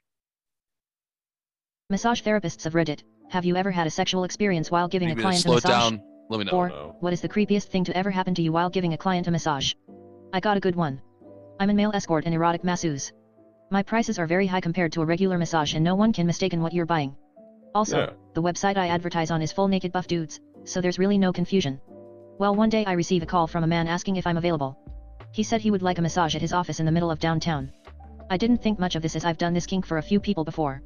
[1.90, 5.24] Massage therapists of Reddit, have you ever had a sexual experience while giving Maybe a
[5.24, 5.92] client a slow it massage?
[5.92, 6.04] down.
[6.30, 6.52] Let me know.
[6.52, 6.96] Or, No.
[7.02, 9.32] what is the creepiest thing to ever happen to you while giving a client a
[9.32, 9.74] massage?
[10.32, 11.02] I got a good one.
[11.60, 13.12] I'm a male escort and erotic masseuse.
[13.70, 16.62] My prices are very high compared to a regular massage and no one can mistaken
[16.62, 17.16] what you're buying.
[17.76, 18.10] Also, Yeah.
[18.34, 21.80] the website I advertise on is full naked buff dudes, so there's really no confusion.
[22.40, 24.78] Well, one day I receive a call from a man asking if I'm available.
[25.32, 27.72] He said he would like a massage at his office in the middle of downtown.
[28.30, 30.44] I didn't think much of this as I've done this kink for a few people
[30.44, 30.82] before.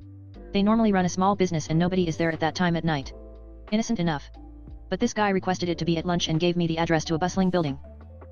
[0.54, 3.14] They normally run a small business and nobody is there at that time at night.
[3.72, 4.30] Innocent enough.
[4.90, 7.16] But this guy requested it to be at lunch and gave me the address to
[7.16, 7.78] a bustling building.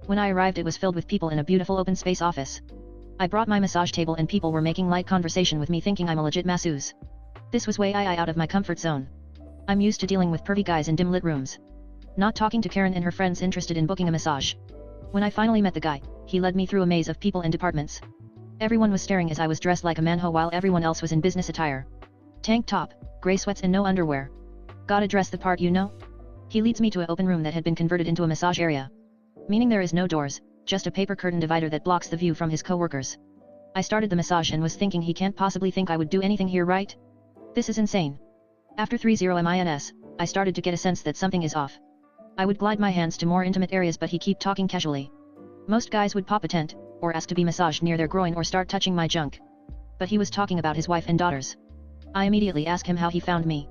[0.05, 2.61] When I arrived, it was filled with people in a beautiful open space office.
[3.19, 6.19] I brought my massage table and people were making light conversation with me thinking I'm
[6.19, 6.93] a legit masseuse.
[7.51, 9.07] This was way I out of my comfort zone.
[9.67, 11.57] I'm used to dealing with pervy guys in dim lit rooms.
[12.17, 14.53] Not talking to Karen and her friends interested in booking a massage.
[15.11, 17.51] When I finally met the guy, he led me through a maze of people and
[17.51, 18.01] departments.
[18.61, 21.19] Everyone was staring as I was dressed like a manho while everyone else was in
[21.19, 21.85] business attire.
[22.41, 24.31] Tank top, gray sweats and no underwear.
[24.87, 25.91] Gotta dress the part you know?
[26.47, 28.89] He leads me to an open room that had been converted into a massage area.
[29.49, 32.49] Meaning there is no doors, just a paper curtain divider that blocks the view from
[32.49, 33.17] his coworkers.
[33.75, 36.47] I started the massage and was thinking he can't possibly think I would do anything
[36.47, 36.95] here right?
[37.55, 38.17] This is insane.
[38.77, 41.77] After 30 MINS, I started to get a sense that something is off.
[42.37, 45.11] I would glide my hands to more intimate areas but he keep talking casually.
[45.67, 48.43] Most guys would pop a tent, or ask to be massaged near their groin or
[48.43, 49.39] start touching my junk.
[49.99, 51.55] But he was talking about his wife and daughters.
[52.13, 53.67] I immediately asked him how he found me.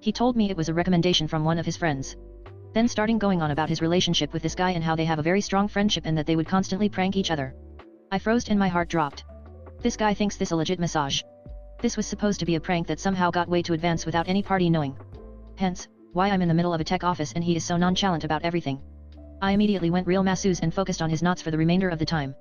[0.00, 2.16] He told me it was a recommendation from one of his friends.
[2.72, 5.22] Then starting going on about his relationship with this guy and how they have a
[5.22, 7.54] very strong friendship and that they would constantly prank each other.
[8.10, 9.24] I froze and my heart dropped.
[9.80, 11.22] This guy thinks this a legit massage.
[11.80, 14.42] This was supposed to be a prank that somehow got way to advance without any
[14.42, 14.96] party knowing.
[15.56, 18.24] Hence, why I'm in the middle of a tech office and he is so nonchalant
[18.24, 18.80] about everything.
[19.40, 22.04] I immediately went real masseuse and focused on his knots for the remainder of the
[22.04, 22.34] time.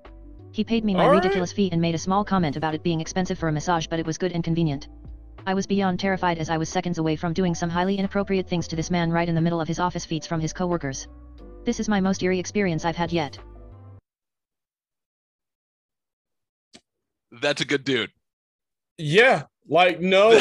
[0.54, 1.24] He paid me my Alright.
[1.24, 4.00] ridiculous fee and made a small comment about it being expensive for a massage but
[4.00, 4.90] it was good and convenient.
[5.48, 8.68] I was beyond terrified as I was seconds away from doing some highly inappropriate things
[8.68, 11.08] to this man right in the middle of his office feats from his coworkers.
[11.64, 13.40] This is my most eerie experience I've had yet.
[17.42, 18.12] That's a good dude.
[18.98, 20.32] Yeah, like no,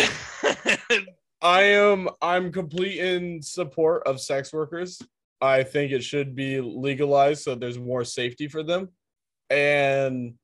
[1.40, 5.00] I am I'm complete in support of sex workers.
[5.40, 8.90] I think it should be legalized so there's more safety for them.
[9.50, 10.34] And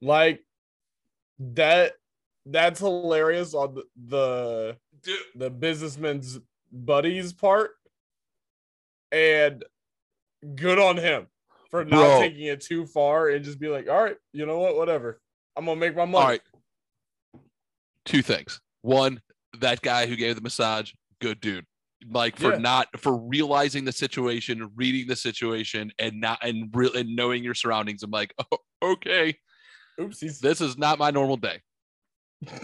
[0.00, 0.44] like
[1.38, 1.92] that
[2.46, 5.18] that's hilarious on the the, Dude.
[5.34, 6.38] the businessman's
[6.72, 7.72] buddies part.
[9.10, 9.64] And
[10.54, 11.26] good on him
[11.70, 12.20] for not Bro.
[12.20, 15.20] taking it too far and just be like, all right, you know what, whatever.
[15.56, 16.22] I'm gonna make my money.
[16.22, 16.40] All right.
[18.04, 18.60] Two things.
[18.82, 19.20] One,
[19.58, 21.66] that guy who gave the massage, good dude.
[22.10, 22.58] Like for Yeah.
[22.58, 27.54] not for realizing the situation, reading the situation, and not and real and knowing your
[27.54, 28.02] surroundings.
[28.02, 29.36] I'm like, oh, okay,
[29.98, 30.38] Oopsies.
[30.40, 31.60] this is not my normal day.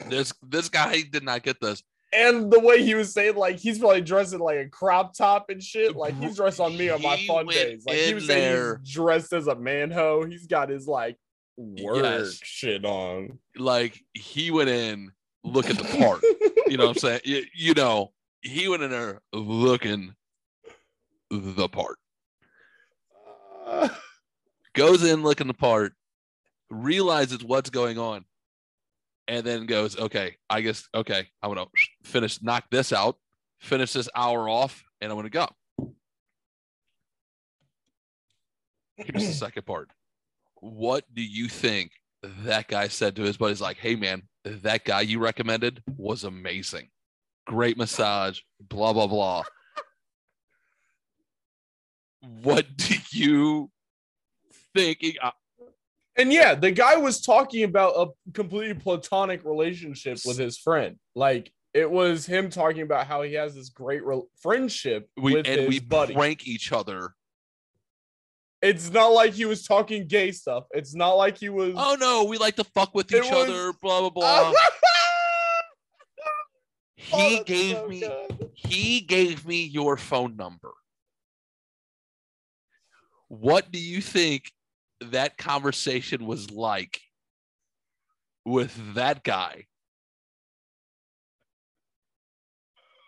[0.09, 1.83] This this guy did not get this.
[2.13, 5.51] And the way he was saying, like he's probably dressed in like a crop top
[5.51, 5.97] and shit.
[5.97, 7.85] Like he's dressed on me on my fun days.
[7.85, 10.31] Like he was saying he's dressed as a manho.
[10.31, 11.17] He's got his like
[11.57, 12.39] work Yes.
[12.45, 13.41] shit on.
[13.57, 15.11] Like he went in
[15.43, 16.23] looking the part.
[16.69, 17.21] you know what I'm saying?
[17.25, 18.13] You, you know,
[18.45, 20.15] he went in there looking
[21.31, 21.97] the part.
[23.67, 23.89] Uh,
[24.75, 25.95] goes in looking the part,
[26.71, 28.25] realizes what's going on,
[29.27, 31.67] and then goes, okay, I guess, okay, I'm gonna
[32.05, 33.17] finish, knock this out,
[33.61, 35.49] finish this hour off, and I'm gonna go.
[38.97, 39.89] Here's the second part.
[40.57, 41.93] What do you think
[42.23, 43.61] that guy said to his buddies?
[43.61, 46.91] Like, hey man, that guy you recommended was amazing.
[47.47, 49.43] Great massage, blah blah blah.
[52.43, 53.71] What do you
[54.75, 55.01] think?
[56.17, 60.97] And yeah, the guy was talking about a completely platonic relationship with his friend.
[61.15, 65.47] Like it was him talking about how he has this great re- friendship we with
[65.47, 66.15] and his we buddy.
[66.15, 67.15] prank each other.
[68.63, 70.65] It's not like he was talking gay stuff.
[70.71, 71.75] It's not like he was.
[71.77, 73.73] Oh no, we like to fuck with each was- other.
[73.83, 74.53] Blah blah blah.
[77.13, 78.51] Oh, he that's gave so me good.
[78.55, 80.73] he gave me your phone number.
[83.29, 84.53] What do you think
[85.01, 87.01] that conversation was like
[88.45, 89.65] with that guy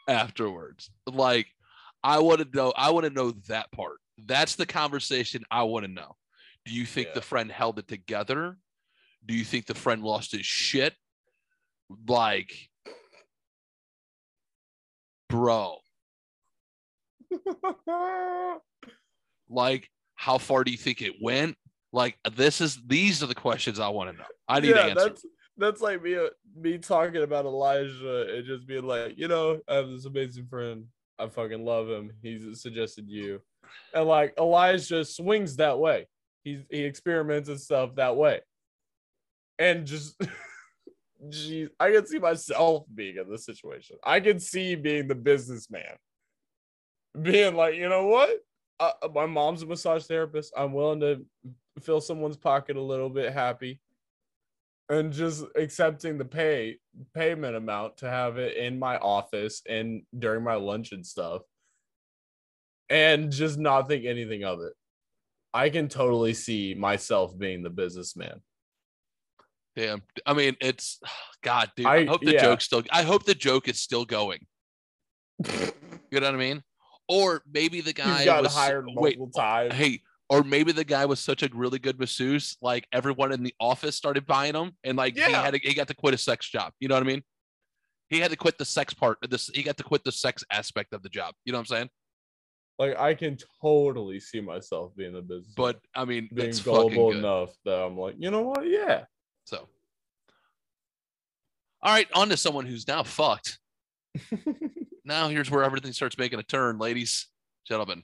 [0.09, 0.91] afterwards?
[1.07, 1.47] Like,
[2.03, 2.73] I want to know.
[2.77, 3.99] I want to know that part.
[4.19, 6.17] That's the conversation I want to know.
[6.65, 7.15] Do you think Yeah.
[7.15, 8.59] the friend held it together?
[9.25, 10.95] Do you think the friend lost his shit?
[12.09, 12.69] Like,
[15.29, 15.77] bro,
[19.49, 21.57] like how far do you think it went
[21.93, 25.05] like this is these are the questions i want to know i need yeah, answers
[25.05, 25.27] that's
[25.57, 26.19] that's like me
[26.59, 30.87] me talking about Elijah and just being like, you know, I have this amazing friend.
[31.19, 32.13] I fucking love him.
[32.23, 33.41] He's suggested you,
[33.95, 36.07] and like Elijah swings that way.
[36.45, 38.41] He's he experiments and stuff that way,
[39.59, 40.21] and just.
[41.29, 43.97] Jeez, I can see myself being in this situation.
[44.05, 45.97] I can see being the businessman,
[47.21, 48.31] being like, you know what?
[48.79, 50.53] Uh, my mom's a massage therapist.
[50.57, 51.25] I'm willing to
[51.81, 53.81] fill someone's pocket a little bit happy
[54.89, 56.77] and just accepting the pay
[57.15, 61.43] payment amount to have it in my office and during my lunch and stuff
[62.89, 64.73] and just not think anything of it
[65.53, 68.41] i can totally see myself being the businessman
[69.77, 70.99] damn i mean it's
[71.43, 72.43] god dude i, I- hope the yeah.
[72.43, 74.47] joke still i hope the joke is still going.
[76.13, 76.63] You know what i mean?
[77.09, 81.05] Or maybe the guy got was hired wait multiple times hey or maybe the guy
[81.05, 84.97] was such a really good masseuse like everyone in the office started buying him and
[84.97, 86.73] like he had to, he got to quit his sex job.
[86.79, 87.23] You know what i mean?
[88.09, 90.95] He had to quit the sex part this he got to quit the sex aspect
[90.95, 91.35] of the job.
[91.45, 91.91] You know what i'm saying?
[92.79, 97.13] Like i can totally see myself being the business but i mean being it's gullible
[97.13, 98.67] enough that i'm like you know what?
[98.67, 99.05] Yeah
[99.47, 99.69] so
[101.83, 103.59] all right on to someone who's now fucked
[105.05, 107.29] now here's where everything starts making a turn ladies
[107.67, 108.03] gentlemen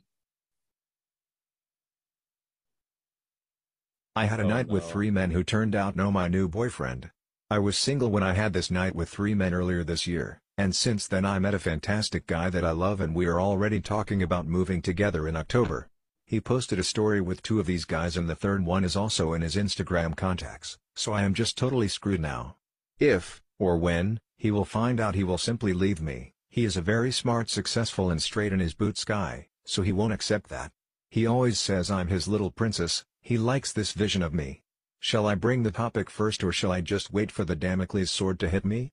[4.14, 7.10] I had a Oh, night with three men who turned out no my new boyfriend.
[7.50, 10.76] I was single when I had this night with three men earlier this year, and
[10.76, 14.22] since then I met a fantastic guy that I love and we are already talking
[14.22, 15.88] about moving together in October.
[16.26, 19.32] He posted a story with two of these guys and the third one is also
[19.32, 20.76] in his Instagram contacts.
[20.94, 22.56] So I am just totally screwed now.
[22.98, 26.34] If, or when, he will find out he will simply leave me.
[26.48, 30.12] He is a very smart successful and straight in his boots guy, so he won't
[30.12, 30.70] accept that.
[31.10, 34.62] He always says I'm his little princess, he likes this vision of me.
[34.98, 38.38] Shall I bring the topic first or shall I just wait for the Damocles sword
[38.40, 38.92] to hit me?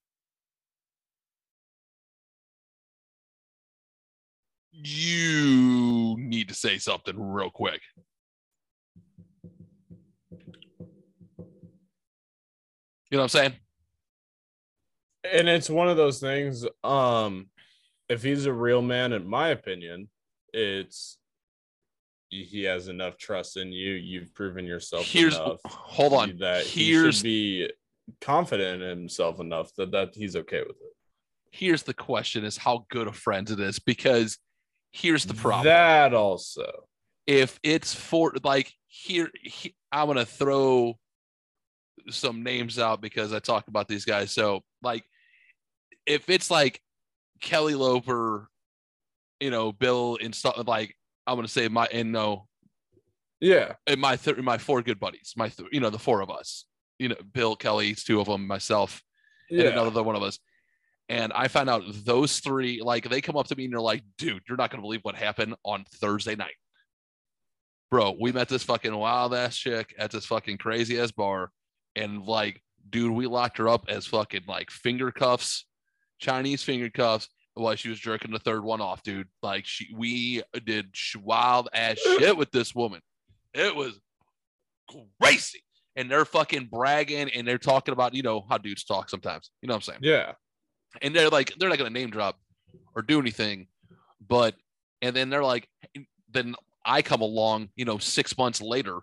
[4.71, 7.81] You need to say something real quick.
[13.09, 13.53] You know what I'm saying?
[15.23, 17.47] and it's one of those things um
[18.07, 20.07] if he's a real man in my opinion
[20.53, 21.17] it's
[22.29, 26.37] he has enough trust in you you've proven yourself Here's enough hold on.
[26.39, 27.69] that he should be
[28.21, 30.93] confident in himself enough that that he's okay with it
[31.51, 34.37] here's the question is how good a friend it is because
[34.91, 35.65] here's the problem.
[35.65, 36.85] that also
[37.27, 40.97] if it's for like here, he, I'm gonna throw
[42.09, 44.31] some names out because I talk about these guys.
[44.31, 45.03] So like,
[46.05, 46.81] if it's like
[47.41, 48.49] Kelly Loper,
[49.39, 50.95] you know, Bill and stuff like
[51.27, 52.47] I'm gonna say my and no,
[53.39, 56.29] yeah and my th- my four good buddies, my th- you know the four of
[56.29, 56.65] us,
[56.97, 59.01] you know, Bill Kelly, two of them, myself,
[59.49, 60.39] and another one of us.
[61.07, 64.03] And I found out those three, like they come up to me and they're like,
[64.17, 66.55] dude, you're not gonna believe what happened on Thursday night.
[67.89, 71.51] Bro, we met this fucking wild ass chick at this fucking crazy ass bar.
[71.99, 75.65] And like, dude, we locked her up as fucking like finger cuffs,
[76.19, 79.27] Chinese finger cuffs, while she was jerking the third one off, dude.
[79.43, 83.01] Like she we did wild ass shit with this woman.
[83.53, 83.99] It was
[85.21, 85.63] crazy.
[85.95, 89.51] And they're fucking bragging and they're talking about, you know, how dudes talk sometimes.
[89.61, 89.99] You know what I'm saying?
[90.01, 90.33] yeah
[91.01, 92.39] and they're like they're not gonna name drop
[92.95, 93.67] or do anything
[94.27, 94.55] but
[95.01, 95.67] and then they're like
[96.31, 96.55] then
[96.85, 98.99] i come along you know six months later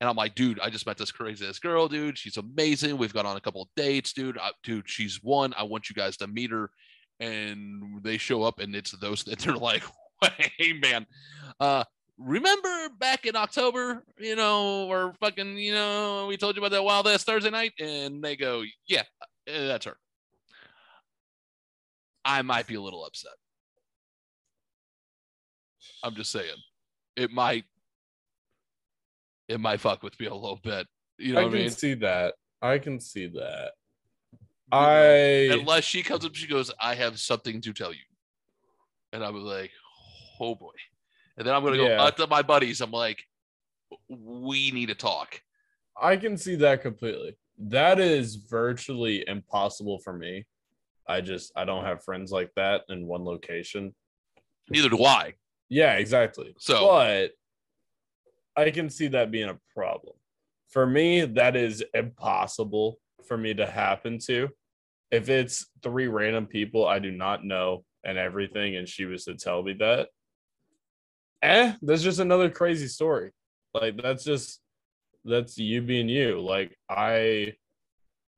[0.00, 2.18] and i'm like dude i just met this crazy ass girl dude.
[2.18, 2.96] She's amazing.
[2.96, 4.38] We've gone on a couple of dates dude.
[4.38, 5.54] I, dude she's one.
[5.56, 6.70] I want you guys to meet her.
[7.18, 9.82] And they show up and it's those that they're like
[10.58, 11.06] hey man
[11.58, 11.84] uh
[12.18, 16.82] remember back in october you know or fucking you know we told you about that
[16.82, 17.72] wild ass thursday night?
[17.78, 19.02] And they go yeah
[19.46, 19.96] eh, that's her.
[22.24, 23.32] I might be a little upset.
[26.02, 26.56] I'm just saying,
[27.16, 27.64] it might,
[29.50, 30.86] it might fuck with me a little bit.
[31.18, 31.70] You know i can mean?
[31.70, 33.72] see that i can see that
[34.72, 38.06] i Unless she comes up, she goes, "I have something to tell you,"
[39.12, 39.72] and I'm like,
[40.38, 40.70] "Oh boy,"
[41.36, 42.02] and then I'm gonna go Yeah.
[42.04, 42.80] up to my buddies.
[42.80, 43.24] I'm like,
[44.08, 45.42] "We need to talk."
[46.00, 47.36] I can see that completely.
[47.58, 50.46] That is virtually impossible for me.
[51.08, 53.92] I just I don't have friends like that in one location.
[54.68, 55.34] Neither do I.
[55.68, 56.54] Yeah, exactly.
[56.58, 57.32] So- but
[58.60, 60.14] I can see that being a problem.
[60.68, 64.48] For me, that is impossible for me to happen to.
[65.10, 69.34] If it's three random people I do not know and everything, and she was to
[69.34, 70.08] tell me that,
[71.42, 73.32] eh, that's just another crazy story.
[73.74, 74.60] Like that's just
[75.24, 76.40] that's you being you.
[76.40, 77.54] Like I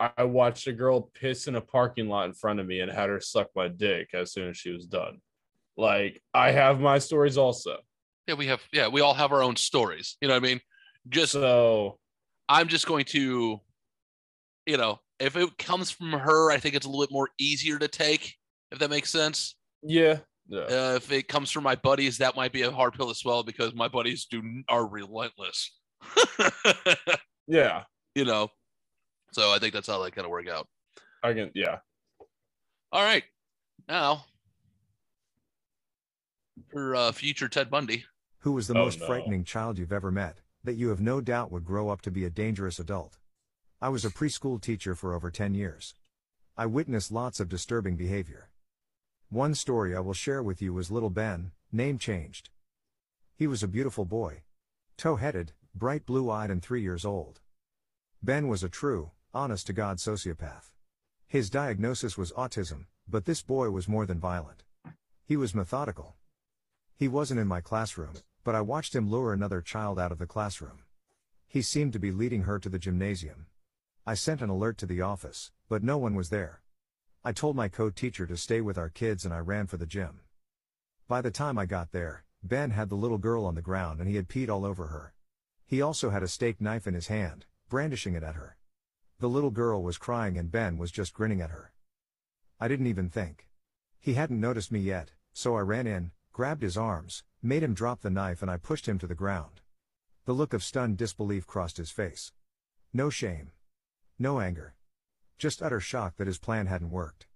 [0.00, 3.08] I watched a girl piss in a parking lot in front of me and had
[3.08, 5.20] her suck my dick as soon as she was done.
[5.76, 7.78] Like I have my stories also.
[8.26, 8.62] Yeah, we have.
[8.72, 10.16] Yeah, we all have our own stories.
[10.20, 10.60] You know what I mean?
[11.08, 11.98] Just So
[12.48, 13.60] I'm just going to,
[14.66, 17.78] you know, if it comes from her, I think it's a little bit more easier
[17.78, 18.34] to take.
[18.70, 19.56] If that makes sense.
[19.82, 20.18] yeah,
[20.48, 20.60] yeah.
[20.60, 23.42] Uh, if it comes from my buddies, that might be a hard pill to swallow
[23.42, 25.78] because my buddies do are relentless.
[27.46, 27.84] yeah.
[28.14, 28.48] you know,
[29.32, 30.66] so I think that's how that kind of work out.
[31.22, 31.78] I can yeah.
[32.92, 33.24] All right,
[33.88, 34.24] now
[36.70, 38.04] for uh, future Ted Bundy.
[38.42, 39.06] Who was the Oh, most no.
[39.06, 42.24] frightening child you've ever met, that you have no doubt would grow up to be
[42.24, 43.18] a dangerous adult?
[43.80, 45.94] I was a preschool teacher for over 10 years.
[46.56, 48.50] I witnessed lots of disturbing behavior.
[49.28, 52.50] One story I will share with you was little Ben, name changed.
[53.36, 54.42] He was a beautiful boy.
[54.96, 57.40] Tow headed, bright blue eyed, and three years old.
[58.22, 60.72] Ben was a true, honest to God sociopath.
[61.28, 64.64] His diagnosis was autism, but this boy was more than violent.
[65.24, 66.16] He was methodical.
[66.96, 68.14] He wasn't in my classroom,
[68.44, 70.82] but I watched him lure another child out of the classroom.
[71.46, 73.46] He seemed to be leading her to the gymnasium.
[74.06, 76.62] I sent an alert to the office, but no one was there.
[77.24, 79.86] I told my co teacher to stay with our kids and I ran for the
[79.86, 80.20] gym.
[81.06, 84.08] By the time I got there, Ben had the little girl on the ground and
[84.08, 85.14] he had peed all over her.
[85.64, 88.56] He also had a steak knife in his hand, brandishing it at her.
[89.20, 91.72] The little girl was crying and Ben was just grinning at her.
[92.58, 93.46] I didn't even think.
[94.00, 98.00] He hadn't noticed me yet, so I ran in, grabbed his arms, made him drop
[98.00, 99.60] the knife and I pushed him to the ground.
[100.24, 102.32] The look of stunned disbelief crossed his face.
[102.92, 103.50] No shame.
[104.18, 104.74] No anger.
[105.38, 107.26] Just utter shock that his plan hadn't worked.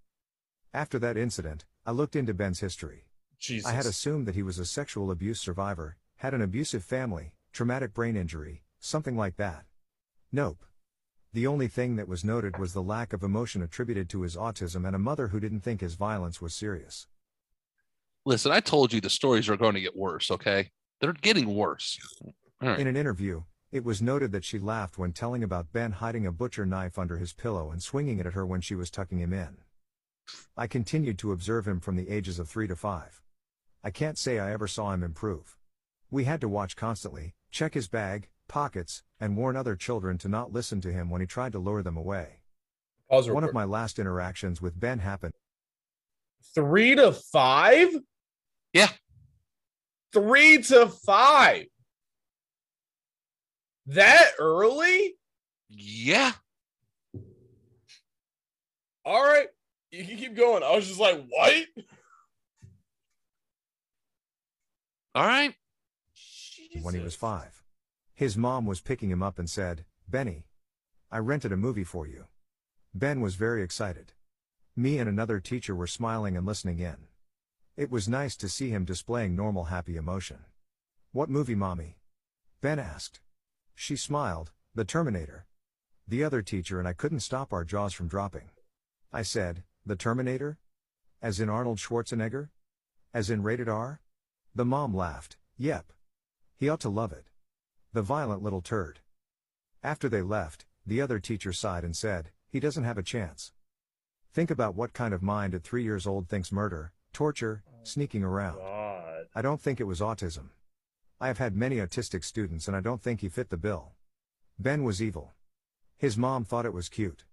[0.73, 3.07] After that incident, I looked into Ben's history.
[3.39, 3.69] Jesus.
[3.69, 7.93] I had assumed that he was a sexual abuse survivor, had an abusive family, traumatic
[7.93, 9.65] brain injury, something like that.
[10.31, 10.63] Nope.
[11.33, 14.87] The only thing that was noted was the lack of emotion attributed to his autism
[14.87, 17.07] and a mother who didn't think his violence was serious.
[18.27, 20.71] Listen, I told you the stories are going to get worse, okay?
[20.99, 21.97] They're getting worse.
[22.61, 22.77] All right.
[22.77, 26.31] In an interview, it was noted that she laughed when telling about Ben hiding a
[26.33, 29.31] butcher knife under his pillow and swinging it at her when she was tucking him
[29.31, 29.59] in.
[30.57, 33.21] I continued to observe him from the ages of 3 to 5.
[33.81, 35.55] I can't say I ever saw him improve.
[36.11, 40.51] We had to watch constantly, check his bag, pockets, and warn other children to not
[40.51, 42.41] listen to him when he tried to lure them away.
[43.09, 45.33] Pause real One of my last interactions with Ben happened
[46.53, 47.89] three to five.
[48.77, 48.89] Yeah.
[50.13, 51.65] Three to five.
[53.87, 55.15] That early?
[55.69, 56.33] Yeah.
[59.03, 59.47] All right.
[59.91, 60.63] You can keep going.
[60.63, 61.53] I was just like, what?
[65.15, 65.55] All right.
[66.81, 67.63] when he was 5.
[68.13, 70.45] His mom was picking him up and said, Benny,
[71.09, 72.25] I rented a movie for you.
[72.93, 74.13] Ben was very excited.
[74.75, 77.06] Me and another teacher were smiling and listening in.
[77.77, 80.39] It was nice to see him displaying normal happy emotion.
[81.11, 81.99] What movie, mommy?
[82.59, 83.19] Ben asked.
[83.75, 85.45] She smiled, The Terminator.
[86.07, 88.49] The other teacher and I couldn't stop our jaws from dropping.
[89.13, 90.57] I said, The Terminator?
[91.21, 92.49] As in Arnold Schwarzenegger?
[93.13, 94.01] As in rated R?
[94.55, 95.93] The mom laughed, Yep.
[96.55, 97.29] He ought to love it.
[97.93, 99.01] The violent little turd.
[99.83, 103.51] After they left, the other teacher sighed and said, He doesn't have a chance.
[104.33, 108.59] Think about what kind of mind at three years old thinks murder, torture, sneaking around.
[108.59, 109.25] God.
[109.33, 110.49] I don't think it was autism.
[111.19, 113.93] I have had many autistic students and I don't think he fit the bill.
[114.59, 115.33] Ben was evil.
[115.97, 117.25] His mom thought it was cute.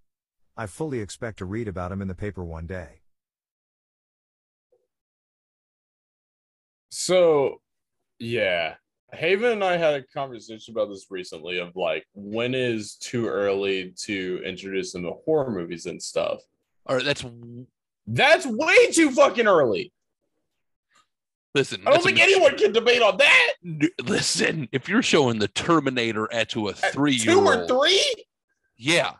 [0.56, 3.02] I fully expect to read about him in the paper one day.
[6.88, 7.60] So,
[8.18, 8.76] yeah.
[9.12, 13.92] Haven and I had a conversation about this recently of like, when is too early
[14.04, 16.40] to introduce them to horror movies and stuff?
[16.86, 17.04] All right.
[17.04, 17.22] That's
[18.06, 19.92] That's way too fucking early.
[21.54, 21.82] listen.
[21.86, 23.52] I don't think anyone can debate on that.
[24.02, 28.04] Listen, if you're showing the Terminator at to a three year Two or three?
[28.76, 29.12] yeah.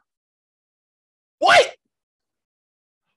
[1.39, 1.75] What?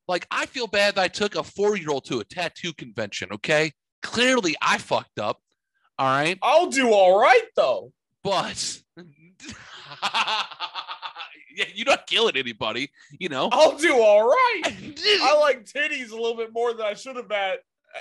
[0.08, 3.30] Like I feel bad that I took a four year old to a tattoo convention.
[3.34, 5.42] Okay, clearly I fucked up.
[6.00, 7.92] All right, I'll do all right though.
[8.24, 8.80] but
[11.74, 12.90] you're not killing anybody.
[13.20, 13.50] You know.
[13.52, 14.62] I'll do all right.
[15.22, 17.60] I like titties a little bit more than I should have at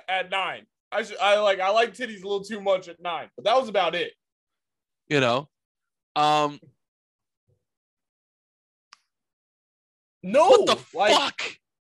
[0.09, 0.67] at nine.
[0.93, 3.57] I should I like I like titties a little too much at nine, but that
[3.59, 4.13] was about it.
[5.09, 5.49] you know.
[6.15, 6.61] Um.
[10.23, 11.43] No, What the like fuck?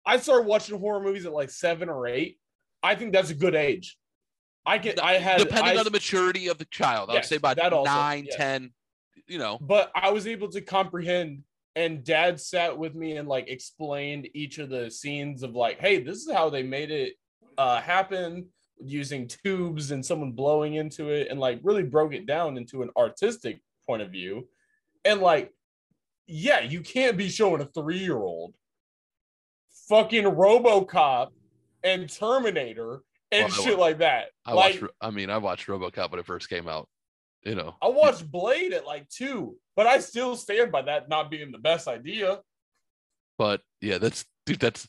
[0.05, 2.39] I started watching horror movies at like seven or eight.
[2.83, 3.97] I think that's a good age.
[4.67, 7.37] I can I had Depending I- on the maturity of the child, I would say
[7.37, 8.37] about that also, nine, yes.
[8.37, 8.73] ten.
[9.27, 9.59] You know.
[9.61, 11.45] but I was able to comprehend
[11.77, 16.03] and dad sat with me and like explained each of the scenes of like, hey,
[16.03, 17.15] this is how they made it
[17.57, 18.47] uh happen
[18.81, 22.91] using tubes and someone blowing into it and like really broke it down into an
[22.97, 24.49] artistic point of view.
[25.05, 25.53] And like,
[26.27, 28.55] yeah, you can't be showing a three-year-old
[29.89, 31.29] fucking Robocop
[31.83, 34.29] and Terminator and Well, shit wa- like that.
[34.47, 36.89] I like watched, I mean, I watched RoboCop when it first came out.
[37.45, 37.77] You know.
[37.83, 41.59] I watched Blade at like two, but I still stand by that not being the
[41.59, 42.41] best idea.
[43.39, 44.61] But yeah, that's dude.
[44.61, 44.89] That's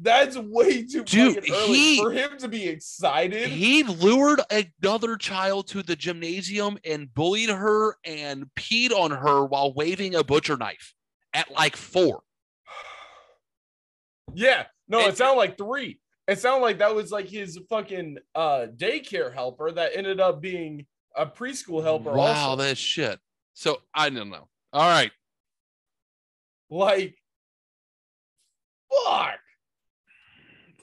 [0.00, 3.48] That's way too Dude, early he- for him to be excited.
[3.48, 9.72] he lured another child to the gymnasium and bullied her and peed on her while
[9.74, 10.94] waving a butcher knife
[11.34, 12.20] at like four.
[14.34, 16.00] yeah, no, And- it sounded like three.
[16.26, 20.86] It sounded like that was like his fucking uh daycare helper that ended up being
[21.16, 22.12] a preschool helper.
[22.12, 22.62] Wow, also.
[22.62, 23.18] that shit.
[23.58, 24.46] So I don't know.
[24.72, 25.10] All right.
[26.70, 27.16] like,
[28.88, 29.40] fuck.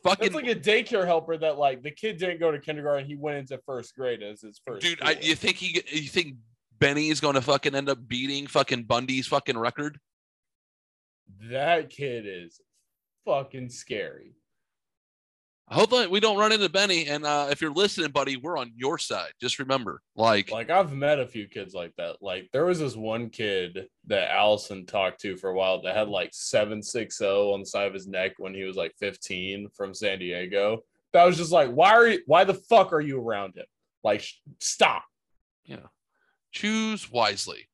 [0.04, 3.06] Fucking That's like a daycare helper that like the kid didn't go to kindergarten.
[3.08, 4.86] He went into first grade as his first.
[4.86, 6.36] dude, I, you think he you think
[6.78, 9.98] Benny is going to fucking end up beating fucking Bundy's fucking record?
[11.50, 12.60] that kid is
[13.24, 14.36] fucking scary.
[15.68, 17.08] I hope that we don't run into Benny.
[17.08, 19.32] And uh, if you're listening, buddy, we're on your side.
[19.42, 22.18] Just remember, like, Like I've met a few kids like that.
[22.22, 26.08] Like there was this one kid that Allison talked to for a while that had
[26.08, 30.20] like 760 on the side of his neck when he was like 15 from San
[30.20, 30.84] Diego.
[31.14, 33.66] That was just like, why are you why the fuck are you around him?
[34.04, 35.04] Like sh- stop.
[35.66, 35.88] Yeah,
[36.52, 37.68] choose wisely.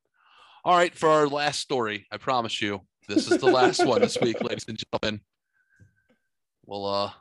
[0.63, 4.17] All right, for our last story, I promise you, this is the last one this
[4.21, 5.21] week, ladies and gentlemen.
[6.65, 7.11] Well, uh,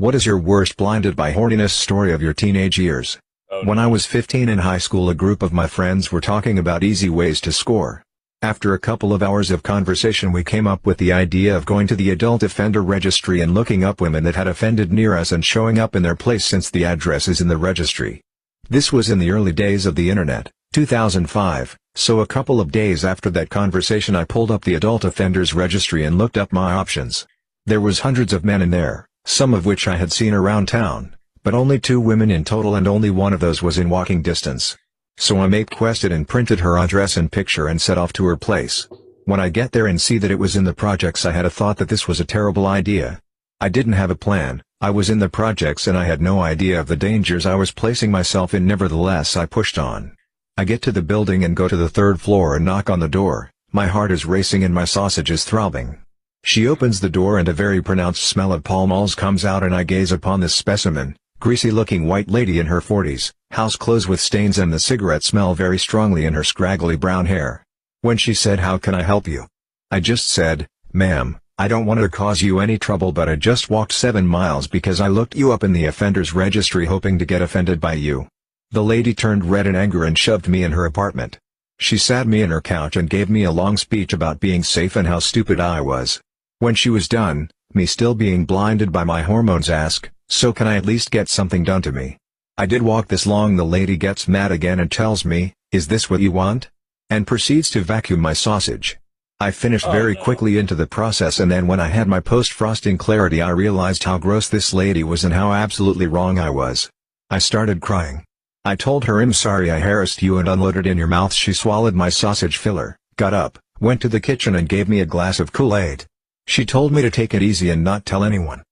[0.00, 3.18] What is your worst blinded by horniness story of your teenage years?
[3.50, 6.58] Oh, When I was 15 in high school a group of my friends were talking
[6.58, 8.02] about easy ways to score.
[8.40, 11.86] After a couple of hours of conversation we came up with the idea of going
[11.86, 15.44] to the adult offender registry and looking up women that had offended near us and
[15.44, 18.22] showing up in their place since the address is in the registry.
[18.70, 23.04] This was in the early days of the internet, 2005, so a couple of days
[23.04, 27.26] after that conversation I pulled up the adult offenders registry and looked up my options.
[27.66, 31.14] There was hundreds of men in there, some of which I had seen around town,
[31.42, 34.76] but only two women in total and only one of those was in walking distance.
[35.16, 38.88] So I MapQuested and printed her address and picture and set off to her place.
[39.24, 41.50] When I get there and see that it was in the projects I had a
[41.50, 43.20] thought that this was a terrible idea.
[43.60, 46.80] I didn't have a plan, I was in the projects and I had no idea
[46.80, 50.16] of the dangers I was placing myself in nevertheless I pushed on.
[50.56, 53.08] I get to the building and go to the third floor and knock on the
[53.08, 55.98] door, my heart is racing and my sausage is throbbing.
[56.42, 59.74] She opens the door and a very pronounced smell of Pall Malls comes out and
[59.74, 64.58] I gaze upon this specimen, greasy-looking white lady in her 40s, house clothes with stains
[64.58, 67.62] and the cigarette smell very strongly in her scraggly brown hair.
[68.00, 69.46] When she said how can I help you?
[69.90, 73.70] I just said, ma'am, I don't want to cause you any trouble but I just
[73.70, 77.42] walked 7 miles because I looked you up in the offenders registry hoping to get
[77.42, 78.26] offended by you.
[78.70, 81.38] The lady turned red in anger and shoved me in her apartment.
[81.78, 84.96] She sat me in her couch and gave me a long speech about being safe
[84.96, 86.20] and how stupid I was.
[86.60, 90.76] When she was done, me still being blinded by my hormones ask, so can I
[90.76, 92.18] at least get something done to me?
[92.58, 96.10] I did walk this long the lady gets mad again and tells me, is this
[96.10, 96.68] what you want?
[97.08, 98.98] And proceeds to vacuum my sausage.
[99.40, 102.98] I finished Oh, very quickly into the process and then when I had my post-frosting
[102.98, 106.90] clarity I realized how gross this lady was and how absolutely wrong I was.
[107.30, 108.22] I started crying.
[108.66, 111.94] I told her I'm sorry I harassed you and unloaded in your mouth she swallowed
[111.94, 115.54] my sausage filler, got up, went to the kitchen and gave me a glass of
[115.54, 116.04] Kool-Aid.
[116.50, 118.64] She told me to take it easy and not tell anyone.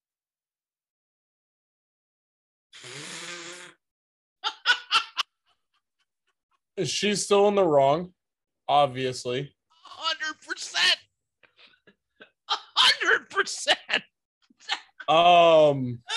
[6.84, 8.14] She's still in the wrong,
[8.68, 9.52] obviously.
[9.84, 10.96] hundred percent,
[12.48, 13.78] hundred percent.
[15.08, 16.00] Um,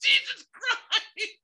[0.00, 1.38] Jesus Christ!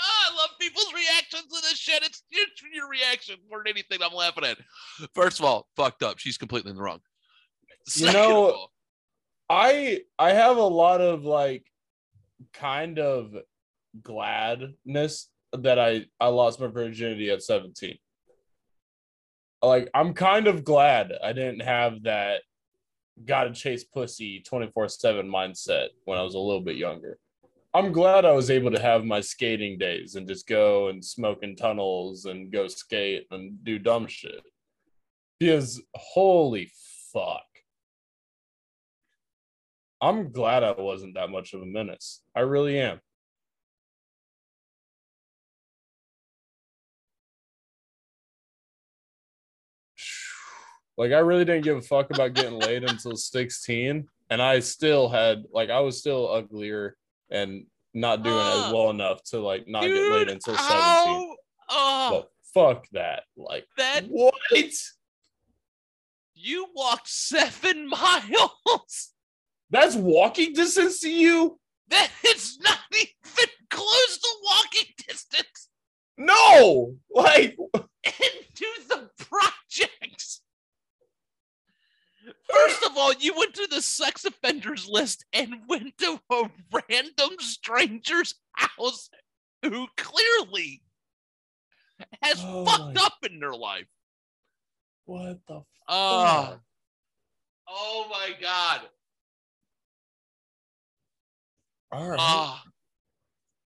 [0.00, 2.02] Oh, I love people's reactions to this shit.
[2.02, 4.58] It's, it's your reaction more than anything I'm laughing at.
[5.14, 6.18] First of all, fucked up.
[6.18, 7.00] She's completely in the wrong.
[7.94, 8.72] You know- all,
[9.50, 11.64] I I have a lot of like
[12.52, 13.34] kind of
[14.02, 17.96] gladness that I I lost my virginity at 17.
[19.62, 22.42] Like I'm kind of glad I didn't have that
[23.24, 27.18] gotta chase pussy 24/7 mindset when I was a little bit younger.
[27.74, 31.40] I'm glad I was able to have my skating days and just go and smoke
[31.42, 34.40] in tunnels and go skate and do dumb shit.
[35.38, 36.72] Because holy
[37.12, 37.42] fuck.
[40.00, 42.22] I'm glad I wasn't that much of a menace.
[42.34, 43.00] I really am.
[50.96, 55.08] Like I really didn't give a fuck about getting laid until 16 and I still
[55.08, 56.96] had like I was still uglier
[57.30, 60.68] and not doing as Uh, well enough to like not get dude, laid until 17.
[60.76, 61.36] how-
[61.70, 63.24] Oh, But fuck that.
[63.36, 64.34] Like that what?
[66.34, 69.10] you walked seven miles.
[69.70, 71.58] That's walking distance to you?
[71.88, 75.68] That is not even close to walking distance
[76.16, 76.96] No.
[77.10, 77.56] Like
[78.04, 80.40] into the projects.
[82.50, 87.36] First of all, you went to the sex offenders list and went to a random
[87.38, 89.10] stranger's house
[89.62, 90.82] who clearly
[92.22, 93.86] has Oh fucked my- up in their life.
[95.04, 96.60] what the Oh, fuck?
[97.68, 98.82] oh my god.
[101.90, 102.18] All right.
[102.20, 102.62] Ah,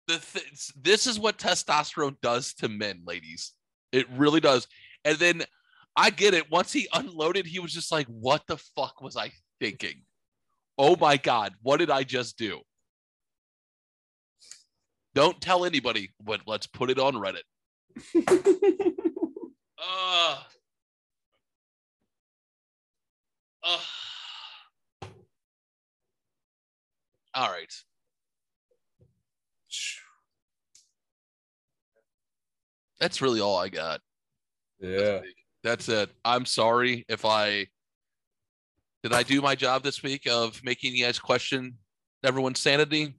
[0.07, 3.53] the th- this is what testosterone does to men, ladies.
[3.91, 4.67] It really does.
[5.05, 5.43] And then
[5.99, 6.49] I get it.
[6.49, 10.03] Once he unloaded, he was just like, "What the fuck was I thinking?
[10.77, 12.61] Oh my god, what did I just do?"
[15.13, 17.43] Don't tell anybody, but let's put it on Reddit.
[19.81, 20.37] Uh,
[23.63, 23.79] uh,
[27.33, 27.73] all right.
[32.99, 34.01] That's really all I got.
[34.81, 35.21] yeah.
[35.63, 36.09] That's it.
[36.23, 37.67] I'm sorry if I
[39.03, 41.77] did I do my job this week of making you guys question
[42.23, 43.15] everyone's sanity.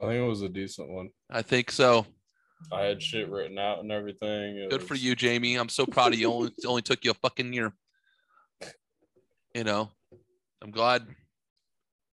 [0.00, 1.08] I think it was a decent one.
[1.30, 2.06] I think so.
[2.72, 4.58] I had shit written out and everything.
[4.58, 5.56] It Good for you, Jamie.
[5.56, 6.30] I'm so proud of you.
[6.30, 7.72] Only, it only took you a fucking year.
[9.54, 9.90] You know,
[10.62, 11.02] I'm glad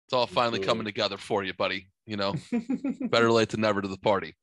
[0.07, 1.89] it's all finally coming together for you, buddy.
[2.07, 2.35] You know,
[3.11, 4.35] better late than never to the party.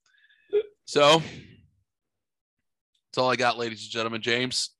[0.86, 1.22] So
[3.14, 4.24] that's all I got, ladies and gentlemen.
[4.24, 4.72] James,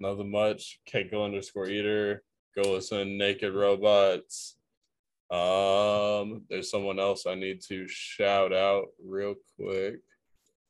[0.00, 0.80] Nothing much.
[0.92, 2.24] Keiko underscore eater.
[2.56, 4.56] Go listen Naked Robots.
[5.30, 10.00] Um, there's someone else I need to shout out real quick.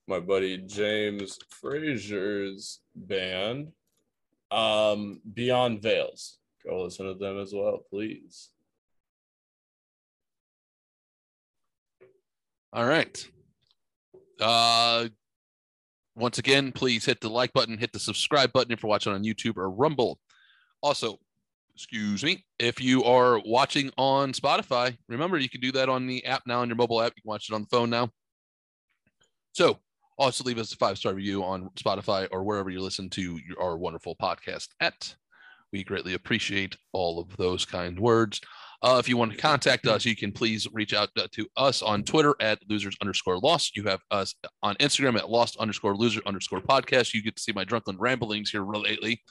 [0.06, 3.72] My buddy James Frazier's band.
[4.50, 6.36] Um, Beyond Veils.
[6.68, 8.50] Go listen to them as well, please.
[12.74, 13.26] all right.
[14.38, 15.06] Uh,
[16.16, 19.24] once again, please hit the like button, hit the subscribe button if you're watching on
[19.24, 20.18] YouTube or Rumble.
[20.82, 21.18] Also,
[21.74, 26.24] excuse me, if you are watching on Spotify, remember you can do that on the
[26.24, 27.12] app now on your mobile app.
[27.16, 28.10] You can watch it on the phone now.
[29.52, 29.78] So,
[30.16, 33.76] also leave us a five star review on Spotify or wherever you listen to our
[33.76, 35.14] wonderful podcast at.
[35.72, 38.40] We greatly appreciate all of those kind words.
[38.82, 41.82] Uh, if you want to contact us, you can please reach out uh, to us
[41.82, 43.76] on Twitter at losers underscore lost.
[43.76, 47.14] You have us on Instagram at lost underscore loser underscore podcast.
[47.14, 49.22] You get to see my drunken ramblings here lately.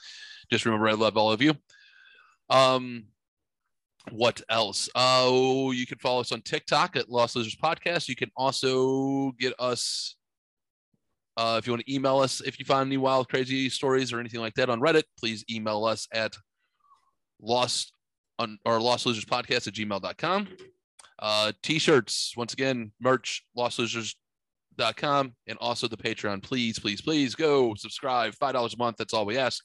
[0.50, 1.54] Just remember, I love all of you.
[2.50, 3.04] Um,
[4.10, 4.88] what else?
[4.94, 8.08] Oh, you can follow us on TikTok at Lost Losers Podcast.
[8.08, 10.16] You can also get us
[11.36, 14.20] uh, if you want to email us, if you find any wild, crazy stories or
[14.20, 16.36] anything like that on Reddit, please email us at
[17.40, 17.92] lost
[18.38, 20.48] on our lost losers podcast at gmail.com.
[21.18, 26.42] Uh, t-shirts, once again, merch, lostlosers.com, and also the Patreon.
[26.42, 28.34] Please, please, please go subscribe.
[28.34, 28.96] Five dollars a month.
[28.96, 29.62] That's all we ask.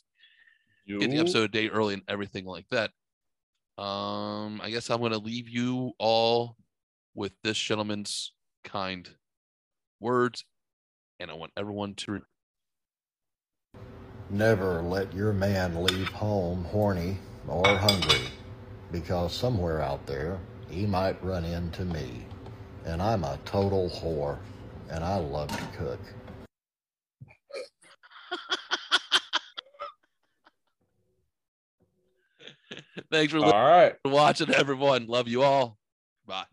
[1.00, 2.92] Get the episode a day early and everything like that.
[3.82, 6.56] Um, I guess I'm gonna leave you all
[7.16, 8.34] with this gentleman's
[8.64, 9.10] kind
[10.00, 10.46] words,
[11.20, 12.20] and I want everyone to re-
[14.32, 17.18] Never let your man leave home horny
[17.48, 18.22] or hungry,
[18.92, 20.40] because somewhere out there
[20.70, 22.26] he might run into me.
[22.86, 24.38] And I'm a total whore,
[24.90, 26.00] and I love to cook.
[33.12, 33.96] Thanks for All right.
[34.06, 35.08] watching, everyone.
[35.08, 35.78] Love you all.
[36.26, 36.46] Bye.